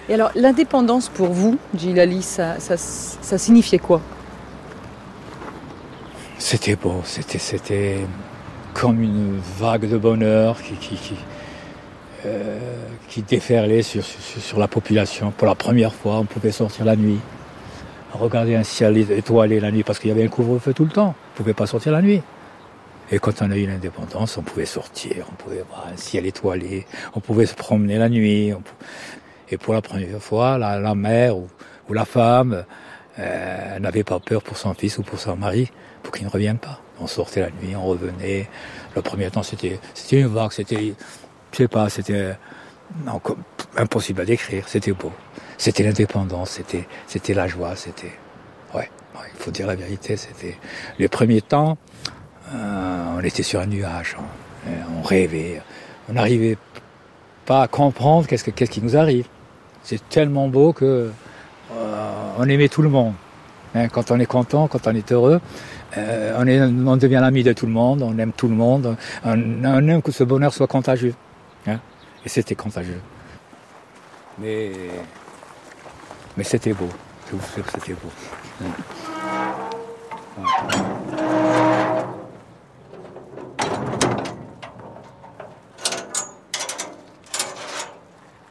Et 0.09 0.15
alors, 0.15 0.31
l'indépendance 0.33 1.07
pour 1.09 1.27
vous, 1.27 1.59
Gilali, 1.75 2.23
ça, 2.23 2.59
ça, 2.59 2.75
ça 2.77 3.37
signifiait 3.37 3.77
quoi? 3.77 4.01
C'était 6.39 6.75
beau, 6.75 7.01
c'était, 7.03 7.37
c'était 7.37 7.97
comme 8.73 9.03
une 9.03 9.39
vague 9.59 9.87
de 9.87 9.97
bonheur 9.97 10.59
qui, 10.63 10.73
qui, 10.73 10.95
qui, 10.95 11.15
euh, 12.25 12.57
qui 13.07 13.21
déferlait 13.21 13.83
sur, 13.83 14.03
sur, 14.03 14.41
sur 14.41 14.57
la 14.57 14.67
population. 14.67 15.31
Pour 15.37 15.45
la 15.45 15.53
première 15.53 15.93
fois, 15.93 16.15
on 16.15 16.25
pouvait 16.25 16.51
sortir 16.51 16.85
la 16.85 16.95
nuit, 16.95 17.19
regarder 18.13 18.55
un 18.55 18.63
ciel 18.63 18.97
étoilé 18.97 19.59
la 19.59 19.69
nuit, 19.69 19.83
parce 19.83 19.99
qu'il 19.99 20.09
y 20.09 20.13
avait 20.13 20.23
un 20.23 20.29
couvre-feu 20.29 20.73
tout 20.73 20.85
le 20.85 20.91
temps. 20.91 21.13
On 21.13 21.33
ne 21.33 21.37
pouvait 21.37 21.53
pas 21.53 21.67
sortir 21.67 21.91
la 21.91 22.01
nuit. 22.01 22.23
Et 23.11 23.19
quand 23.19 23.41
on 23.41 23.49
a 23.49 23.57
eu 23.57 23.65
l'indépendance, 23.65 24.37
on 24.37 24.43
pouvait 24.43 24.65
sortir, 24.65 25.25
on 25.31 25.35
pouvait 25.35 25.63
voir 25.67 25.87
un 25.91 25.97
ciel 25.97 26.25
étoilé, 26.25 26.85
on 27.15 27.19
pouvait 27.19 27.47
se 27.47 27.55
promener 27.55 27.97
la 27.97 28.07
nuit. 28.07 28.53
Et 29.49 29.57
pour 29.57 29.73
la 29.73 29.81
première 29.81 30.21
fois, 30.21 30.57
la, 30.57 30.95
mère 30.95 31.37
ou, 31.37 31.47
la 31.89 32.05
femme 32.05 32.65
euh, 33.17 33.79
n'avait 33.79 34.03
pas 34.03 34.19
peur 34.19 34.43
pour 34.43 34.57
son 34.57 34.75
fils 34.75 34.99
ou 34.99 35.01
pour 35.01 35.19
son 35.19 35.35
mari, 35.35 35.71
pour 36.03 36.13
qu'il 36.13 36.25
ne 36.25 36.31
revienne 36.31 36.59
pas. 36.59 36.81
On 36.99 37.07
sortait 37.07 37.41
la 37.41 37.49
nuit, 37.49 37.75
on 37.75 37.85
revenait. 37.85 38.47
Le 38.95 39.01
premier 39.01 39.31
temps, 39.31 39.43
c'était 39.43 39.79
une 40.11 40.27
vague, 40.27 40.51
c'était, 40.51 40.93
je 41.51 41.57
sais 41.57 41.67
pas, 41.67 41.89
c'était 41.89 42.35
comme- 43.23 43.43
impossible 43.75 44.21
à 44.21 44.25
décrire. 44.25 44.67
C'était 44.67 44.91
beau. 44.91 45.11
C'était 45.57 45.83
l'indépendance, 45.83 46.59
c'était 47.07 47.33
la 47.33 47.47
joie, 47.47 47.75
c'était 47.75 48.11
ouais, 48.75 48.89
il 49.33 49.39
faut 49.41 49.51
dire 49.51 49.67
la 49.67 49.75
vérité. 49.75 50.15
C'était 50.15 50.57
les 50.99 51.07
premiers 51.07 51.41
temps. 51.41 51.77
Euh, 52.53 53.15
on 53.17 53.19
était 53.23 53.43
sur 53.43 53.59
un 53.59 53.65
nuage, 53.67 54.15
on, 54.19 54.99
on 54.99 55.01
rêvait, 55.03 55.61
on 56.09 56.13
n'arrivait 56.13 56.57
pas 57.45 57.63
à 57.63 57.67
comprendre 57.67 58.25
qu'est-ce, 58.27 58.43
que- 58.43 58.51
qu'est-ce 58.51 58.71
qui 58.71 58.81
nous 58.81 58.97
arrive. 58.97 59.27
C'est 59.83 60.07
tellement 60.09 60.47
beau 60.47 60.73
que 60.73 61.11
euh, 61.71 62.11
on 62.37 62.47
aimait 62.49 62.67
tout 62.69 62.81
le 62.81 62.89
monde. 62.89 63.13
Hein, 63.75 63.87
quand 63.87 64.09
on 64.09 64.19
est 64.19 64.25
content, 64.25 64.67
quand 64.67 64.87
on 64.87 64.95
est 64.95 65.11
heureux, 65.11 65.39
euh, 65.97 66.35
on, 66.39 66.47
est, 66.47 66.59
on 66.61 66.97
devient 66.97 67.19
l'ami 67.21 67.43
de 67.43 67.53
tout 67.53 67.67
le 67.67 67.71
monde, 67.71 68.01
on 68.01 68.17
aime 68.17 68.31
tout 68.33 68.47
le 68.47 68.55
monde, 68.55 68.95
on, 69.23 69.33
aime 69.87 70.01
que 70.01 70.11
ce 70.11 70.23
bonheur 70.23 70.51
soit 70.53 70.67
contagieux. 70.67 71.13
hein. 71.67 71.79
et 72.25 72.29
c'était 72.29 72.55
contagieux. 72.55 72.99
Mais, 74.39 74.71
mais 76.35 76.43
c'était 76.43 76.73
beau, 76.73 76.89
je 77.29 77.35
vous 77.35 77.43
c'était 77.73 77.93
beau. 77.93 78.09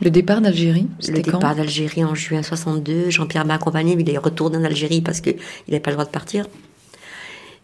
Le 0.00 0.10
départ 0.10 0.40
d'Algérie, 0.40 0.86
Le 0.98 1.04
c'était 1.04 1.22
quand 1.22 1.38
départ 1.38 1.56
d'Algérie 1.56 2.04
en 2.04 2.14
juin 2.14 2.42
62, 2.42 3.10
Jean-Pierre 3.10 3.44
m'a 3.44 3.54
accompagné, 3.54 3.96
mais 3.96 4.02
il 4.02 4.10
est 4.10 4.18
retourné 4.18 4.56
en 4.56 4.64
Algérie 4.64 5.00
parce 5.00 5.20
qu'il 5.20 5.36
n'avait 5.68 5.80
pas 5.80 5.90
le 5.90 5.96
droit 5.96 6.04
de 6.04 6.10
partir. 6.10 6.46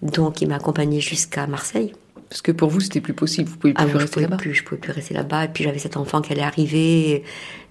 Donc 0.02 0.42
il 0.42 0.48
m'a 0.48 0.56
accompagné 0.56 1.00
jusqu'à 1.00 1.46
Marseille. 1.46 1.92
Parce 2.28 2.42
que 2.42 2.50
pour 2.52 2.68
vous, 2.70 2.80
c'était 2.80 3.00
plus 3.00 3.14
possible, 3.14 3.48
vous 3.48 3.56
pouvez 3.56 3.74
plus 3.74 3.84
Ah, 3.84 3.88
je 3.88 3.96
rester 3.96 4.14
pouvais 4.14 4.26
là-bas. 4.26 4.36
plus, 4.36 4.54
je 4.54 4.64
pouvais 4.64 4.80
plus 4.80 4.90
rester 4.92 5.14
là-bas. 5.14 5.44
Et 5.44 5.48
puis 5.48 5.62
j'avais 5.62 5.78
cet 5.78 5.96
enfant 5.96 6.20
qui 6.20 6.32
allait 6.32 6.42
arriver. 6.42 7.22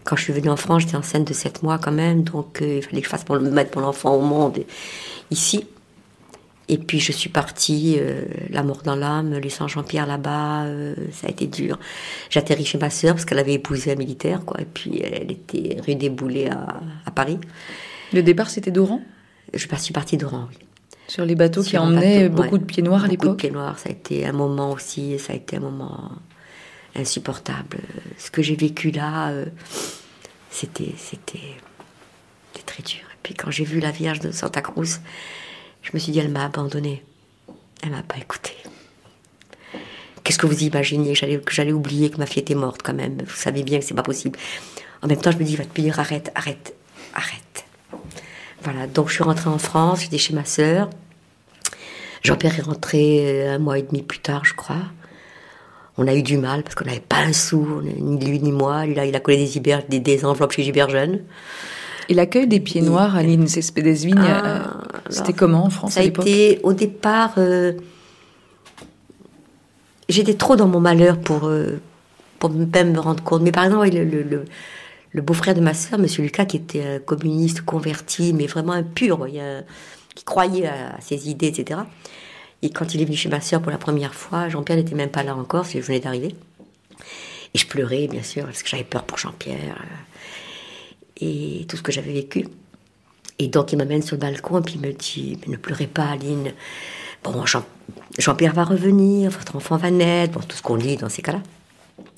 Quand 0.06 0.16
je 0.16 0.24
suis 0.24 0.34
venue 0.34 0.50
en 0.50 0.56
France, 0.56 0.84
j'étais 0.84 0.96
enceinte 0.96 1.28
de 1.28 1.34
7 1.34 1.64
mois 1.64 1.78
quand 1.78 1.92
même, 1.92 2.24
donc 2.24 2.62
euh, 2.62 2.78
il 2.78 2.82
fallait 2.82 3.00
que 3.00 3.06
je 3.06 3.10
fasse 3.10 3.24
pour 3.24 3.36
le 3.36 3.50
mettre 3.50 3.78
mon 3.78 3.86
enfant 3.86 4.14
au 4.16 4.22
monde 4.22 4.60
ici. 5.32 5.66
Et 6.70 6.78
puis 6.78 7.00
je 7.00 7.12
suis 7.12 7.30
partie, 7.30 7.98
euh, 8.00 8.24
la 8.50 8.64
mort 8.64 8.84
dans 8.84 8.96
l'âme, 8.96 9.34
laissant 9.38 9.68
Jean-Pierre 9.68 10.08
là-bas, 10.08 10.64
euh, 10.64 10.96
ça 11.12 11.28
a 11.28 11.30
été 11.30 11.48
dur. 11.48 11.78
J'atterris 12.30 12.66
chez 12.66 12.78
ma 12.78 12.90
sœur 12.90 13.16
parce 13.16 13.26
qu'elle 13.26 13.40
avait 13.40 13.54
épousé 13.54 13.92
un 13.92 13.96
militaire, 13.96 14.46
quoi. 14.46 14.62
Et 14.62 14.66
puis 14.66 15.02
elle 15.02 15.32
était 15.32 15.78
rue 15.86 15.96
des 15.96 16.10
Boulets 16.10 16.50
à, 16.50 16.80
à 17.06 17.12
Paris. 17.12 17.38
Le 18.14 18.24
départ, 18.24 18.50
c'était 18.50 18.72
d'Oran? 18.72 19.02
Je 19.54 19.60
suis 19.60 19.94
partie 19.94 20.18
d'Oran, 20.18 20.48
oui. 20.50 20.58
Sur 21.08 21.26
les 21.26 21.36
bateaux 21.36 21.64
qui 21.64 21.72
Sur 21.72 21.82
emmenaient 21.84 22.30
bateau, 22.30 22.42
beaucoup 22.44 22.54
ouais. 22.56 22.60
de 22.60 22.66
pieds 22.66 22.82
noirs 22.82 23.04
à 23.04 23.08
Beaucoup 23.08 23.18
de 23.18 23.24
l'époque? 23.24 23.40
pieds 23.40 23.52
noirs, 23.52 23.78
ça 23.78 23.90
a 23.90 23.92
été 23.92 24.26
un 24.26 24.32
moment 24.32 24.72
aussi, 24.72 25.20
ça 25.20 25.34
a 25.34 25.36
été 25.36 25.58
un 25.58 25.60
moment 25.60 26.14
insupportable. 26.96 27.80
Ce 28.18 28.32
que 28.32 28.42
j'ai 28.42 28.56
vécu 28.56 28.92
là, 28.92 29.30
euh, 29.30 29.46
c'était, 30.50 30.94
c'était, 30.98 31.40
c'était 32.54 32.66
très 32.66 32.84
dur. 32.84 33.02
Et 33.14 33.18
puis 33.22 33.34
quand 33.34 33.52
j'ai 33.52 33.66
vu 33.66 33.80
la 33.82 33.92
Vierge 33.92 34.22
de 34.22 34.32
Santa 34.32 34.62
Cruz, 34.62 35.00
je 35.84 35.92
me 35.94 36.00
suis 36.00 36.12
dit, 36.12 36.20
elle 36.20 36.30
m'a 36.30 36.46
abandonnée. 36.46 37.04
Elle 37.84 37.92
m'a 37.92 38.02
pas 38.04 38.18
écoutée. 38.18 38.56
Qu'est-ce 40.24 40.38
que 40.40 40.48
vous 40.48 40.64
imaginez? 40.64 41.14
Que 41.14 41.54
j'allais, 41.54 41.74
oublier 41.74 42.10
que 42.10 42.18
ma 42.18 42.26
fille 42.26 42.42
était 42.42 42.56
morte 42.56 42.82
quand 42.82 42.94
même 42.94 43.18
Vous 43.28 43.36
savez 43.36 43.64
bien 43.64 43.80
que 43.80 43.86
c'est 43.86 43.94
pas 43.94 44.04
possible. 44.04 44.40
En 45.02 45.08
même 45.08 45.20
temps, 45.20 45.32
je 45.32 45.38
me 45.38 45.44
dis, 45.44 45.58
va 45.58 45.66
te 45.66 45.82
dire, 45.82 46.00
arrête, 46.00 46.32
arrête, 46.34 46.74
arrête. 47.14 47.66
Voilà, 48.64 48.88
donc 48.88 49.10
je 49.10 49.16
suis 49.16 49.24
rentrée 49.24 49.50
en 49.50 49.58
France, 49.58 50.02
j'étais 50.02 50.18
chez 50.18 50.34
ma 50.34 50.46
sœur. 50.46 50.90
Jean-Pierre 52.22 52.58
est 52.58 52.62
rentré 52.62 53.20
euh, 53.44 53.56
un 53.56 53.60
mois 53.60 53.78
et 53.78 53.82
demi 53.82 54.02
plus 54.02 54.20
tard, 54.20 54.46
je 54.46 54.54
crois. 54.54 54.78
On 55.98 56.08
a 56.08 56.16
eu 56.16 56.24
du 56.24 56.38
mal 56.38 56.64
parce 56.64 56.74
qu'on 56.74 56.86
n'avait 56.86 57.02
pas 57.02 57.18
un 57.18 57.34
sou, 57.34 57.82
ni 57.84 58.26
lui 58.26 58.40
ni 58.40 58.54
moi. 58.54 58.86
Lui, 58.86 58.96
là, 58.96 59.06
il 59.06 59.14
a 59.18 59.20
collé 59.20 59.36
des, 59.38 59.58
Iber- 59.60 59.84
des, 59.90 60.00
des 60.00 60.24
enveloppes 60.24 60.54
chez 60.54 60.64
Gilbert 60.64 60.90
Jeune. 60.90 61.24
Et 62.14 62.16
l'accueil 62.16 62.46
des 62.46 62.60
pieds 62.60 62.84
noirs 62.84 63.16
à 63.16 63.24
l'île 63.24 63.50
Cespedes-Vigne, 63.50 64.20
Ah, 64.20 64.46
euh, 64.46 65.00
c'était 65.10 65.34
comment 65.34 65.64
en 65.66 65.72
France 65.72 65.94
Ça 65.94 66.02
à 66.02 66.04
l'époque 66.04 66.28
au 66.62 66.74
départ. 66.74 67.34
euh, 67.40 67.74
J'étais 70.10 70.36
trop 70.36 70.56
dans 70.56 70.68
mon 70.68 70.80
malheur 70.80 71.18
pour, 71.20 71.46
euh, 71.48 71.80
pour 72.38 72.52
même 72.52 72.92
me 72.92 73.00
rendre 73.00 73.24
compte. 73.24 73.42
Mais 73.42 73.52
par 73.52 73.64
exemple, 73.66 73.90
le, 73.90 74.04
le- 74.04 74.22
le- 74.22 74.46
le 75.12 75.22
beau-frère 75.24 75.56
de 75.56 75.62
ma 75.62 75.74
sœur, 75.74 75.98
Monsieur 75.98 76.22
Lucas, 76.22 76.46
qui 76.46 76.58
était 76.58 76.84
un 76.86 77.00
communiste 77.00 77.62
converti, 77.62 78.32
mais 78.32 78.46
vraiment 78.46 78.74
un 78.74 78.84
pur, 78.84 79.28
qui 80.14 80.24
croyait 80.24 80.68
à, 80.68 80.96
à 80.98 81.02
ses 81.02 81.30
idées, 81.32 81.48
etc. 81.48 81.80
Et 82.62 82.70
quand 82.70 82.94
il 82.94 83.02
est 83.02 83.06
venu 83.06 83.18
chez 83.18 83.30
ma 83.30 83.42
sœur 83.42 83.60
pour 83.60 83.72
la 83.72 83.80
première 83.80 84.14
fois, 84.14 84.50
Jean-Pierre 84.50 84.78
n'était 84.78 84.94
même 84.94 85.10
pas 85.10 85.24
là 85.24 85.36
encore, 85.36 85.62
parce 85.62 85.72
qu'il 85.72 85.82
venait 85.82 86.00
d'arriver. 86.00 86.36
Et 87.56 87.58
je 87.58 87.66
pleurais, 87.66 88.08
bien 88.08 88.22
sûr, 88.22 88.46
parce 88.46 88.62
que 88.62 88.70
j'avais 88.70 88.84
peur 88.84 89.04
pour 89.04 89.18
Jean-Pierre 89.18 89.58
euh, 89.80 90.13
et 91.20 91.66
tout 91.68 91.78
ce 91.78 91.82
que 91.82 91.92
j'avais 91.92 92.14
vécu. 92.14 92.48
Et 93.40 93.48
donc, 93.48 93.72
il 93.72 93.78
m'amène 93.78 94.02
sur 94.02 94.16
le 94.16 94.22
balcon 94.22 94.60
et 94.60 94.62
puis 94.62 94.76
il 94.76 94.82
me 94.82 94.94
dit 94.94 95.38
ne 95.48 95.58
pleurez 95.58 95.88
pas, 95.88 96.06
Aline. 96.06 96.54
Bon, 97.24 97.46
Jean- 97.46 97.66
Jean-Pierre 98.18 98.54
va 98.54 98.64
revenir, 98.64 99.32
votre 99.32 99.56
enfant 99.56 99.78
va 99.78 99.92
naître, 99.92 100.34
bon, 100.34 100.42
tout 100.42 100.56
ce 100.56 100.62
qu'on 100.62 100.76
lit 100.76 100.98
dans 100.98 101.10
ces 101.10 101.22
cas-là. 101.22 101.42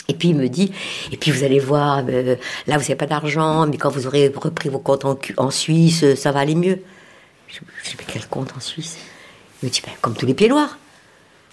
Et 0.07 0.13
puis 0.13 0.29
il 0.29 0.35
me 0.35 0.47
dit 0.47 0.71
Et 1.11 1.17
puis 1.17 1.31
vous 1.31 1.43
allez 1.43 1.59
voir, 1.59 2.03
euh, 2.07 2.35
là 2.67 2.77
vous 2.77 2.83
n'avez 2.83 2.95
pas 2.95 3.07
d'argent, 3.07 3.65
mais 3.67 3.77
quand 3.77 3.89
vous 3.89 4.07
aurez 4.07 4.31
repris 4.35 4.69
vos 4.69 4.79
comptes 4.79 5.05
en, 5.37 5.51
Suisse, 5.51 6.03
euh, 6.03 6.15
ça 6.15 6.31
va 6.31 6.39
aller 6.41 6.55
mieux. 6.55 6.81
Je, 7.47 7.59
dis 7.59 7.95
Mais 7.97 8.05
quel 8.07 8.27
compte 8.27 8.53
en 8.55 8.59
Suisse? 8.59 8.97
Il 9.61 9.67
me 9.67 9.71
dit 9.71 9.81
Ben, 9.85 9.93
Comme 10.01 10.15
tous 10.15 10.25
les 10.25 10.33
pieds 10.33 10.49
noirs. 10.49 10.77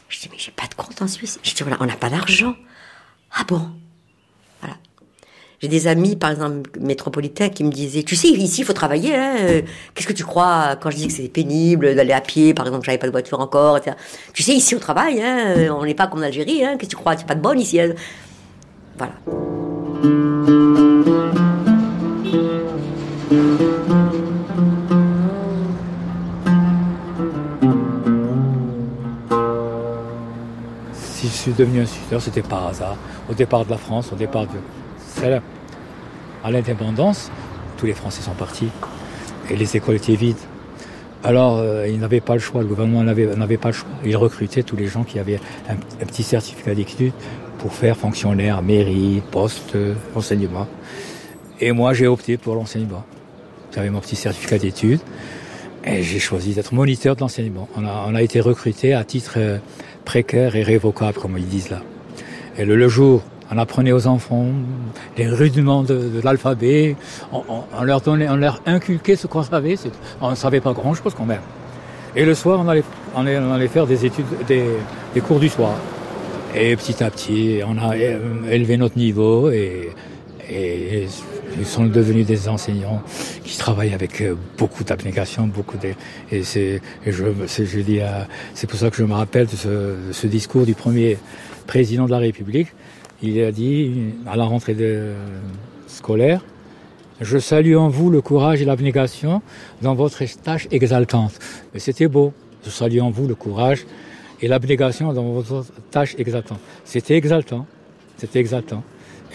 Je 0.08 0.20
dis 0.20 0.28
Mais 0.30 0.38
j'ai 0.38 0.50
pas 0.50 0.66
de 0.66 0.74
compte 0.74 1.00
en 1.00 1.08
Suisse. 1.08 1.40
Je 1.42 1.54
dis 1.54 1.62
on 1.62 1.86
n'a 1.86 1.96
pas 1.96 2.10
d'argent. 2.10 2.54
Ah 3.32 3.44
bon? 3.48 3.70
J'ai 5.62 5.68
des 5.68 5.86
amis, 5.86 6.16
par 6.16 6.32
exemple, 6.32 6.68
métropolitains, 6.80 7.48
qui 7.48 7.62
me 7.62 7.70
disaient, 7.70 8.02
tu 8.02 8.16
sais, 8.16 8.26
ici, 8.26 8.62
il 8.62 8.64
faut 8.64 8.72
travailler. 8.72 9.14
Hein. 9.14 9.36
euh, 9.38 9.62
Qu'est-ce 9.94 10.08
que 10.08 10.12
tu 10.12 10.24
crois 10.24 10.74
quand 10.74 10.90
je 10.90 10.96
dis 10.96 11.06
que 11.06 11.12
c'est 11.12 11.28
pénible 11.28 11.94
d'aller 11.94 12.12
à 12.12 12.20
pied, 12.20 12.52
par 12.52 12.66
exemple, 12.66 12.84
j'avais 12.84 12.98
pas 12.98 13.06
de 13.06 13.12
voiture 13.12 13.38
encore, 13.38 13.76
etc. 13.76 13.94
Tu 14.32 14.42
sais, 14.42 14.54
ici, 14.54 14.74
on 14.74 14.80
travaille. 14.80 15.22
Hein. 15.22 15.54
euh, 15.56 15.68
On 15.70 15.84
n'est 15.84 15.94
pas 15.94 16.08
comme 16.08 16.18
en 16.18 16.22
Algérie. 16.24 16.64
Hein. 16.64 16.72
Qu'est-ce 16.78 16.90
que 16.90 16.96
tu 16.96 16.96
crois 16.96 17.16
C'est 17.16 17.28
pas 17.28 17.36
de 17.36 17.40
bonne 17.40 17.60
ici. 17.60 17.78
hein. 17.80 17.94
Voilà. 18.98 19.14
Si 30.92 31.28
je 31.28 31.32
suis 31.32 31.52
devenu 31.52 31.80
instituteur, 31.82 32.20
c'était 32.20 32.42
par 32.42 32.66
hasard. 32.68 32.96
Au 33.30 33.34
départ 33.34 33.64
de 33.64 33.70
la 33.70 33.78
France, 33.78 34.10
au 34.12 34.16
départ 34.16 34.46
de 34.46 34.58
à 36.44 36.50
l'indépendance, 36.50 37.30
tous 37.76 37.86
les 37.86 37.94
Français 37.94 38.22
sont 38.22 38.34
partis 38.34 38.68
et 39.50 39.56
les 39.56 39.76
écoles 39.76 39.96
étaient 39.96 40.14
vides. 40.14 40.36
Alors, 41.24 41.58
euh, 41.58 41.86
ils 41.86 42.00
n'avaient 42.00 42.20
pas 42.20 42.34
le 42.34 42.40
choix, 42.40 42.62
le 42.62 42.66
gouvernement 42.66 43.04
n'avait 43.04 43.56
pas 43.56 43.68
le 43.68 43.74
choix. 43.74 43.88
Il 44.04 44.16
recrutait 44.16 44.64
tous 44.64 44.76
les 44.76 44.88
gens 44.88 45.04
qui 45.04 45.20
avaient 45.20 45.38
un, 45.68 45.76
petit 46.04 46.24
certificat 46.24 46.74
d'études 46.74 47.12
pour 47.58 47.72
faire 47.72 47.96
fonctionnaire, 47.96 48.60
mairie, 48.62 49.22
poste, 49.30 49.76
euh, 49.76 49.94
enseignement. 50.16 50.66
Et 51.60 51.70
moi, 51.70 51.94
j'ai 51.94 52.08
opté 52.08 52.36
pour 52.38 52.56
l'enseignement. 52.56 53.04
J'avais 53.72 53.90
mon 53.90 54.00
petit 54.00 54.16
certificat 54.16 54.58
d'études 54.58 55.00
et 55.84 56.02
j'ai 56.02 56.18
choisi 56.18 56.54
d'être 56.54 56.74
moniteur 56.74 57.14
de 57.14 57.20
l'enseignement. 57.20 57.68
On 57.76 57.86
a, 57.86 58.04
on 58.08 58.16
a 58.16 58.22
été 58.22 58.40
recruté 58.40 58.92
à 58.94 59.04
titre 59.04 59.34
euh, 59.36 59.58
précaire 60.04 60.56
et 60.56 60.64
révocable, 60.64 61.18
comme 61.18 61.38
ils 61.38 61.46
disent 61.46 61.70
là. 61.70 61.82
Et 62.58 62.64
le, 62.64 62.74
le 62.74 62.88
jour, 62.88 63.22
on 63.52 63.58
apprenait 63.58 63.92
aux 63.92 64.06
enfants 64.06 64.46
les 65.16 65.28
rudiments 65.28 65.82
de, 65.82 66.20
l'alphabet, 66.24 66.96
on, 67.32 67.84
leur 67.84 68.00
donnait, 68.00 68.28
on 68.28 68.36
leur 68.36 68.62
inculquait 68.66 69.16
ce 69.16 69.26
qu'on 69.26 69.42
savait. 69.42 69.74
On 70.20 70.30
ne 70.30 70.34
savait 70.34 70.60
pas 70.60 70.72
grand-chose 70.72 71.12
quand 71.14 71.26
même. 71.26 71.42
Et 72.16 72.24
le 72.24 72.34
soir, 72.34 72.64
on 72.64 72.68
allait, 72.68 73.68
faire 73.68 73.86
des 73.86 74.06
études, 74.06 74.24
des, 74.46 75.20
cours 75.20 75.38
du 75.38 75.48
soir. 75.48 75.74
Et 76.54 76.76
petit 76.76 77.02
à 77.02 77.10
petit, 77.10 77.60
on 77.66 77.76
a 77.78 77.96
élevé 77.96 78.76
notre 78.76 78.96
niveau 78.96 79.50
et, 79.50 79.90
ils 81.58 81.66
sont 81.66 81.84
devenus 81.84 82.26
des 82.26 82.48
enseignants 82.48 83.02
qui 83.44 83.56
travaillent 83.58 83.94
avec 83.94 84.20
euh, 84.20 84.34
beaucoup 84.58 84.84
d'abnégation, 84.84 85.46
beaucoup 85.46 85.76
de, 85.76 85.90
et 86.30 86.42
c'est, 86.42 86.80
je, 87.06 87.24
je 87.46 87.80
dis, 87.80 88.00
c'est 88.54 88.66
pour 88.66 88.78
ça 88.78 88.90
que 88.90 88.96
je 88.96 89.04
me 89.04 89.12
rappelle 89.14 89.48
ce, 89.48 89.68
de 89.68 90.12
ce 90.12 90.26
discours 90.26 90.66
du 90.66 90.74
premier 90.74 91.18
président 91.66 92.06
de 92.06 92.10
la 92.10 92.18
République. 92.18 92.68
Il 93.22 93.40
a 93.42 93.52
dit 93.52 93.92
à 94.26 94.36
la 94.36 94.44
rentrée 94.44 94.76
scolaire, 95.86 96.44
je 97.20 97.38
salue 97.38 97.76
en 97.76 97.88
vous 97.88 98.10
le 98.10 98.20
courage 98.20 98.60
et 98.62 98.64
l'abnégation 98.64 99.42
dans 99.80 99.94
votre 99.94 100.24
tâche 100.42 100.66
exaltante. 100.72 101.38
Mais 101.72 101.78
c'était 101.78 102.08
beau. 102.08 102.32
Je 102.64 102.70
salue 102.70 102.98
en 103.00 103.10
vous 103.10 103.28
le 103.28 103.36
courage 103.36 103.86
et 104.40 104.48
l'abnégation 104.48 105.12
dans 105.12 105.30
votre 105.30 105.64
tâche 105.90 106.16
exaltante. 106.18 106.58
C'était 106.84 107.16
exaltant. 107.16 107.66
C'était 108.16 108.40
exaltant. 108.40 108.82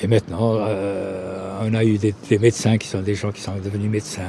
Et 0.01 0.07
maintenant, 0.07 0.55
euh, 0.55 1.59
on 1.63 1.73
a 1.73 1.83
eu 1.83 1.97
des, 1.97 2.13
des 2.29 2.39
médecins 2.39 2.77
qui 2.77 2.87
sont 2.87 3.01
des 3.01 3.15
gens 3.15 3.31
qui 3.31 3.41
sont 3.41 3.55
devenus 3.55 3.89
médecins, 3.89 4.21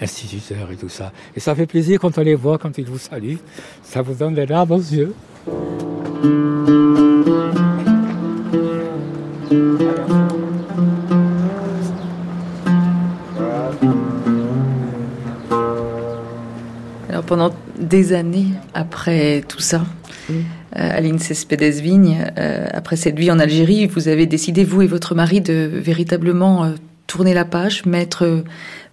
instituteurs 0.00 0.70
et 0.70 0.76
tout 0.76 0.88
ça. 0.88 1.12
Et 1.36 1.40
ça 1.40 1.54
fait 1.54 1.66
plaisir 1.66 1.98
quand 2.00 2.16
on 2.16 2.22
les 2.22 2.34
voit, 2.34 2.58
quand 2.58 2.78
ils 2.78 2.86
vous 2.86 2.98
saluent. 2.98 3.38
Ça 3.82 4.02
vous 4.02 4.14
donne 4.14 4.34
des 4.34 4.46
larmes 4.46 4.70
aux 4.70 4.78
yeux. 4.78 5.14
Alors 17.08 17.24
pendant 17.26 17.54
des 17.78 18.12
années 18.12 18.46
après 18.72 19.44
tout 19.46 19.60
ça, 19.60 19.84
euh, 20.30 20.34
Aline 20.72 21.18
Cespedes-Vigne, 21.18 22.26
euh, 22.38 22.66
après 22.72 22.96
cette 22.96 23.18
vie 23.18 23.30
en 23.30 23.38
Algérie, 23.38 23.86
vous 23.86 24.08
avez 24.08 24.26
décidé, 24.26 24.64
vous 24.64 24.82
et 24.82 24.86
votre 24.86 25.14
mari, 25.14 25.40
de 25.40 25.70
véritablement 25.72 26.64
euh, 26.64 26.70
tourner 27.06 27.34
la 27.34 27.44
page, 27.44 27.84
mettre 27.86 28.44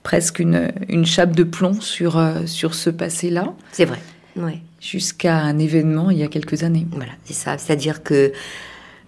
presque 0.04 0.40
une, 0.40 0.72
une 0.90 1.06
chape 1.06 1.36
de 1.36 1.44
plomb 1.44 1.80
sur, 1.80 2.22
sur 2.46 2.76
ce 2.76 2.90
passé-là. 2.90 3.54
C'est 3.72 3.86
vrai. 3.86 4.00
Ouais. 4.36 4.60
Jusqu'à 4.80 5.38
un 5.38 5.60
événement 5.60 6.10
il 6.10 6.18
y 6.18 6.24
a 6.24 6.28
quelques 6.28 6.64
années. 6.64 6.88
Voilà, 6.92 7.12
c'est 7.24 7.34
ça. 7.34 7.58
C'est-à-dire 7.58 8.04
que 8.04 8.34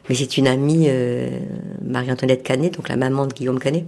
mais 0.09 0.15
c'est 0.15 0.37
une 0.37 0.47
amie, 0.47 0.85
euh, 0.87 1.29
Marie-Antoinette 1.83 2.43
Canet, 2.43 2.73
donc 2.73 2.89
la 2.89 2.97
maman 2.97 3.25
de 3.25 3.33
Guillaume 3.33 3.59
Canet. 3.59 3.85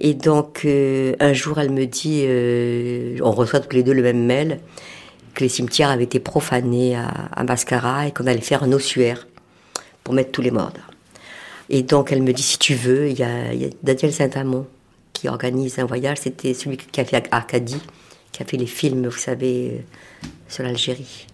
Et 0.00 0.14
donc, 0.14 0.62
euh, 0.64 1.14
un 1.20 1.32
jour, 1.32 1.58
elle 1.58 1.70
me 1.70 1.86
dit, 1.86 2.24
euh, 2.26 3.18
on 3.22 3.32
reçoit 3.32 3.60
tous 3.60 3.74
les 3.74 3.82
deux 3.82 3.92
le 3.92 4.02
même 4.02 4.24
mail, 4.24 4.60
que 5.34 5.44
les 5.44 5.48
cimetières 5.48 5.90
avaient 5.90 6.04
été 6.04 6.20
profanés 6.20 6.96
à, 6.96 7.44
Mascara 7.44 8.06
et 8.06 8.12
qu'on 8.12 8.26
allait 8.26 8.40
faire 8.40 8.62
un 8.62 8.72
ossuaire 8.72 9.26
pour 10.04 10.14
mettre 10.14 10.30
tous 10.30 10.42
les 10.42 10.50
morts. 10.50 10.72
Et 11.70 11.82
donc, 11.82 12.12
elle 12.12 12.22
me 12.22 12.32
dit, 12.32 12.42
si 12.42 12.58
tu 12.58 12.74
veux, 12.74 13.08
il 13.08 13.18
y 13.18 13.22
a, 13.22 13.52
Daniel 13.82 14.12
Saint-Amand 14.12 14.66
qui 15.12 15.28
organise 15.28 15.78
un 15.78 15.84
voyage. 15.84 16.18
C'était 16.18 16.52
celui 16.54 16.76
qui 16.76 17.00
a 17.00 17.04
fait 17.04 17.28
Arcadie, 17.30 17.80
qui 18.32 18.42
a 18.42 18.46
fait 18.46 18.56
les 18.56 18.66
films, 18.66 19.06
vous 19.06 19.18
savez, 19.18 19.84
sur 20.48 20.64
l'Algérie. 20.64 21.26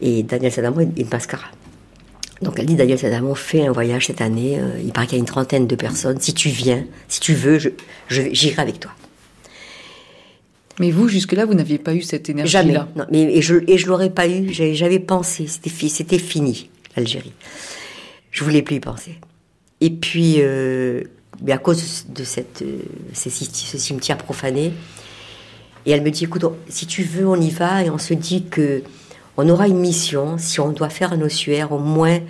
Et 0.00 0.22
Daniel 0.22 0.52
Saint-Amand 0.52 0.84
de 0.84 1.04
Mascara. 1.10 1.48
Donc 2.42 2.58
elle 2.58 2.66
dit 2.66 2.74
Daniel 2.76 2.98
Saint-Amand 2.98 3.34
fait 3.34 3.66
un 3.66 3.72
voyage 3.72 4.06
cette 4.06 4.20
année. 4.20 4.58
euh, 4.58 4.78
il 4.84 4.92
paraît 4.92 5.06
qu'il 5.06 5.16
y 5.16 5.20
a 5.20 5.20
une 5.20 5.26
trentaine 5.26 5.66
de 5.66 5.74
personnes. 5.76 6.20
Si 6.20 6.34
tu 6.34 6.48
viens, 6.50 6.84
si 7.08 7.20
tu 7.20 7.32
veux, 7.34 7.58
je, 7.58 7.70
j'irai 8.08 8.60
avec 8.60 8.78
toi. 8.80 8.92
Mais 10.78 10.90
vous, 10.90 11.08
jusque-là, 11.08 11.46
vous 11.46 11.54
n'aviez 11.54 11.78
pas 11.78 11.94
eu 11.94 12.02
cette 12.02 12.28
énergie-là 12.28 12.62
Jamais. 12.62 12.78
Non, 12.94 13.06
mais, 13.10 13.22
et 13.34 13.40
je 13.40 13.54
je 13.66 13.86
l'aurais 13.86 14.10
pas 14.10 14.28
eu. 14.28 14.52
J'avais 14.52 14.98
pensé. 14.98 15.46
C'était 15.46 15.70
fi- 15.70 15.88
c'était 15.88 16.18
fini 16.18 16.68
l'Algérie. 16.96 17.32
Je 18.30 18.44
voulais 18.44 18.60
plus 18.60 18.76
y 18.76 18.80
penser. 18.80 19.12
Et 19.80 19.88
puis, 19.90 20.36
euh, 20.38 21.02
mais 21.42 21.52
à 21.52 21.58
cause 21.58 22.04
de 22.14 22.24
cette, 22.24 22.60
euh, 22.60 22.78
ces 23.14 23.30
ce 23.30 23.78
cimetière 23.78 24.18
profané, 24.18 24.72
et 25.86 25.90
elle 25.92 26.02
me 26.02 26.10
dit, 26.10 26.24
écoute, 26.24 26.44
si 26.68 26.86
tu 26.86 27.02
veux, 27.04 27.26
on 27.26 27.40
y 27.40 27.50
va, 27.50 27.82
et 27.82 27.88
on 27.88 27.98
se 27.98 28.12
dit 28.12 28.44
que 28.44 28.82
on 29.36 29.48
aura 29.48 29.68
une 29.68 29.78
mission. 29.78 30.38
Si 30.38 30.60
on 30.60 30.70
doit 30.70 30.88
faire 30.88 31.12
un 31.12 31.20
ossuaire, 31.20 31.72
au 31.72 31.78
moins 31.78 32.20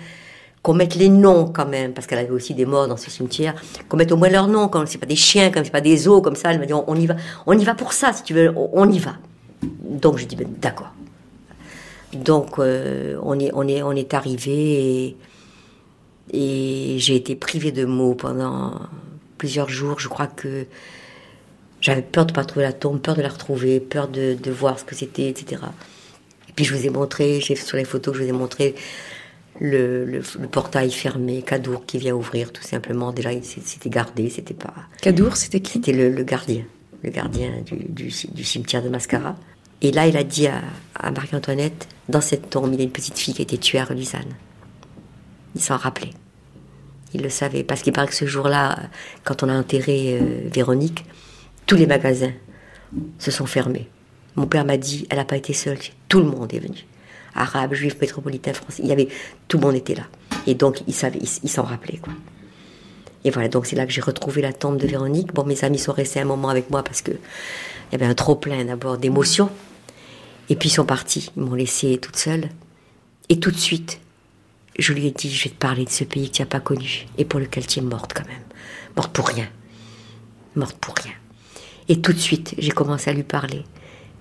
qu'on 0.61 0.73
mette 0.73 0.95
les 0.95 1.09
noms 1.09 1.45
quand 1.45 1.67
même, 1.67 1.93
parce 1.93 2.07
qu'elle 2.07 2.19
avait 2.19 2.31
aussi 2.31 2.53
des 2.53 2.65
morts 2.65 2.87
dans 2.87 2.97
ce 2.97 3.09
cimetière, 3.09 3.55
qu'on 3.87 3.97
mette 3.97 4.11
au 4.11 4.17
moins 4.17 4.29
leurs 4.29 4.47
noms, 4.47 4.67
comme 4.67 4.85
c'est 4.85 4.97
pas 4.97 5.05
des 5.05 5.15
chiens, 5.15 5.49
comme 5.49 5.63
c'est 5.63 5.71
pas 5.71 5.81
des 5.81 6.07
os, 6.07 6.21
comme 6.21 6.35
ça. 6.35 6.51
Elle 6.51 6.59
m'a 6.59 6.65
dit, 6.65 6.73
on, 6.73 6.95
y 6.95 7.07
va, 7.07 7.15
on 7.45 7.57
y 7.57 7.63
va 7.63 7.73
pour 7.73 7.93
ça, 7.93 8.11
si 8.13 8.23
tu 8.23 8.33
veux, 8.33 8.51
on, 8.55 8.91
y 8.91 8.99
va. 8.99 9.15
Donc 9.61 10.17
je 10.17 10.25
dis, 10.25 10.35
ben, 10.35 10.47
d'accord. 10.59 10.91
Donc 12.13 12.59
euh, 12.59 13.17
on 13.21 13.39
est, 13.39 13.51
on 13.53 13.67
est, 13.67 13.81
on 13.81 13.91
est 13.91 14.13
arrivé 14.13 15.15
et, 16.33 16.97
j'ai 16.99 17.15
été 17.15 17.35
privée 17.35 17.71
de 17.71 17.85
mots 17.85 18.15
pendant 18.15 18.73
plusieurs 19.37 19.69
jours. 19.69 19.99
Je 19.99 20.09
crois 20.09 20.27
que 20.27 20.65
j'avais 21.79 22.01
peur 22.01 22.25
de 22.25 22.31
ne 22.31 22.35
pas 22.35 22.43
trouver 22.43 22.65
la 22.65 22.73
tombe, 22.73 22.99
peur 22.99 23.15
de 23.15 23.21
la 23.21 23.29
retrouver, 23.29 23.79
peur 23.79 24.09
de 24.09 24.51
voir 24.51 24.77
ce 24.77 24.83
que 24.83 24.95
c'était, 24.95 25.29
etc. 25.29 25.61
Puis 26.57 26.65
je 26.65 26.75
vous 26.75 26.85
ai 26.85 26.89
montré, 26.89 27.39
j'ai 27.39 27.55
sur 27.55 27.77
les 27.77 27.85
photos 27.85 28.11
que 28.13 28.19
je 28.19 28.23
vous 28.25 28.29
ai 28.29 28.37
montré 28.37 28.75
le, 29.61 30.03
le- 30.05 30.21
le 30.39 30.47
portail 30.47 30.91
fermé, 30.91 31.41
Cadour 31.43 31.85
qui 31.85 31.97
vient 31.99 32.13
ouvrir 32.15 32.51
tout 32.51 32.61
simplement. 32.63 33.13
Déjà, 33.13 33.29
c'était 33.41 33.89
gardé, 33.89 34.29
c'était 34.29 34.53
pas. 34.53 34.73
Cadour, 35.01 35.37
c'était 35.37 35.61
qui 35.61 35.73
C'était 35.73 35.93
le, 35.93 36.09
le 36.09 36.23
gardien, 36.23 36.63
le 37.03 37.11
gardien 37.11 37.51
du, 37.65 37.75
du 37.77 38.11
ci- 38.11 38.29
du 38.31 38.43
cimetière 38.43 38.83
de 38.83 38.89
Mascara. 38.89 39.35
Et 39.81 39.91
là, 39.91 40.07
il 40.07 40.17
a 40.17 40.23
dit 40.23 40.47
à, 40.47 40.61
à 40.95 41.11
Marie-Antoinette, 41.11 41.87
dans 42.09 42.21
cette 42.21 42.49
tombe, 42.49 42.71
il 42.73 42.79
y 42.79 42.81
a 42.81 42.85
une 42.85 42.91
petite 42.91 43.17
fille 43.19 43.33
qui 43.35 43.41
a 43.41 43.43
été 43.43 43.57
tuée 43.59 43.77
à 43.79 43.85
Relisane. 43.85 44.33
Il 45.55 45.61
s'en 45.61 45.77
rappelait. 45.77 46.09
Il 47.13 47.21
le 47.21 47.29
savait, 47.29 47.63
parce 47.63 47.83
qu'il 47.83 47.93
paraît 47.93 48.07
que 48.07 48.15
ce 48.15 48.25
jour-là, 48.25 48.79
quand 49.23 49.43
on 49.43 49.49
a 49.49 49.53
enterré 49.53 50.19
euh, 50.19 50.49
Véronique, 50.51 51.05
tous 51.67 51.75
les 51.75 51.85
magasins 51.87 52.33
se 53.19 53.29
sont 53.31 53.45
fermés. 53.45 53.87
Mon 54.37 54.45
père 54.45 54.65
m'a 54.65 54.77
dit, 54.77 55.07
elle 55.09 55.17
n'a 55.17 55.25
pas 55.25 55.35
été 55.35 55.51
seule, 55.51 55.79
tout 56.07 56.19
le 56.19 56.25
monde 56.25 56.53
est 56.53 56.59
venu. 56.59 56.85
Arabes, 57.33 57.73
juifs, 57.73 57.99
métropolitains, 57.99 58.53
français, 58.53 58.83
il 58.83 58.89
y 58.89 58.91
avait, 58.91 59.07
tout 59.47 59.57
le 59.57 59.65
monde 59.65 59.75
était 59.75 59.95
là. 59.95 60.03
Et 60.45 60.53
donc, 60.53 60.81
il 60.87 60.93
savait, 60.93 61.19
il, 61.19 61.49
s'en 61.49 61.63
rappelait, 61.63 61.97
quoi. 61.97 62.13
Et 63.25 63.31
voilà, 63.31 63.49
donc 63.49 63.65
c'est 63.65 63.75
là 63.75 63.85
que 63.85 63.91
j'ai 63.91 63.99
retrouvé 63.99 64.43
la 64.43 64.53
tombe 64.53 64.77
de 64.77 64.87
Véronique. 64.87 65.33
Bon, 65.33 65.43
mes 65.43 65.65
amis 65.65 65.79
sont 65.79 65.91
restés 65.91 66.19
un 66.19 66.25
moment 66.25 66.49
avec 66.49 66.69
moi 66.69 66.83
parce 66.83 67.01
que 67.01 67.11
il 67.11 67.93
y 67.93 67.95
avait 67.95 68.05
un 68.05 68.13
trop 68.13 68.35
plein 68.35 68.63
d'abord 68.63 68.97
d'émotions. 68.97 69.49
Et 70.49 70.55
puis 70.55 70.69
ils 70.69 70.73
sont 70.73 70.85
partis, 70.85 71.31
ils 71.35 71.43
m'ont 71.43 71.55
laissée 71.55 71.97
toute 71.97 72.15
seule. 72.15 72.47
Et 73.29 73.39
tout 73.39 73.51
de 73.51 73.57
suite, 73.57 73.99
je 74.77 74.93
lui 74.93 75.07
ai 75.07 75.11
dit, 75.11 75.29
je 75.29 75.45
vais 75.45 75.49
te 75.49 75.59
parler 75.59 75.83
de 75.83 75.89
ce 75.89 76.03
pays 76.03 76.29
que 76.29 76.35
tu 76.35 76.41
n'as 76.41 76.47
pas 76.47 76.59
connu 76.59 77.07
et 77.17 77.25
pour 77.25 77.39
lequel 77.39 77.65
tu 77.65 77.79
es 77.79 77.81
morte 77.81 78.13
quand 78.13 78.27
même. 78.27 78.43
Morte 78.95 79.11
pour 79.11 79.27
rien. 79.27 79.47
Morte 80.55 80.77
pour 80.77 80.93
rien. 80.95 81.13
Et 81.89 81.99
tout 82.01 82.13
de 82.13 82.19
suite, 82.19 82.53
j'ai 82.57 82.71
commencé 82.71 83.09
à 83.09 83.13
lui 83.13 83.23
parler 83.23 83.63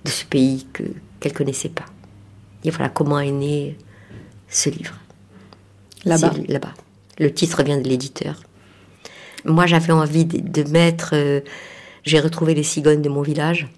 de 0.07 0.11
ce 0.11 0.25
pays 0.25 0.67
que 0.73 0.85
qu'elle 1.21 1.33
connaissait 1.33 1.69
pas. 1.69 1.85
Et 2.65 2.71
voilà 2.71 2.89
comment 2.89 3.21
est 3.21 3.31
né 3.31 3.77
ce 4.49 4.71
livre. 4.71 4.95
Là-bas. 6.05 6.33
C'est 6.35 6.49
Là-bas. 6.49 6.75
Le 7.19 7.33
titre 7.33 7.63
vient 7.63 7.79
de 7.79 7.89
l'éditeur. 7.89 8.41
Moi, 9.45 9.67
j'avais 9.67 9.93
envie 9.93 10.25
de, 10.25 10.39
de 10.39 10.69
mettre. 10.71 11.11
euh, 11.15 11.41
j'ai 12.05 12.21
retrouvé 12.21 12.55
les 12.55 12.63
cigognes 12.63 13.03
de 13.03 13.09
mon 13.09 13.23
village. 13.23 13.69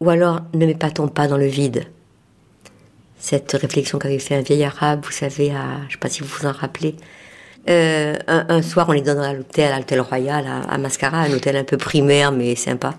Ou 0.00 0.10
alors, 0.10 0.40
ne 0.54 0.66
m'épatons 0.66 1.08
pas 1.08 1.28
dans 1.28 1.36
le 1.36 1.46
vide. 1.46 1.86
Cette 3.18 3.52
réflexion 3.52 3.98
qu'avait 3.98 4.18
fait 4.18 4.34
un 4.34 4.42
vieil 4.42 4.64
arabe, 4.64 5.04
vous 5.04 5.12
savez, 5.12 5.50
à, 5.50 5.78
je 5.82 5.86
ne 5.86 5.90
sais 5.92 5.98
pas 5.98 6.08
si 6.08 6.22
vous 6.22 6.28
vous 6.28 6.46
en 6.46 6.52
rappelez. 6.52 6.96
Euh, 7.68 8.16
un, 8.26 8.46
un 8.48 8.62
soir, 8.62 8.88
on 8.88 8.92
est 8.92 9.00
dans 9.02 9.20
à 9.22 9.32
l'hôtel, 9.32 9.72
à 9.72 9.78
l'hôtel 9.78 10.00
Royal, 10.00 10.46
à, 10.46 10.60
à 10.62 10.78
Mascara, 10.78 11.20
un 11.20 11.32
hôtel 11.32 11.56
un 11.56 11.64
peu 11.64 11.76
primaire, 11.78 12.32
mais 12.32 12.54
sympa. 12.56 12.94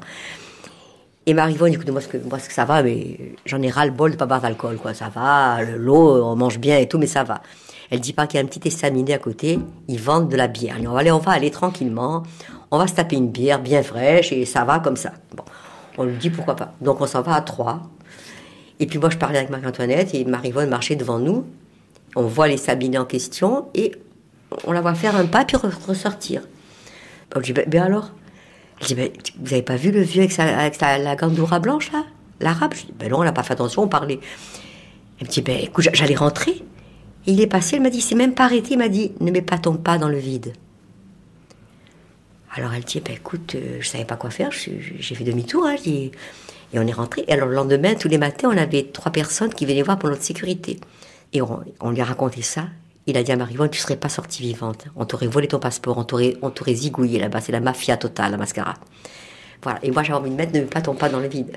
Et 1.28 1.34
Marivonne, 1.34 1.74
écoute, 1.74 1.90
moi, 1.90 2.02
ce 2.02 2.08
que, 2.08 2.18
moi, 2.18 2.38
ce 2.40 2.48
que 2.48 2.54
ça 2.54 2.66
va, 2.66 2.84
mais 2.84 3.18
j'en 3.46 3.62
ai 3.62 3.70
ras 3.70 3.86
le 3.86 3.92
bol 3.92 4.12
de 4.12 4.16
pas 4.16 4.26
boire 4.28 4.42
d'alcool, 4.42 4.78
quoi. 4.78 4.94
Ça 4.94 5.10
va, 5.10 5.62
le- 5.64 5.78
l'eau, 5.78 6.24
on 6.24 6.36
mange 6.36 6.60
bien 6.60 6.78
et 6.78 6.88
tout, 6.88 7.00
mais 7.00 7.08
ça 7.08 7.24
va. 7.24 7.42
Elle 7.90 8.00
dit 8.00 8.14
pas 8.14 8.28
qu'il 8.28 8.40
y 8.40 8.42
a 8.42 8.46
un 8.46 8.48
petit 8.48 8.68
estaminet 8.68 9.14
à 9.14 9.18
côté, 9.18 9.60
ils 9.88 10.00
vendent 10.00 10.30
de 10.30 10.36
la 10.38 10.48
bière. 10.48 10.78
Dit, 10.80 10.88
on 10.88 10.94
va 10.94 11.00
aller, 11.00 11.12
on 11.12 11.18
va 11.20 11.32
aller 11.32 11.50
tranquillement, 11.52 12.24
on 12.72 12.78
va 12.78 12.88
se 12.88 12.94
taper 12.94 13.16
une 13.16 13.30
bière 13.30 13.60
bien 13.60 13.82
fraîche 13.84 14.32
et 14.32 14.46
ça 14.46 14.64
va 14.66 14.80
comme 14.80 14.98
ça. 14.98 15.14
Bon, 15.36 15.44
on 15.98 16.04
lui 16.04 16.18
dit 16.18 16.30
pourquoi 16.30 16.56
pas. 16.56 16.74
Donc 16.82 17.02
on 17.02 17.08
s'en 17.08 17.22
va 17.22 17.36
à 17.36 17.42
trois. 17.42 17.82
Et 18.80 18.88
puis 18.88 18.98
moi, 19.00 19.10
je 19.10 19.18
parlais 19.18 19.38
avec 19.38 19.50
Marie-Antoinette 19.52 20.14
et 20.14 20.26
Marivonne 20.26 20.70
marchait 20.70 20.96
devant 20.96 21.20
nous. 21.20 21.46
On 22.16 22.24
voit 22.24 22.48
les 22.48 22.58
sabinets 22.58 22.98
en 22.98 23.06
question 23.06 23.68
et 23.76 23.94
on 24.66 24.72
la 24.72 24.82
voit 24.82 24.96
faire 24.96 25.16
un 25.16 25.26
pas 25.26 25.46
puis 25.46 25.58
re- 25.58 25.88
ressortir. 25.88 26.42
On 27.36 27.40
lui 27.40 27.54
dit, 27.54 27.62
ben 27.68 27.82
alors? 27.84 28.12
Je 28.82 28.88
dis, 28.88 28.96
ben, 28.96 29.10
vous 29.40 29.54
avez 29.54 29.62
pas 29.62 29.76
vu 29.76 29.92
le 29.92 30.02
vieux 30.02 30.28
avec, 30.38 30.80
la 30.80 31.16
gandoura 31.16 31.60
blanche 31.60 31.92
là? 31.92 32.06
L'arabe? 32.40 32.74
Je 32.74 32.86
dis, 32.86 32.94
ben 32.98 33.10
non, 33.10 33.20
on 33.20 33.24
n'a 33.24 33.32
pas 33.32 33.44
fait 33.44 33.54
attention, 33.54 33.84
on 33.84 33.88
parlait. 33.88 34.20
Elle 35.20 35.28
me 35.28 35.32
dit, 35.32 35.42
ben 35.42 35.58
écoute, 35.62 35.88
j'allais 35.94 36.16
rentrer. 36.16 36.64
Et 37.28 37.32
il 37.32 37.42
est 37.42 37.48
passé, 37.48 37.78
elle 37.78 37.82
m'a 37.82 37.90
dit, 37.90 38.00
il 38.00 38.02
s'est 38.02 38.16
même 38.16 38.34
pas 38.34 38.46
arrêté, 38.46 38.74
il 38.74 38.78
m'a 38.78 38.90
dit, 38.90 39.14
ne 39.20 39.32
m'épatons 39.32 39.78
pas 39.78 39.98
dans 39.98 40.10
le 40.10 40.18
vide. 40.18 40.54
Alors 42.54 42.74
elle 42.74 42.84
dit, 42.84 43.00
ben 43.00 43.16
écoute, 43.16 43.56
euh, 43.56 43.78
je 43.80 43.88
savais 43.88 44.06
pas 44.06 44.16
quoi 44.16 44.30
faire, 44.30 44.52
j'ai 44.52 45.16
fait 45.16 45.24
demi-tour, 45.24 45.66
hein, 45.66 45.76
et 45.86 46.12
on 46.74 46.86
est 46.86 46.94
rentré. 46.94 47.24
Et 47.28 47.34
alors 47.34 47.48
le 47.48 47.56
lendemain, 47.56 47.96
tous 47.96 48.08
les 48.08 48.18
matins, 48.18 48.50
on 48.52 48.58
avait 48.58 48.84
trois 48.84 49.12
personnes 49.12 49.54
qui 49.54 49.66
venaient 49.66 49.82
voir 49.82 49.98
pour 49.98 50.10
notre 50.10 50.24
sécurité. 50.24 50.80
Et 51.34 51.42
on 51.42 51.92
lui 51.92 52.02
a 52.02 52.06
raconté 52.06 52.42
ça. 52.42 52.68
Il 53.08 53.18
a 53.18 53.24
dit 53.24 53.32
à 53.32 53.36
Marivonne, 53.36 53.70
tu 53.70 53.80
serais 53.80 53.98
pas 53.98 54.10
sortie 54.10 54.42
vivante. 54.42 54.86
On 54.96 55.06
t'aurait 55.06 55.28
volé 55.28 55.48
ton 55.48 55.60
passeport, 55.60 55.98
on 55.98 56.04
t'aurait, 56.04 56.38
on 56.42 56.50
t'aurait 56.50 56.74
zigouillé 56.74 57.20
là-bas. 57.20 57.40
C'est 57.42 57.52
la 57.52 57.60
mafia 57.60 57.98
totale, 57.98 58.32
la 58.32 58.38
mascara. 58.38 58.74
Voilà. 59.62 59.80
Et 59.84 59.92
moi, 59.92 60.02
j'avais 60.04 60.18
envie 60.20 60.32
de 60.32 60.36
mettre, 60.36 60.54
ne 60.54 60.62
m'épatons 60.62 60.96
pas 60.96 61.10
dans 61.10 61.20
le 61.20 61.28
vide. 61.28 61.56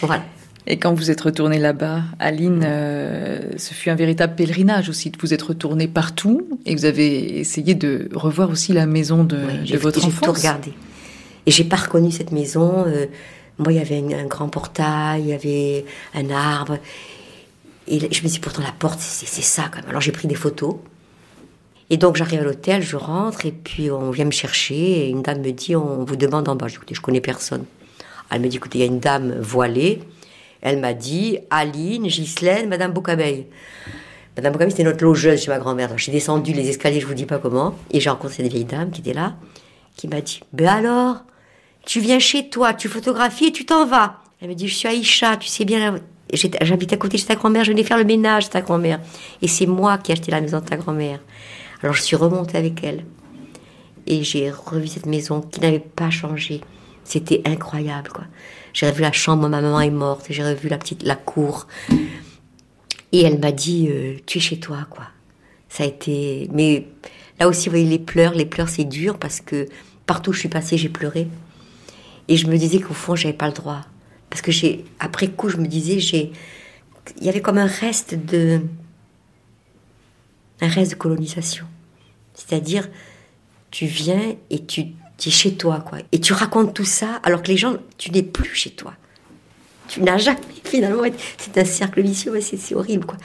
Voilà. 0.00 0.24
Et 0.66 0.78
quand 0.78 0.94
vous 0.94 1.10
êtes 1.10 1.20
retourné 1.20 1.58
là-bas, 1.58 2.00
Aline, 2.18 2.62
euh, 2.64 3.50
ce 3.58 3.74
fut 3.74 3.90
un 3.90 3.94
véritable 3.94 4.34
pèlerinage 4.34 4.88
aussi. 4.88 5.12
Vous 5.20 5.34
êtes 5.34 5.42
retourné 5.42 5.86
partout 5.86 6.48
et 6.64 6.74
vous 6.74 6.86
avez 6.86 7.38
essayé 7.38 7.74
de 7.74 8.08
revoir 8.14 8.48
aussi 8.48 8.72
la 8.72 8.86
maison 8.86 9.24
de, 9.24 9.36
Oui, 9.36 9.58
de 9.58 9.64
j'ai- 9.66 9.76
votre 9.76 10.00
J'ai 10.00 10.06
enfance. 10.06 10.24
tout 10.26 10.32
regardé. 10.32 10.72
Et 11.44 11.50
j'ai 11.50 11.64
pas 11.64 11.76
reconnu 11.76 12.10
cette 12.10 12.32
maison. 12.32 12.84
euh, 12.86 13.04
moi, 13.58 13.72
il 13.72 13.76
y 13.76 13.80
avait 13.80 13.98
un, 13.98 14.18
un 14.18 14.24
grand 14.26 14.48
portail, 14.48 15.20
il 15.24 15.28
y 15.28 15.32
avait 15.34 15.84
un 16.14 16.30
arbre. 16.30 16.78
Et 17.86 17.98
je 18.00 18.22
me 18.22 18.28
dit, 18.28 18.38
pourtant, 18.38 18.62
la 18.62 18.72
porte, 18.72 19.00
c'est 19.00 19.42
ça 19.42 19.64
quand 19.70 19.80
même. 19.80 19.90
Alors 19.90 20.00
j'ai 20.00 20.12
pris 20.12 20.26
des 20.28 20.34
photos. 20.34 20.76
Et 21.90 21.98
donc 21.98 22.16
j'arrive 22.16 22.40
à 22.40 22.44
l'hôtel, 22.44 22.82
je 22.82 22.96
rentre, 22.96 23.44
et 23.44 23.52
puis 23.52 23.90
on 23.90 24.10
vient 24.10 24.24
me 24.24 24.30
chercher. 24.30 24.74
Et 25.06 25.08
une 25.10 25.20
dame 25.22 25.40
me 25.42 25.50
dit, 25.52 25.76
on 25.76 26.04
vous 26.04 26.16
demande 26.16 26.48
en 26.48 26.56
bas. 26.56 26.66
Je 26.66 26.72
dis, 26.72 26.76
écoutez, 26.76 26.94
je 26.94 27.00
connais 27.02 27.20
personne. 27.20 27.64
Elle 28.30 28.40
me 28.40 28.48
dit, 28.48 28.56
écoutez, 28.56 28.78
il 28.78 28.80
y 28.80 28.84
a 28.84 28.86
une 28.86 29.00
dame 29.00 29.38
voilée. 29.38 30.00
Elle 30.62 30.78
m'a 30.80 30.94
dit, 30.94 31.38
Aline, 31.50 32.06
Ghislaine, 32.06 32.70
Madame 32.70 32.92
Boucabeille. 32.92 33.46
Madame 34.36 34.52
Boucabeille, 34.52 34.72
c'était 34.72 34.84
notre 34.84 35.04
logeuse 35.04 35.42
chez 35.42 35.50
ma 35.50 35.58
grand-mère. 35.58 35.96
J'ai 35.98 36.10
descendu 36.10 36.54
les 36.54 36.70
escaliers, 36.70 37.00
je 37.00 37.06
vous 37.06 37.12
dis 37.14 37.26
pas 37.26 37.38
comment. 37.38 37.74
Et 37.90 38.00
j'ai 38.00 38.08
rencontré 38.08 38.36
cette 38.42 38.50
vieille 38.50 38.64
dame 38.64 38.90
qui 38.90 39.02
était 39.02 39.12
là, 39.12 39.36
qui 39.94 40.08
m'a 40.08 40.22
dit, 40.22 40.40
ben 40.54 40.68
alors, 40.68 41.22
tu 41.84 42.00
viens 42.00 42.18
chez 42.18 42.48
toi, 42.48 42.72
tu 42.72 42.88
photographies 42.88 43.48
et 43.48 43.52
tu 43.52 43.66
t'en 43.66 43.84
vas. 43.84 44.20
Elle 44.40 44.48
me 44.48 44.54
dit, 44.54 44.66
je 44.68 44.74
suis 44.74 44.88
Aïcha, 44.88 45.36
tu 45.36 45.48
sais 45.48 45.66
bien, 45.66 45.92
la- 45.92 45.98
j'habite 46.36 46.92
à 46.92 46.96
côté 46.96 47.16
de 47.16 47.22
ta 47.22 47.34
grand-mère, 47.34 47.64
je 47.64 47.70
venais 47.70 47.84
faire 47.84 47.98
le 47.98 48.04
ménage 48.04 48.46
de 48.46 48.50
ta 48.50 48.60
grand-mère. 48.60 49.00
Et 49.42 49.48
c'est 49.48 49.66
moi 49.66 49.98
qui 49.98 50.12
ai 50.12 50.14
acheté 50.14 50.30
la 50.30 50.40
maison 50.40 50.60
de 50.60 50.64
ta 50.64 50.76
grand-mère. 50.76 51.20
Alors 51.82 51.94
je 51.94 52.02
suis 52.02 52.16
remontée 52.16 52.56
avec 52.56 52.82
elle. 52.82 53.04
Et 54.06 54.22
j'ai 54.22 54.50
revu 54.50 54.86
cette 54.86 55.06
maison 55.06 55.40
qui 55.40 55.60
n'avait 55.60 55.78
pas 55.80 56.10
changé. 56.10 56.60
C'était 57.04 57.42
incroyable, 57.44 58.10
quoi. 58.10 58.24
J'ai 58.72 58.88
revu 58.88 59.02
la 59.02 59.12
chambre 59.12 59.46
où 59.46 59.48
ma 59.48 59.60
maman 59.60 59.80
est 59.80 59.90
morte, 59.90 60.26
j'ai 60.30 60.42
revu 60.42 60.68
la 60.68 60.78
petite, 60.78 61.02
la 61.02 61.16
cour. 61.16 61.66
Et 63.12 63.22
elle 63.22 63.38
m'a 63.38 63.52
dit, 63.52 63.88
euh, 63.90 64.16
tu 64.26 64.38
es 64.38 64.40
chez 64.40 64.58
toi, 64.58 64.86
quoi. 64.90 65.04
Ça 65.68 65.84
a 65.84 65.86
été. 65.86 66.48
Mais 66.52 66.86
là 67.38 67.48
aussi, 67.48 67.68
vous 67.68 67.72
voyez, 67.72 67.86
les 67.86 67.98
pleurs, 67.98 68.34
les 68.34 68.46
pleurs, 68.46 68.68
c'est 68.68 68.84
dur 68.84 69.18
parce 69.18 69.40
que 69.40 69.66
partout 70.06 70.30
où 70.30 70.32
je 70.32 70.40
suis 70.40 70.48
passée, 70.48 70.76
j'ai 70.76 70.88
pleuré. 70.88 71.28
Et 72.28 72.36
je 72.36 72.46
me 72.46 72.56
disais 72.56 72.80
qu'au 72.80 72.94
fond, 72.94 73.14
j'avais 73.14 73.34
pas 73.34 73.46
le 73.46 73.52
droit. 73.52 73.82
Parce 74.34 74.42
que 74.42 74.50
j'ai, 74.50 74.84
après 74.98 75.28
coup, 75.28 75.48
je 75.48 75.58
me 75.58 75.66
disais, 75.68 76.00
j'ai, 76.00 76.32
il 77.18 77.24
y 77.24 77.28
avait 77.28 77.40
comme 77.40 77.56
un 77.56 77.68
reste 77.68 78.16
de, 78.16 78.62
un 80.60 80.66
reste 80.66 80.90
de 80.90 80.96
colonisation. 80.96 81.66
C'est-à-dire, 82.34 82.88
tu 83.70 83.86
viens 83.86 84.34
et 84.50 84.66
tu, 84.66 84.80
es 84.80 85.30
chez 85.30 85.54
toi, 85.54 85.84
quoi. 85.88 85.98
Et 86.10 86.18
tu 86.18 86.32
racontes 86.32 86.74
tout 86.74 86.84
ça, 86.84 87.20
alors 87.22 87.44
que 87.44 87.46
les 87.46 87.56
gens, 87.56 87.76
tu 87.96 88.10
n'es 88.10 88.24
plus 88.24 88.52
chez 88.56 88.70
toi. 88.70 88.94
Tu 89.86 90.02
n'as 90.02 90.18
jamais, 90.18 90.40
finalement, 90.64 91.04
c'est 91.38 91.56
un 91.56 91.64
cercle 91.64 92.02
vicieux, 92.02 92.36
c'est 92.40 92.74
horrible, 92.74 93.06
quoi. 93.06 93.18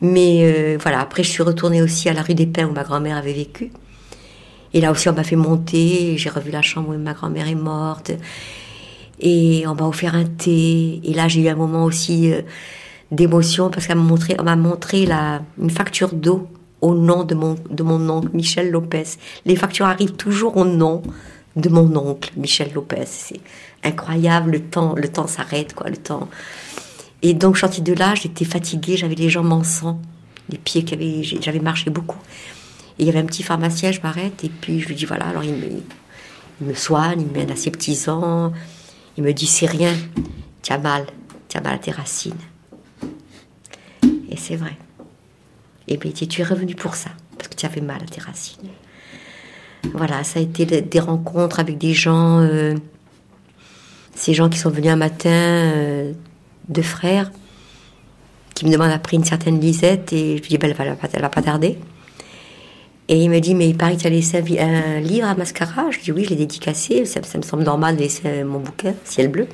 Mais 0.00 0.40
euh, 0.42 0.78
voilà, 0.80 0.98
après, 0.98 1.22
je 1.22 1.28
suis 1.28 1.44
retournée 1.44 1.80
aussi 1.80 2.08
à 2.08 2.12
la 2.12 2.22
rue 2.22 2.34
des 2.34 2.46
Pins 2.46 2.66
où 2.66 2.72
ma 2.72 2.82
grand-mère 2.82 3.18
avait 3.18 3.34
vécu. 3.34 3.70
Et 4.72 4.80
là 4.80 4.90
aussi, 4.90 5.08
on 5.08 5.12
m'a 5.12 5.22
fait 5.22 5.36
monter, 5.36 6.18
j'ai 6.18 6.28
revu 6.28 6.50
la 6.50 6.60
chambre 6.60 6.88
où 6.88 6.98
ma 6.98 7.12
grand-mère 7.12 7.46
est 7.46 7.54
morte. 7.54 8.10
Et 9.20 9.64
on 9.66 9.74
m'a 9.74 9.86
offert 9.86 10.14
un 10.14 10.24
thé. 10.24 11.00
Et 11.04 11.14
là, 11.14 11.28
j'ai 11.28 11.42
eu 11.42 11.48
un 11.48 11.54
moment 11.54 11.84
aussi 11.84 12.32
euh, 12.32 12.42
d'émotion 13.10 13.70
parce 13.70 13.86
qu'elle 13.86 13.98
m'a 13.98 14.02
montré, 14.02 14.36
on 14.38 14.44
m'a 14.44 14.56
montré 14.56 15.06
la, 15.06 15.42
une 15.60 15.70
facture 15.70 16.12
d'eau 16.12 16.48
au 16.80 16.94
nom 16.94 17.24
de 17.24 17.34
mon, 17.34 17.56
de 17.70 17.82
mon 17.82 18.08
oncle 18.10 18.28
Michel 18.34 18.70
Lopez. 18.70 19.04
Les 19.46 19.56
factures 19.56 19.86
arrivent 19.86 20.16
toujours 20.16 20.56
au 20.56 20.64
nom 20.64 21.02
de 21.56 21.68
mon 21.68 21.94
oncle 21.96 22.32
Michel 22.36 22.72
Lopez. 22.74 23.06
C'est 23.06 23.40
incroyable, 23.82 24.52
le 24.52 24.60
temps, 24.60 24.94
le 24.96 25.08
temps 25.08 25.26
s'arrête, 25.26 25.74
quoi, 25.74 25.88
le 25.88 25.96
temps. 25.96 26.28
Et 27.22 27.32
donc, 27.32 27.56
sortie 27.56 27.80
de 27.80 27.94
là, 27.94 28.14
j'étais 28.14 28.44
fatiguée, 28.44 28.96
j'avais 28.96 29.14
les 29.14 29.30
jambes 29.30 29.52
en 29.52 29.64
sang, 29.64 29.98
les 30.50 30.58
pieds 30.58 30.84
qui 30.84 30.92
avaient, 30.94 31.22
j'avais 31.22 31.60
marché 31.60 31.88
beaucoup. 31.90 32.18
Et 32.98 33.02
il 33.02 33.06
y 33.06 33.08
avait 33.08 33.20
un 33.20 33.24
petit 33.24 33.42
pharmacien, 33.42 33.92
je 33.92 34.00
m'arrête, 34.02 34.44
et 34.44 34.50
puis 34.50 34.80
je 34.80 34.88
lui 34.88 34.94
dis 34.94 35.06
voilà, 35.06 35.26
alors 35.26 35.42
il 35.42 35.54
me, 36.60 36.74
soigne, 36.74 37.22
il 37.22 37.46
me 37.46 37.50
à 37.50 37.56
ses 37.56 37.70
petits-ans, 37.70 38.52
il 39.16 39.24
me 39.24 39.32
dit 39.32 39.46
c'est 39.46 39.66
rien, 39.66 39.94
tu 40.62 40.72
as 40.72 40.78
mal, 40.78 41.06
tu 41.48 41.56
as 41.56 41.60
mal 41.60 41.74
à 41.74 41.78
tes 41.78 41.90
racines. 41.90 42.34
Et 44.30 44.36
c'est 44.36 44.56
vrai. 44.56 44.76
Et 45.86 45.96
bien, 45.96 46.10
tu 46.12 46.40
es 46.40 46.44
revenu 46.44 46.74
pour 46.74 46.94
ça, 46.94 47.10
parce 47.36 47.48
que 47.48 47.54
tu 47.56 47.66
avais 47.66 47.80
mal 47.80 48.02
à 48.02 48.06
tes 48.06 48.20
racines. 48.20 48.68
Voilà, 49.92 50.24
ça 50.24 50.38
a 50.40 50.42
été 50.42 50.64
des- 50.64 51.00
rencontres 51.00 51.60
avec 51.60 51.76
des 51.78 51.92
gens, 51.92 52.40
euh, 52.40 52.74
ces 54.14 54.32
gens 54.32 54.48
qui 54.48 54.58
sont 54.58 54.70
venus 54.70 54.90
un 54.90 54.96
matin, 54.96 55.28
euh, 55.30 56.12
deux 56.68 56.82
frères, 56.82 57.30
qui 58.54 58.64
me 58.64 58.72
demandent 58.72 58.92
après 58.92 59.16
une 59.16 59.24
certaine 59.24 59.60
Lisette, 59.60 60.12
et 60.12 60.38
je 60.38 60.42
lui 60.42 60.48
dis, 60.48 60.58
ben, 60.58 60.70
elle, 60.70 60.76
va, 60.76 60.94
va 61.20 61.28
pas 61.28 61.42
tarder. 61.42 61.78
Et 63.08 63.22
il 63.22 63.28
me 63.28 63.38
dit, 63.40 63.54
mais 63.54 63.68
il 63.68 63.76
paraît 63.76 63.96
que 63.96 64.00
tu 64.00 64.06
as 64.06 64.10
laissé 64.10 64.42
un, 64.58 65.00
livre 65.00 65.26
à 65.26 65.34
Mascara. 65.34 65.90
Je 65.90 66.00
dis, 66.00 66.10
oui, 66.10 66.24
je 66.24 66.30
l'ai 66.30 66.36
dédicacé, 66.36 67.04
ça, 67.04 67.22
ça 67.22 67.36
me 67.38 67.42
semble 67.42 67.62
normal 67.64 67.96
de 67.96 68.02
laisser 68.02 68.44
mon 68.44 68.60
bouquin, 68.60 68.94
Ciel 69.04 69.28
bleu. 69.28 69.46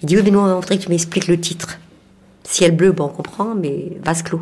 Il 0.00 0.06
dit, 0.06 0.16
oui, 0.16 0.22
mais 0.24 0.30
nous, 0.30 0.38
on 0.38 0.54
voudrait 0.54 0.78
que 0.78 0.84
tu 0.84 0.88
m'expliques 0.88 1.28
le 1.28 1.38
titre. 1.38 1.78
Ciel 2.44 2.74
bleu, 2.74 2.92
bon, 2.92 3.04
on 3.04 3.08
comprend, 3.08 3.54
mais 3.54 3.92
vase 4.02 4.22
clos. 4.22 4.40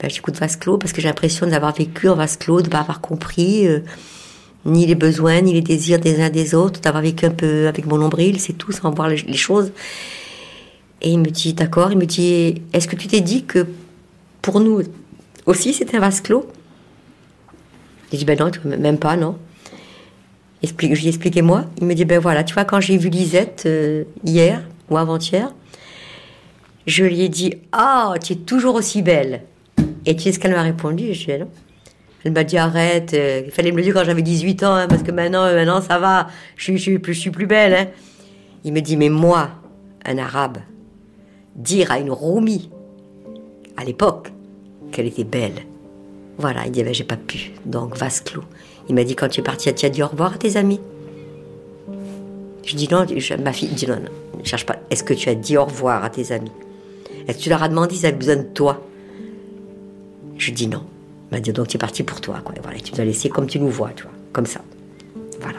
Ben, 0.00 0.10
j'écoute 0.10 0.36
vase 0.36 0.56
clos 0.56 0.78
parce 0.78 0.92
que 0.92 1.00
j'ai 1.00 1.08
l'impression 1.08 1.46
d'avoir 1.46 1.72
vécu 1.72 2.08
en 2.08 2.16
vase 2.16 2.36
clos, 2.36 2.60
de 2.60 2.66
ne 2.66 2.70
pas 2.70 2.80
avoir 2.80 3.00
compris 3.00 3.66
euh, 3.68 3.80
ni 4.64 4.86
les 4.86 4.94
besoins, 4.96 5.40
ni 5.40 5.52
les 5.52 5.60
désirs 5.60 6.00
des 6.00 6.20
uns 6.20 6.30
des 6.30 6.54
autres, 6.54 6.80
d'avoir 6.80 7.02
vécu 7.02 7.26
un 7.26 7.30
peu 7.30 7.68
avec 7.68 7.86
mon 7.86 7.98
nombril, 7.98 8.40
c'est 8.40 8.54
tout, 8.54 8.72
sans 8.72 8.90
voir 8.90 9.08
les, 9.08 9.18
les 9.18 9.36
choses. 9.36 9.72
Et 11.02 11.10
il 11.10 11.18
me 11.18 11.30
dit, 11.30 11.52
d'accord, 11.52 11.92
il 11.92 11.98
me 11.98 12.06
dit, 12.06 12.62
est-ce 12.72 12.88
que 12.88 12.96
tu 12.96 13.06
t'es 13.06 13.20
dit 13.20 13.44
que 13.44 13.66
pour 14.42 14.58
nous 14.58 14.82
aussi 15.46 15.72
c'était 15.72 15.96
un 15.96 16.00
vase 16.00 16.20
clos? 16.20 16.46
J'ai 18.10 18.18
dit, 18.18 18.24
ben 18.24 18.38
non, 18.38 18.50
même 18.78 18.98
pas, 18.98 19.16
non. 19.16 19.36
Explique, 20.62 20.94
je 20.94 21.00
lui 21.00 21.06
ai 21.06 21.10
expliqué 21.10 21.42
moi. 21.42 21.66
Il 21.80 21.86
me 21.86 21.94
dit, 21.94 22.04
ben 22.04 22.18
voilà, 22.18 22.42
tu 22.44 22.54
vois, 22.54 22.64
quand 22.64 22.80
j'ai 22.80 22.96
vu 22.96 23.08
Lisette 23.10 23.64
euh, 23.66 24.04
hier 24.24 24.62
ou 24.90 24.96
avant-hier, 24.96 25.52
je 26.86 27.04
lui 27.04 27.20
ai 27.22 27.28
dit, 27.28 27.54
ah, 27.72 28.14
tu 28.22 28.32
es 28.32 28.36
toujours 28.36 28.74
aussi 28.74 29.02
belle. 29.02 29.42
Et 30.06 30.16
tu 30.16 30.22
sais 30.22 30.32
ce 30.32 30.38
qu'elle 30.38 30.52
m'a 30.52 30.62
répondu? 30.62 31.12
Je 31.12 31.24
dis, 31.26 31.38
non. 31.38 31.48
Elle 32.24 32.32
m'a 32.32 32.42
dit, 32.44 32.58
arrête, 32.58 33.14
euh, 33.14 33.42
il 33.44 33.52
fallait 33.52 33.70
me 33.70 33.76
le 33.76 33.82
dire 33.84 33.94
quand 33.94 34.04
j'avais 34.04 34.22
18 34.22 34.64
ans, 34.64 34.74
hein, 34.74 34.88
parce 34.88 35.02
que 35.02 35.12
maintenant, 35.12 35.44
euh, 35.44 35.54
maintenant 35.54 35.80
ça 35.80 35.98
va, 35.98 36.26
je, 36.56 36.72
je, 36.76 37.12
suis 37.12 37.30
plus- 37.30 37.46
belle. 37.46 37.74
hein. 37.74 37.86
Il 38.64 38.72
me 38.72 38.80
dit, 38.80 38.96
mais 38.96 39.08
moi, 39.08 39.50
un 40.04 40.18
arabe, 40.18 40.58
dire 41.54 41.92
à 41.92 41.98
une 42.00 42.10
Roumi, 42.10 42.70
à 43.76 43.84
l'époque, 43.84 44.32
qu'elle 44.90 45.06
était 45.06 45.22
belle. 45.24 45.52
Voilà, 46.38 46.66
il 46.66 46.72
dit, 46.72 46.82
ben, 46.84 46.94
j'ai 46.94 47.04
pas 47.04 47.16
pu. 47.16 47.52
Donc, 47.66 47.96
vase 47.96 48.20
clos. 48.20 48.44
Il 48.88 48.94
m'a 48.94 49.04
dit, 49.04 49.16
quand 49.16 49.28
tu 49.28 49.40
es 49.40 49.42
parti, 49.42 49.72
tu 49.74 49.84
as 49.86 49.90
dit 49.90 50.02
au 50.02 50.06
revoir 50.06 50.34
à 50.34 50.38
tes 50.38 50.56
amis. 50.56 50.80
Je 52.64 52.76
dis, 52.76 52.88
non, 52.90 53.04
je- 53.08 53.34
ma 53.34 53.52
fille 53.52 53.68
dit, 53.68 53.86
non, 53.86 53.96
non, 53.96 54.38
ne 54.40 54.44
cherche 54.44 54.66
pas. 54.66 54.76
Est-ce 54.90 55.02
que 55.02 55.14
tu 55.14 55.28
as 55.28 55.34
dit 55.34 55.56
au 55.56 55.64
revoir 55.64 56.04
à 56.04 56.10
tes 56.10 56.32
amis? 56.32 56.52
Est-ce 57.26 57.38
que 57.38 57.42
tu 57.42 57.48
leur 57.50 57.62
as 57.62 57.68
demandé 57.68 57.94
s'ils 57.94 58.06
avaient 58.06 58.16
besoin 58.16 58.36
de 58.36 58.42
toi? 58.42 58.80
Je 60.36 60.50
dis 60.52 60.68
non. 60.68 60.82
Il 61.30 61.34
m'a 61.34 61.40
dit, 61.40 61.52
donc 61.52 61.68
tu 61.68 61.76
es 61.76 61.78
parti 61.80 62.02
pour 62.02 62.20
toi. 62.20 62.40
Quoi. 62.44 62.54
Voilà, 62.62 62.78
tu 62.78 62.92
nous 62.94 63.00
as 63.00 63.04
laissé 63.04 63.28
comme 63.28 63.46
tu 63.46 63.58
nous 63.58 63.68
vois, 63.70 63.90
tu 63.94 64.04
vois, 64.04 64.12
comme 64.32 64.46
ça. 64.46 64.60
Voilà. 65.40 65.58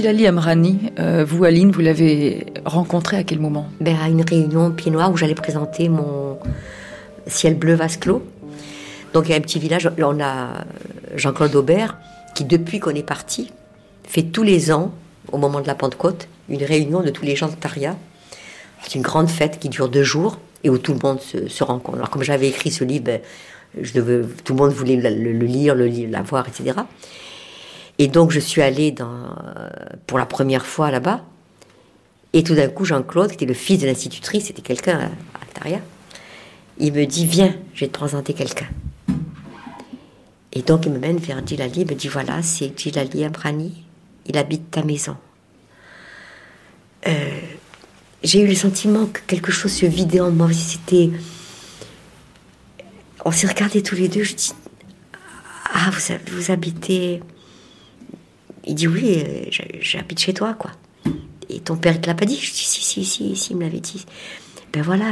Gilali 0.00 0.26
Amrani, 0.26 0.78
euh, 0.98 1.26
vous 1.28 1.44
Aline, 1.44 1.70
vous 1.72 1.82
l'avez 1.82 2.46
rencontré 2.64 3.18
à 3.18 3.22
quel 3.22 3.38
moment? 3.38 3.68
Ben, 3.82 3.94
à 4.02 4.08
une 4.08 4.22
réunion 4.22 4.70
Pied 4.70 4.90
Noir 4.90 5.12
où 5.12 5.16
j'allais 5.18 5.34
présenter 5.34 5.90
mon 5.90 6.38
ciel 7.26 7.54
bleu 7.54 7.74
vase 7.74 7.98
clos. 7.98 8.22
Donc 9.12 9.26
il 9.28 9.32
y 9.32 9.34
a 9.34 9.36
un 9.36 9.42
petit 9.42 9.58
village, 9.58 9.90
on 9.98 10.18
a 10.22 10.64
Jean-Claude 11.16 11.54
Aubert 11.54 11.98
qui 12.34 12.44
depuis 12.46 12.80
qu'on 12.80 12.94
est 12.94 13.02
parti 13.02 13.52
fait 14.04 14.22
tous 14.22 14.42
les 14.42 14.72
ans, 14.72 14.90
au 15.32 15.36
moment 15.36 15.60
de 15.60 15.66
la 15.66 15.74
Pentecôte, 15.74 16.28
une 16.48 16.64
réunion 16.64 17.02
de 17.02 17.10
tous 17.10 17.26
les 17.26 17.36
gens 17.36 17.48
de 17.48 17.54
Taria. 17.56 17.94
C'est 18.82 18.94
une 18.94 19.02
grande 19.02 19.28
fête 19.28 19.58
qui 19.58 19.68
dure 19.68 19.90
deux 19.90 20.02
jours 20.02 20.38
et 20.64 20.70
où 20.70 20.78
tout 20.78 20.94
le 20.94 20.98
monde 21.06 21.18
se, 21.20 21.62
rencontre. 21.62 21.98
Alors 21.98 22.08
comme 22.08 22.22
j'avais 22.22 22.48
écrit 22.48 22.70
ce 22.70 22.84
livre, 22.84 23.04
ben, 23.04 23.20
tout 24.44 24.54
le 24.54 24.58
monde 24.58 24.72
voulait 24.72 24.96
le, 24.96 25.10
le- 25.10 25.32
le 25.38 25.44
lire, 25.46 25.74
le 25.74 25.84
lire, 25.88 26.08
l'avoir, 26.10 26.48
etc. 26.48 26.72
Et 28.00 28.08
donc 28.08 28.30
je 28.30 28.40
suis 28.40 28.62
allée 28.62 28.94
euh, 28.98 29.68
pour 30.06 30.16
la 30.16 30.24
première 30.24 30.64
fois 30.64 30.90
là-bas. 30.90 31.22
Et 32.32 32.42
tout 32.42 32.54
d'un 32.54 32.68
coup, 32.68 32.86
Jean-Claude, 32.86 33.28
qui 33.28 33.34
était 33.34 33.44
le 33.44 33.52
fils 33.52 33.78
de 33.78 33.86
l'institutrice, 33.86 34.46
c'était 34.46 34.62
quelqu'un 34.62 34.98
à, 34.98 35.04
à 35.04 35.46
Taria, 35.52 35.80
il 36.78 36.94
me 36.94 37.04
dit 37.04 37.26
Viens, 37.26 37.54
je 37.74 37.80
vais 37.80 37.88
te 37.88 37.98
présenter 37.98 38.32
quelqu'un. 38.32 38.68
Et 40.54 40.62
donc, 40.62 40.86
il 40.86 40.92
me 40.92 40.98
mène 40.98 41.18
vers 41.18 41.46
Djilali, 41.46 41.82
il 41.82 41.88
me 41.88 41.94
dit 41.94 42.08
Voilà, 42.08 42.40
c'est 42.42 42.72
Djilali 42.74 43.22
Abrani, 43.22 43.84
il 44.24 44.38
habite 44.38 44.70
ta 44.70 44.82
maison. 44.82 45.18
Euh, 47.06 47.40
J'ai 48.22 48.40
eu 48.40 48.46
le 48.46 48.54
sentiment 48.54 49.04
que 49.12 49.20
quelque 49.26 49.52
chose 49.52 49.72
se 49.72 49.84
vidait 49.84 50.20
en 50.20 50.30
moi. 50.30 50.50
C'était. 50.54 51.10
On 53.26 53.30
s'est 53.30 53.46
regardés 53.46 53.82
tous 53.82 53.96
les 53.96 54.08
deux, 54.08 54.22
je 54.22 54.34
dis 54.36 54.52
Ah, 55.74 55.90
vous, 55.90 56.14
vous 56.34 56.50
habitez. 56.50 57.20
Il 58.66 58.74
dit 58.74 58.88
Oui, 58.88 59.22
euh, 59.26 59.44
j'ha- 59.50 59.64
j'habite 59.80 60.18
chez 60.20 60.34
toi, 60.34 60.54
quoi. 60.54 60.70
Et 61.48 61.60
ton 61.60 61.76
père, 61.76 61.94
il 61.94 62.00
te 62.00 62.06
l'a 62.06 62.14
pas 62.14 62.26
dit? 62.26 62.38
Je 62.40 62.50
Si, 62.52 62.80
si, 62.82 63.04
si, 63.04 63.34
si, 63.36 63.50
il 63.52 63.56
me 63.56 63.62
l'avait 63.62 63.80
dit. 63.80 64.04
Ben 64.72 64.82
voilà, 64.82 65.06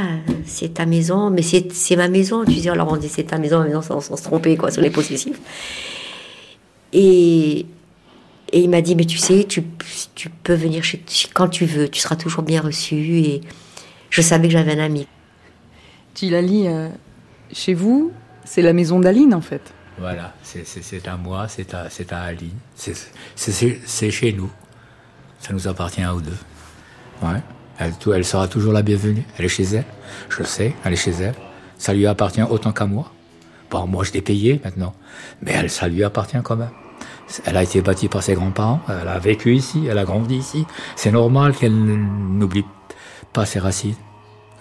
c'est 0.45 0.75
ta 0.75 0.85
maison, 0.85 1.29
mais 1.29 1.41
c'est 1.41 1.95
ma 1.97 2.07
maison. 2.07 2.45
Tu 2.45 2.53
dis, 2.53 2.69
alors 2.69 2.89
on 2.91 2.95
dit 2.97 3.09
c'est 3.09 3.23
ta 3.23 3.37
maison, 3.37 3.59
ma 3.59 3.65
maison 3.65 3.81
sans, 3.81 3.99
sans 3.99 4.15
se 4.15 4.23
tromper, 4.23 4.55
quoi, 4.55 4.71
sur 4.71 4.81
les 4.81 4.89
possessifs. 4.89 5.37
Et, 6.93 7.65
et 8.53 8.59
il 8.61 8.69
m'a 8.69 8.81
dit, 8.81 8.95
mais 8.95 9.05
tu 9.05 9.17
sais, 9.17 9.43
tu, 9.43 9.63
tu 10.15 10.29
peux 10.29 10.53
venir 10.53 10.83
chez, 10.83 11.01
quand 11.33 11.49
tu 11.49 11.65
veux, 11.65 11.89
tu 11.89 11.99
seras 11.99 12.15
toujours 12.15 12.43
bien 12.43 12.61
reçu. 12.61 12.95
Et 13.19 13.41
je 14.09 14.21
savais 14.21 14.47
que 14.47 14.53
j'avais 14.53 14.73
un 14.73 14.79
ami. 14.83 15.07
Gilali, 16.15 16.67
euh, 16.67 16.87
chez 17.51 17.73
vous, 17.73 18.11
c'est 18.45 18.61
la 18.61 18.73
maison 18.73 18.99
d'Aline 18.99 19.33
en 19.33 19.41
fait. 19.41 19.61
Voilà, 19.99 20.33
c'est- 20.43 21.07
à 21.07 21.17
moi, 21.17 21.47
c'est 21.47 21.73
à, 21.73 21.87
à 22.11 22.21
Aline, 22.21 22.57
c'est 22.75 24.11
chez 24.11 24.33
nous. 24.33 24.49
Ça 25.39 25.53
nous 25.53 25.67
appartient 25.67 26.01
à 26.01 26.13
nous 26.13 26.21
deux. 26.21 26.37
Ouais. 27.21 27.41
Elle, 27.79 27.93
elle 28.13 28.25
sera 28.25 28.47
toujours 28.47 28.73
la 28.73 28.81
bienvenue. 28.81 29.23
Elle 29.37 29.45
est 29.45 29.49
chez 29.49 29.63
elle. 29.63 29.85
Je 30.29 30.39
le 30.39 30.45
sais, 30.45 30.75
elle 30.83 30.93
est 30.93 30.97
chez 30.97 31.11
elle. 31.11 31.35
Ça 31.77 31.93
lui 31.93 32.05
appartient 32.07 32.41
autant 32.41 32.71
qu'à 32.71 32.85
moi. 32.85 33.11
Bon, 33.69 33.87
moi, 33.87 34.03
je 34.03 34.11
l'ai 34.13 34.21
payé 34.21 34.59
maintenant. 34.63 34.93
Mais 35.41 35.51
elle, 35.51 35.69
ça 35.69 35.87
lui 35.87 36.03
appartient 36.03 36.39
quand 36.43 36.55
même. 36.57 36.71
Elle 37.45 37.55
a 37.57 37.63
été 37.63 37.81
bâtie 37.81 38.07
par 38.09 38.23
ses 38.23 38.33
grands-parents. 38.33 38.81
Elle 38.89 39.07
a 39.07 39.19
vécu 39.19 39.53
ici. 39.55 39.85
Elle 39.89 39.97
a 39.97 40.03
grandi 40.05 40.35
ici. 40.37 40.65
C'est 40.95 41.11
normal 41.11 41.55
qu'elle 41.55 41.77
n'oublie 41.77 42.65
pas 43.31 43.45
ses 43.45 43.59
racines. 43.59 43.95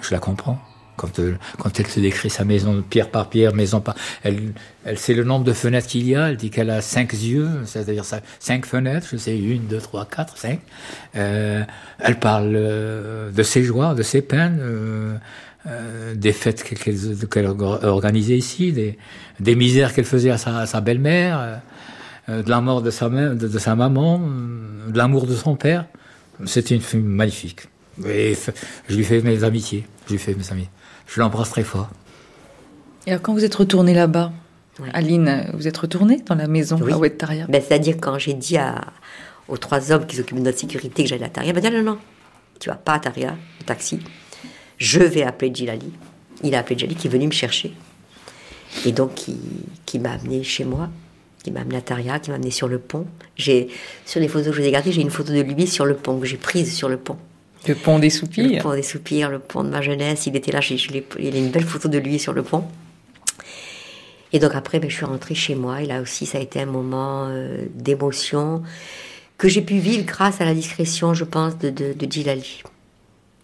Je 0.00 0.12
la 0.12 0.20
comprends. 0.20 0.58
Quand, 0.98 1.20
euh, 1.20 1.36
quand 1.58 1.78
elle 1.78 1.86
se 1.86 2.00
décrit 2.00 2.28
sa 2.28 2.44
maison 2.44 2.82
pierre 2.82 3.08
par 3.08 3.30
pierre, 3.30 3.54
maison 3.54 3.80
par... 3.80 3.94
Elle, 4.24 4.52
sait 4.96 5.14
le 5.14 5.22
nombre 5.22 5.44
de 5.44 5.52
fenêtres 5.52 5.86
qu'il 5.86 6.06
y 6.08 6.16
a. 6.16 6.30
Elle 6.30 6.36
dit 6.36 6.50
qu'elle 6.50 6.70
a 6.70 6.82
cinq 6.82 7.12
yeux, 7.12 7.48
c'est-à-dire 7.64 8.04
cinq 8.40 8.66
fenêtres. 8.66 9.06
Je 9.10 9.16
sais, 9.16 9.38
une, 9.38 9.66
deux, 9.66 9.78
trois, 9.78 10.04
quatre, 10.04 10.36
cinq. 10.36 10.58
Euh, 11.16 11.62
elle 12.00 12.18
parle 12.18 12.52
euh, 12.56 13.30
de 13.30 13.42
ses 13.42 13.62
joies, 13.62 13.94
de 13.94 14.02
ses 14.02 14.22
peines, 14.22 14.60
des 16.14 16.32
fêtes 16.32 16.64
qu'elle 16.64 17.46
or- 17.46 17.84
organisait 17.84 18.36
ici, 18.36 18.72
des, 18.72 19.54
misères 19.54 19.94
qu'elle 19.94 20.04
faisait 20.04 20.30
à 20.30 20.38
sa, 20.38 20.80
belle-mère, 20.80 21.60
de 22.28 22.48
la 22.48 22.60
mort 22.60 22.82
de 22.82 22.90
sa, 22.90 23.08
maman, 23.08 24.18
de 24.88 24.98
l'amour 24.98 25.26
de 25.26 25.34
son 25.34 25.56
père. 25.56 25.84
C'était 26.46 26.74
une 26.74 26.80
fille 26.80 27.00
magnifique. 27.00 27.62
Je 28.04 28.96
lui 28.96 29.04
fais 29.04 29.20
mes 29.20 29.44
amitiés. 29.44 29.86
Je 30.06 30.12
lui 30.12 30.18
fais 30.18 30.34
mes 30.34 30.50
amis. 30.50 30.68
Je 31.08 31.20
l'embrasse 31.20 31.50
très 31.50 31.64
fort. 31.64 31.88
Et 33.06 33.10
alors 33.10 33.22
quand 33.22 33.32
vous 33.32 33.44
êtes 33.44 33.54
retournée 33.54 33.94
là-bas, 33.94 34.30
Aline, 34.92 35.50
vous 35.54 35.66
êtes 35.66 35.76
retournée 35.76 36.20
dans 36.24 36.36
la 36.36 36.46
maison 36.46 36.78
Oui. 36.80 36.92
à 36.92 36.98
Ouettaria 36.98 37.46
Ben, 37.48 37.60
C'est-à-dire 37.60 37.96
quand 38.00 38.16
j'ai 38.18 38.34
dit 38.34 38.56
à, 38.56 38.80
aux 39.48 39.56
trois 39.56 39.90
hommes 39.90 40.06
qui 40.06 40.14
s'occupent 40.16 40.38
de 40.38 40.42
notre 40.44 40.58
sécurité 40.58 41.02
que 41.02 41.08
j'allais 41.08 41.24
à 41.24 41.28
Taria. 41.30 41.50
Il 41.50 41.54
m'a 41.54 41.60
dit 41.60 41.70
non, 41.70 41.82
non, 41.82 41.98
tu 42.60 42.68
vas 42.68 42.76
pas 42.76 42.94
à 42.94 42.98
Taria, 43.00 43.34
le 43.58 43.64
taxi. 43.64 43.98
Je 44.76 45.00
vais 45.00 45.24
appeler 45.24 45.50
Djilali. 45.52 45.92
Il 46.44 46.54
a 46.54 46.60
appelé 46.60 46.78
Djilali 46.78 46.94
qui 46.94 47.08
est 47.08 47.10
venu 47.10 47.26
me 47.26 47.32
chercher. 47.32 47.72
Et 48.84 48.92
donc, 48.92 49.14
qui, 49.14 49.36
qui 49.86 49.98
m'a 49.98 50.12
amené 50.12 50.44
chez 50.44 50.64
moi, 50.64 50.90
qui 51.42 51.50
m'a 51.50 51.60
amené 51.62 51.78
à 51.78 51.80
Taria, 51.80 52.20
qui 52.20 52.30
m'a 52.30 52.36
amené 52.36 52.52
sur 52.52 52.68
le 52.68 52.78
pont. 52.78 53.06
J'ai, 53.36 53.68
sur 54.06 54.20
les 54.20 54.28
photos 54.28 54.48
que 54.50 54.52
je 54.56 54.60
vous 54.62 54.68
ai 54.68 54.70
gardées, 54.70 54.92
j'ai 54.92 55.00
une 55.00 55.10
photo 55.10 55.32
de 55.32 55.40
lui 55.40 55.66
sur 55.66 55.86
le 55.86 55.94
pont, 55.94 56.20
que 56.20 56.26
j'ai 56.26 56.36
prise 56.36 56.72
sur 56.72 56.88
le 56.88 56.98
pont. 56.98 57.16
Le 57.66 57.74
pont 57.74 57.98
des 57.98 58.10
soupirs. 58.10 58.50
Le 58.50 58.62
pont 58.62 58.74
des 58.74 58.82
soupirs, 58.82 59.30
le 59.30 59.38
pont 59.38 59.64
de 59.64 59.68
ma 59.70 59.82
jeunesse. 59.82 60.26
Il 60.26 60.36
était 60.36 60.52
là, 60.52 60.60
je, 60.60 60.76
je 60.76 60.88
il 61.18 61.34
y 61.34 61.36
a 61.36 61.38
une 61.38 61.50
belle 61.50 61.64
photo 61.64 61.88
de 61.88 61.98
lui 61.98 62.18
sur 62.18 62.32
le 62.32 62.42
pont. 62.42 62.64
Et 64.32 64.38
donc 64.38 64.54
après, 64.54 64.78
ben, 64.78 64.88
je 64.90 64.96
suis 64.96 65.04
rentrée 65.04 65.34
chez 65.34 65.54
moi. 65.54 65.82
Et 65.82 65.86
là 65.86 66.00
aussi, 66.00 66.26
ça 66.26 66.38
a 66.38 66.40
été 66.40 66.60
un 66.60 66.66
moment 66.66 67.26
euh, 67.28 67.66
d'émotion 67.74 68.62
que 69.38 69.48
j'ai 69.48 69.62
pu 69.62 69.78
vivre 69.78 70.04
grâce 70.04 70.40
à 70.40 70.44
la 70.44 70.54
discrétion, 70.54 71.14
je 71.14 71.24
pense, 71.24 71.58
de, 71.58 71.70
de, 71.70 71.92
de 71.92 72.10
Djilali. 72.10 72.62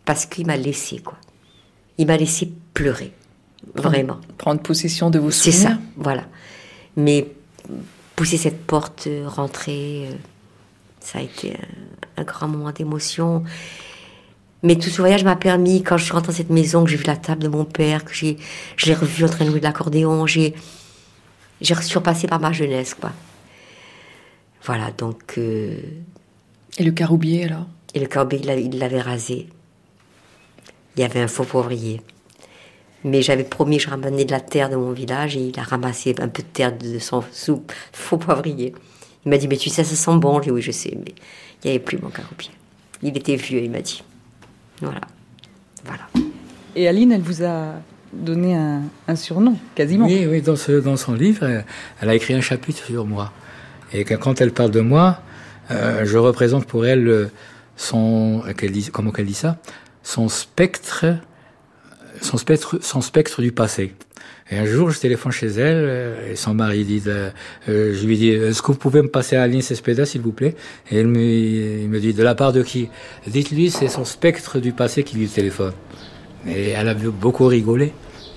Parce 0.05 0.27
qu'il 0.27 0.47
m'a 0.47 0.57
laissé, 0.57 0.99
quoi. 0.99 1.17
Il 1.99 2.07
m'a 2.07 2.17
laissé 2.17 2.53
pleurer. 2.75 3.13
Vraiment. 3.75 4.19
Prendre 4.37 4.61
possession 4.61 5.09
de 5.11 5.19
vos 5.19 5.31
C'est 5.31 5.51
souvenirs. 5.53 5.77
ça, 5.77 5.83
voilà. 5.97 6.25
Mais 6.97 7.29
pousser 8.15 8.37
cette 8.37 8.61
porte, 8.67 9.07
euh, 9.07 9.27
rentrer, 9.27 10.09
euh, 10.11 10.15
ça 11.01 11.21
a 11.21 11.23
été 11.23 11.55
un, 11.55 12.23
un 12.23 12.25
grand 12.25 12.49
moment 12.49 12.73
d'émotion. 12.73 13.43
Mais 14.65 14.77
tout 14.77 14.89
ce 14.89 14.97
voyage 14.97 15.23
m'a 15.25 15.37
permis, 15.37 15.83
quand 15.83 15.99
je 15.99 16.05
suis 16.05 16.13
rentrée 16.15 16.33
dans 16.33 16.37
cette 16.39 16.49
maison, 16.51 16.85
que 16.85 16.91
j'ai 16.91 16.97
vu 16.97 17.05
la 17.05 17.17
table 17.17 17.43
de 17.43 17.49
mon 17.49 17.65
père, 17.67 18.03
que 18.05 18.15
j'ai, 18.15 18.39
je 18.77 18.87
l'ai 18.87 18.95
revu 18.95 19.23
en 19.25 19.29
train 19.29 19.45
de 19.45 19.51
jouer 19.51 19.61
de 19.61 19.65
l'accordéon, 19.65 20.27
j'ai, 20.27 20.55
j'ai 21.61 21.75
surpassé 21.83 22.27
par 22.27 22.41
ma 22.41 22.51
jeunesse, 22.51 22.95
quoi. 22.95 23.13
Voilà, 24.65 24.91
donc. 24.91 25.35
euh, 25.37 25.77
Et 26.79 26.83
le 26.83 26.93
caroubier 26.93 27.45
alors? 27.45 27.67
et 27.93 28.01
le 28.01 28.07
caroubier, 28.07 28.41
il 28.41 28.47
l'a- 28.47 28.57
il 28.57 28.79
l'avait 28.79 29.01
rasé. 29.03 29.47
Il 30.97 31.01
y 31.01 31.05
avait 31.05 31.21
un 31.21 31.29
faux 31.29 31.45
poivrier. 31.45 32.01
Mais 33.05 33.21
j'avais 33.23 33.45
promis, 33.45 33.79
je 33.79 33.89
ramenais 33.91 34.25
de 34.25 34.33
la 34.33 34.41
terre 34.41 34.71
de 34.71 34.77
mon 34.77 34.91
village 34.93 35.37
et 35.37 35.41
il 35.41 35.61
a 35.61 35.63
ramassé 35.63 36.15
un 36.19 36.29
peu 36.29 36.43
de 36.43 36.49
terre 36.49 36.77
de 36.77 36.99
son 36.99 37.23
soupe, 37.33 37.71
faux 37.93 38.17
poivrier. 38.17 38.75
Il 39.25 39.29
m'a 39.29 39.37
dit, 39.37 39.47
mais 39.47 39.59
tu 39.59 39.69
sais, 39.69 39.85
ça 39.85 39.95
sent 39.95 40.17
bon. 40.17 40.41
J'ai 40.41 40.47
dit, 40.47 40.51
oui, 40.53 40.63
je 40.63 40.73
sais, 40.73 40.97
mais 41.05 41.13
il 41.63 41.67
n'y 41.67 41.71
avait 41.77 41.85
plus 41.85 41.99
mon 41.99 42.09
caroubier. 42.11 42.51
Il 43.03 43.17
était 43.17 43.37
vieux, 43.37 43.61
il 43.63 43.71
m'a 43.71 43.81
dit. 43.83 44.03
Voilà. 44.85 45.01
Voilà. 45.85 46.27
Et 46.77 46.89
Aline, 46.89 47.13
elle 47.13 47.23
vous 47.23 47.45
a 47.45 47.75
donné 48.13 48.55
un, 48.55 48.83
un 49.09 49.17
surnom, 49.17 49.57
quasiment. 49.75 50.07
Oui, 50.07 50.27
oui, 50.29 50.43
dans, 50.43 50.57
ce, 50.57 50.73
dans 50.73 50.97
son 50.97 51.15
livre, 51.15 51.45
elle, 51.45 51.65
elle 52.01 52.11
a 52.11 52.15
écrit 52.15 52.35
un 52.35 52.41
chapitre 52.41 52.85
sur 52.85 53.07
moi. 53.07 53.33
Et 53.93 54.05
que 54.05 54.15
quand 54.15 54.41
elle 54.41 54.53
parle 54.53 54.71
de 54.71 54.81
moi, 54.81 55.21
euh, 55.71 56.05
je 56.05 56.19
représente 56.19 56.67
pour 56.67 56.87
elle 56.87 57.31
son, 57.77 58.43
qu'elle 58.57 58.73
dit, 58.73 58.91
comment 58.93 59.11
qu'elle 59.11 59.27
dit 59.27 59.35
ça, 59.35 59.59
son 60.03 60.29
spectre, 60.29 61.05
son 62.21 62.37
spectre, 62.37 62.79
son 62.83 63.01
spectre 63.01 63.43
du 63.43 63.53
passé. 63.53 63.95
Et 64.51 64.59
un 64.59 64.67
jour, 64.67 64.91
je 64.91 64.99
téléphone 64.99 65.33
chez 65.33 65.47
elle, 65.47 65.85
euh, 65.89 66.33
et 66.33 66.37
son 66.37 66.53
mari 66.53 66.85
dit, 66.85 67.03
euh, 67.07 67.31
euh, 67.69 67.95
je 67.95 68.07
lui 68.07 68.19
dis, 68.19 68.29
est-ce 68.29 68.61
que 68.61 68.69
vous 68.69 68.79
pouvez 68.79 69.01
me 69.01 69.09
passer 69.09 69.37
à 69.37 69.43
Aline 69.43 69.63
Cespeda, 69.63 70.05
s'il 70.05 70.21
vous 70.21 70.33
plaît? 70.33 70.55
Et 70.91 70.99
elle 70.99 71.07
me, 71.07 71.21
il 71.21 71.89
me 71.89 71.99
dit, 71.99 72.13
de 72.13 72.23
la 72.23 72.35
part 72.35 72.53
de 72.53 72.63
qui? 72.63 72.91
Dites-lui, 73.27 73.71
c'est 73.71 73.89
son 73.89 74.05
spectre 74.05 74.59
du 74.59 74.73
passé 74.73 75.03
qui 75.03 75.17
lui 75.17 75.29
téléphone. 75.29 75.73
Et 76.47 76.71
elle 76.71 76.89
a 76.89 76.95
beaucoup 76.95 77.47
rigolé. 77.47 77.93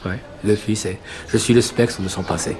Ouais, 0.05 0.19
le 0.45 0.55
fils, 0.55 0.87
je 1.27 1.37
suis 1.37 1.53
le 1.53 1.61
spectre 1.61 2.01
de 2.01 2.07
son 2.07 2.23
passé. 2.23 2.55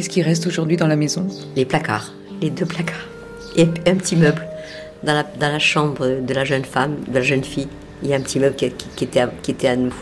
Qu'est-ce 0.00 0.08
qui 0.08 0.22
reste 0.22 0.46
aujourd'hui 0.46 0.78
dans 0.78 0.86
la 0.86 0.96
maison? 0.96 1.26
Les 1.56 1.66
placards, 1.66 2.14
les 2.40 2.48
deux 2.48 2.64
placards. 2.64 3.06
Et 3.54 3.64
un 3.64 3.96
petit 3.96 4.16
meuble. 4.16 4.48
Dans 5.02 5.22
la, 5.38 5.58
chambre 5.58 6.22
de 6.22 6.32
la 6.32 6.46
jeune 6.46 6.64
femme, 6.64 6.96
de 7.06 7.16
la 7.16 7.20
jeune 7.20 7.44
fille, 7.44 7.68
il 8.02 8.08
y 8.08 8.14
a 8.14 8.16
un 8.16 8.22
petit 8.22 8.38
meuble 8.38 8.56
qui, 8.56 8.64
était, 8.64 9.20
à, 9.20 9.30
qui 9.42 9.50
était 9.50 9.76
nous. 9.76 9.92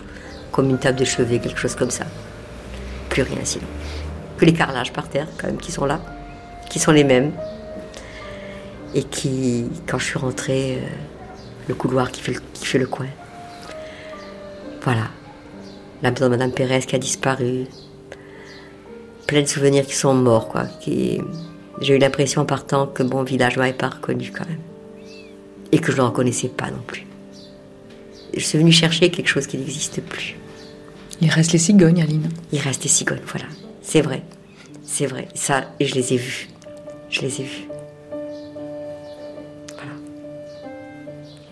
Comme 0.53 0.70
une 0.70 0.78
table 0.78 1.01
de 1.01 1.05
chevet, 1.05 1.40
quelque 1.40 1.59
chose 1.59 1.74
comme 1.74 1.90
ça. 1.90 2.05
Plus 3.09 3.22
rien 3.22 3.38
sinon. 3.42 3.66
Que 4.36 4.44
les 4.44 4.53
carrelages 4.53 4.92
par 4.92 5.09
terre, 5.09 5.26
quand 5.36 5.49
même, 5.49 5.57
qui 5.57 5.72
sont 5.72 5.84
là. 5.84 6.01
Qui 6.70 6.78
sont 6.78 6.92
les 6.92 7.03
mêmes. 7.03 7.32
Et 8.94 9.03
qui, 9.03 9.64
quand 9.88 9.99
je 9.99 10.05
suis 10.05 10.18
rentrée, 10.18 10.76
euh, 10.76 10.86
le 11.66 11.74
couloir 11.74 12.12
qui 12.12 12.20
fait 12.20 12.34
le, 12.34 12.40
qui 12.55 12.66
fait 12.66 12.78
le 12.78 12.86
coin. 12.86 13.09
Voilà. 14.82 15.09
La 16.03 16.12
maison 16.12 16.26
de 16.26 16.30
Madame 16.30 16.53
Pérez 16.53 16.82
qui 16.82 16.94
a 16.94 17.01
disparu. 17.01 17.66
Plein 19.29 19.43
de 19.43 19.47
souvenirs 19.47 19.87
qui 19.87 19.95
sont 19.95 20.14
morts, 20.14 20.49
quoi. 20.49 20.64
Qui... 20.81 21.20
J'ai 21.83 21.95
eu 21.95 21.99
l'impression 21.99 22.41
en 22.43 22.47
partant 22.47 22.87
que 22.87 23.03
mon 23.03 23.22
village 23.22 23.59
m'avait 23.59 23.74
pas 23.74 23.91
reconnu 23.91 24.33
quand 24.37 24.49
même. 24.49 24.59
Et 25.70 25.79
que 25.79 25.93
je 25.93 25.99
ne 25.99 26.03
le 26.03 26.05
reconnaissais 26.09 26.49
pas 26.49 26.70
non 26.70 26.81
plus. 26.87 27.07
Je 28.35 28.41
suis 28.41 28.59
venue 28.59 28.72
chercher 28.72 29.11
quelque 29.11 29.29
chose 29.29 29.47
qui 29.47 29.59
n'existe 29.59 30.01
plus. 30.01 30.37
Il 31.20 31.29
reste 31.31 31.53
les 31.53 31.59
cigognes, 31.59 32.01
Aline. 32.01 32.31
Il 32.53 32.61
reste 32.61 32.83
des 32.83 32.89
cigognes, 32.89 33.20
voilà. 33.26 33.45
C'est 33.83 34.01
vrai. 34.01 34.22
C'est 34.83 35.07
vrai. 35.07 35.29
Ça, 35.35 35.64
et 35.79 35.85
je 35.85 35.95
les 35.95 36.14
ai 36.14 36.16
vus. 36.16 36.49
Je 37.11 37.20
les 37.20 37.41
ai 37.41 37.45
vus. 37.45 37.68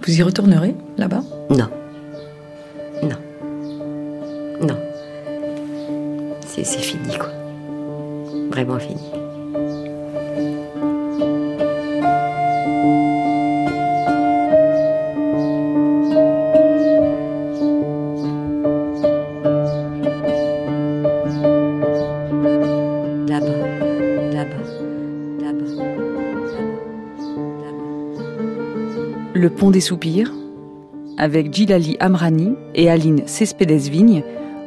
Vous 0.07 0.18
y 0.18 0.22
retournerez, 0.22 0.74
là-bas? 0.97 1.22
Non. 1.51 1.68
Non. 3.03 3.18
Non. 4.62 4.79
C'est 6.47 6.64
fini, 6.64 7.18
quoi. 7.18 7.29
Vraiment 8.51 8.78
fini. 8.78 9.01
Le 29.34 29.51
pont 29.51 29.70
des 29.70 29.80
soupirs, 29.80 30.32
avec 31.18 31.53
Djilali 31.53 31.97
Amrani 32.01 32.55
et 32.74 32.90
Aline 32.90 33.22
Cespedes-Vigne, 33.26 34.24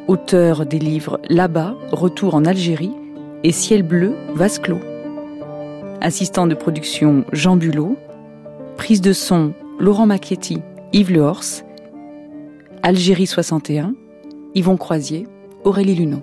auteurs 0.07 0.65
des 0.65 0.79
livres 0.79 1.19
Là-bas, 1.27 1.75
Retour 1.91 2.35
en 2.35 2.45
Algérie 2.45 2.93
et 3.43 3.51
Ciel 3.51 3.83
bleu, 3.83 4.15
vase 4.33 4.59
clos. 4.59 4.79
Assistant 6.01 6.47
de 6.47 6.55
production 6.55 7.25
Jean 7.31 7.57
Bulot, 7.57 7.97
prise 8.77 9.01
de 9.01 9.13
son 9.13 9.53
Laurent 9.79 10.05
Macchietti, 10.05 10.61
Yves 10.93 11.11
Lehors, 11.11 11.63
Algérie 12.83 13.27
61, 13.27 13.93
Yvon 14.55 14.77
Croisier, 14.77 15.27
Aurélie 15.63 15.95
Luneau. 15.95 16.21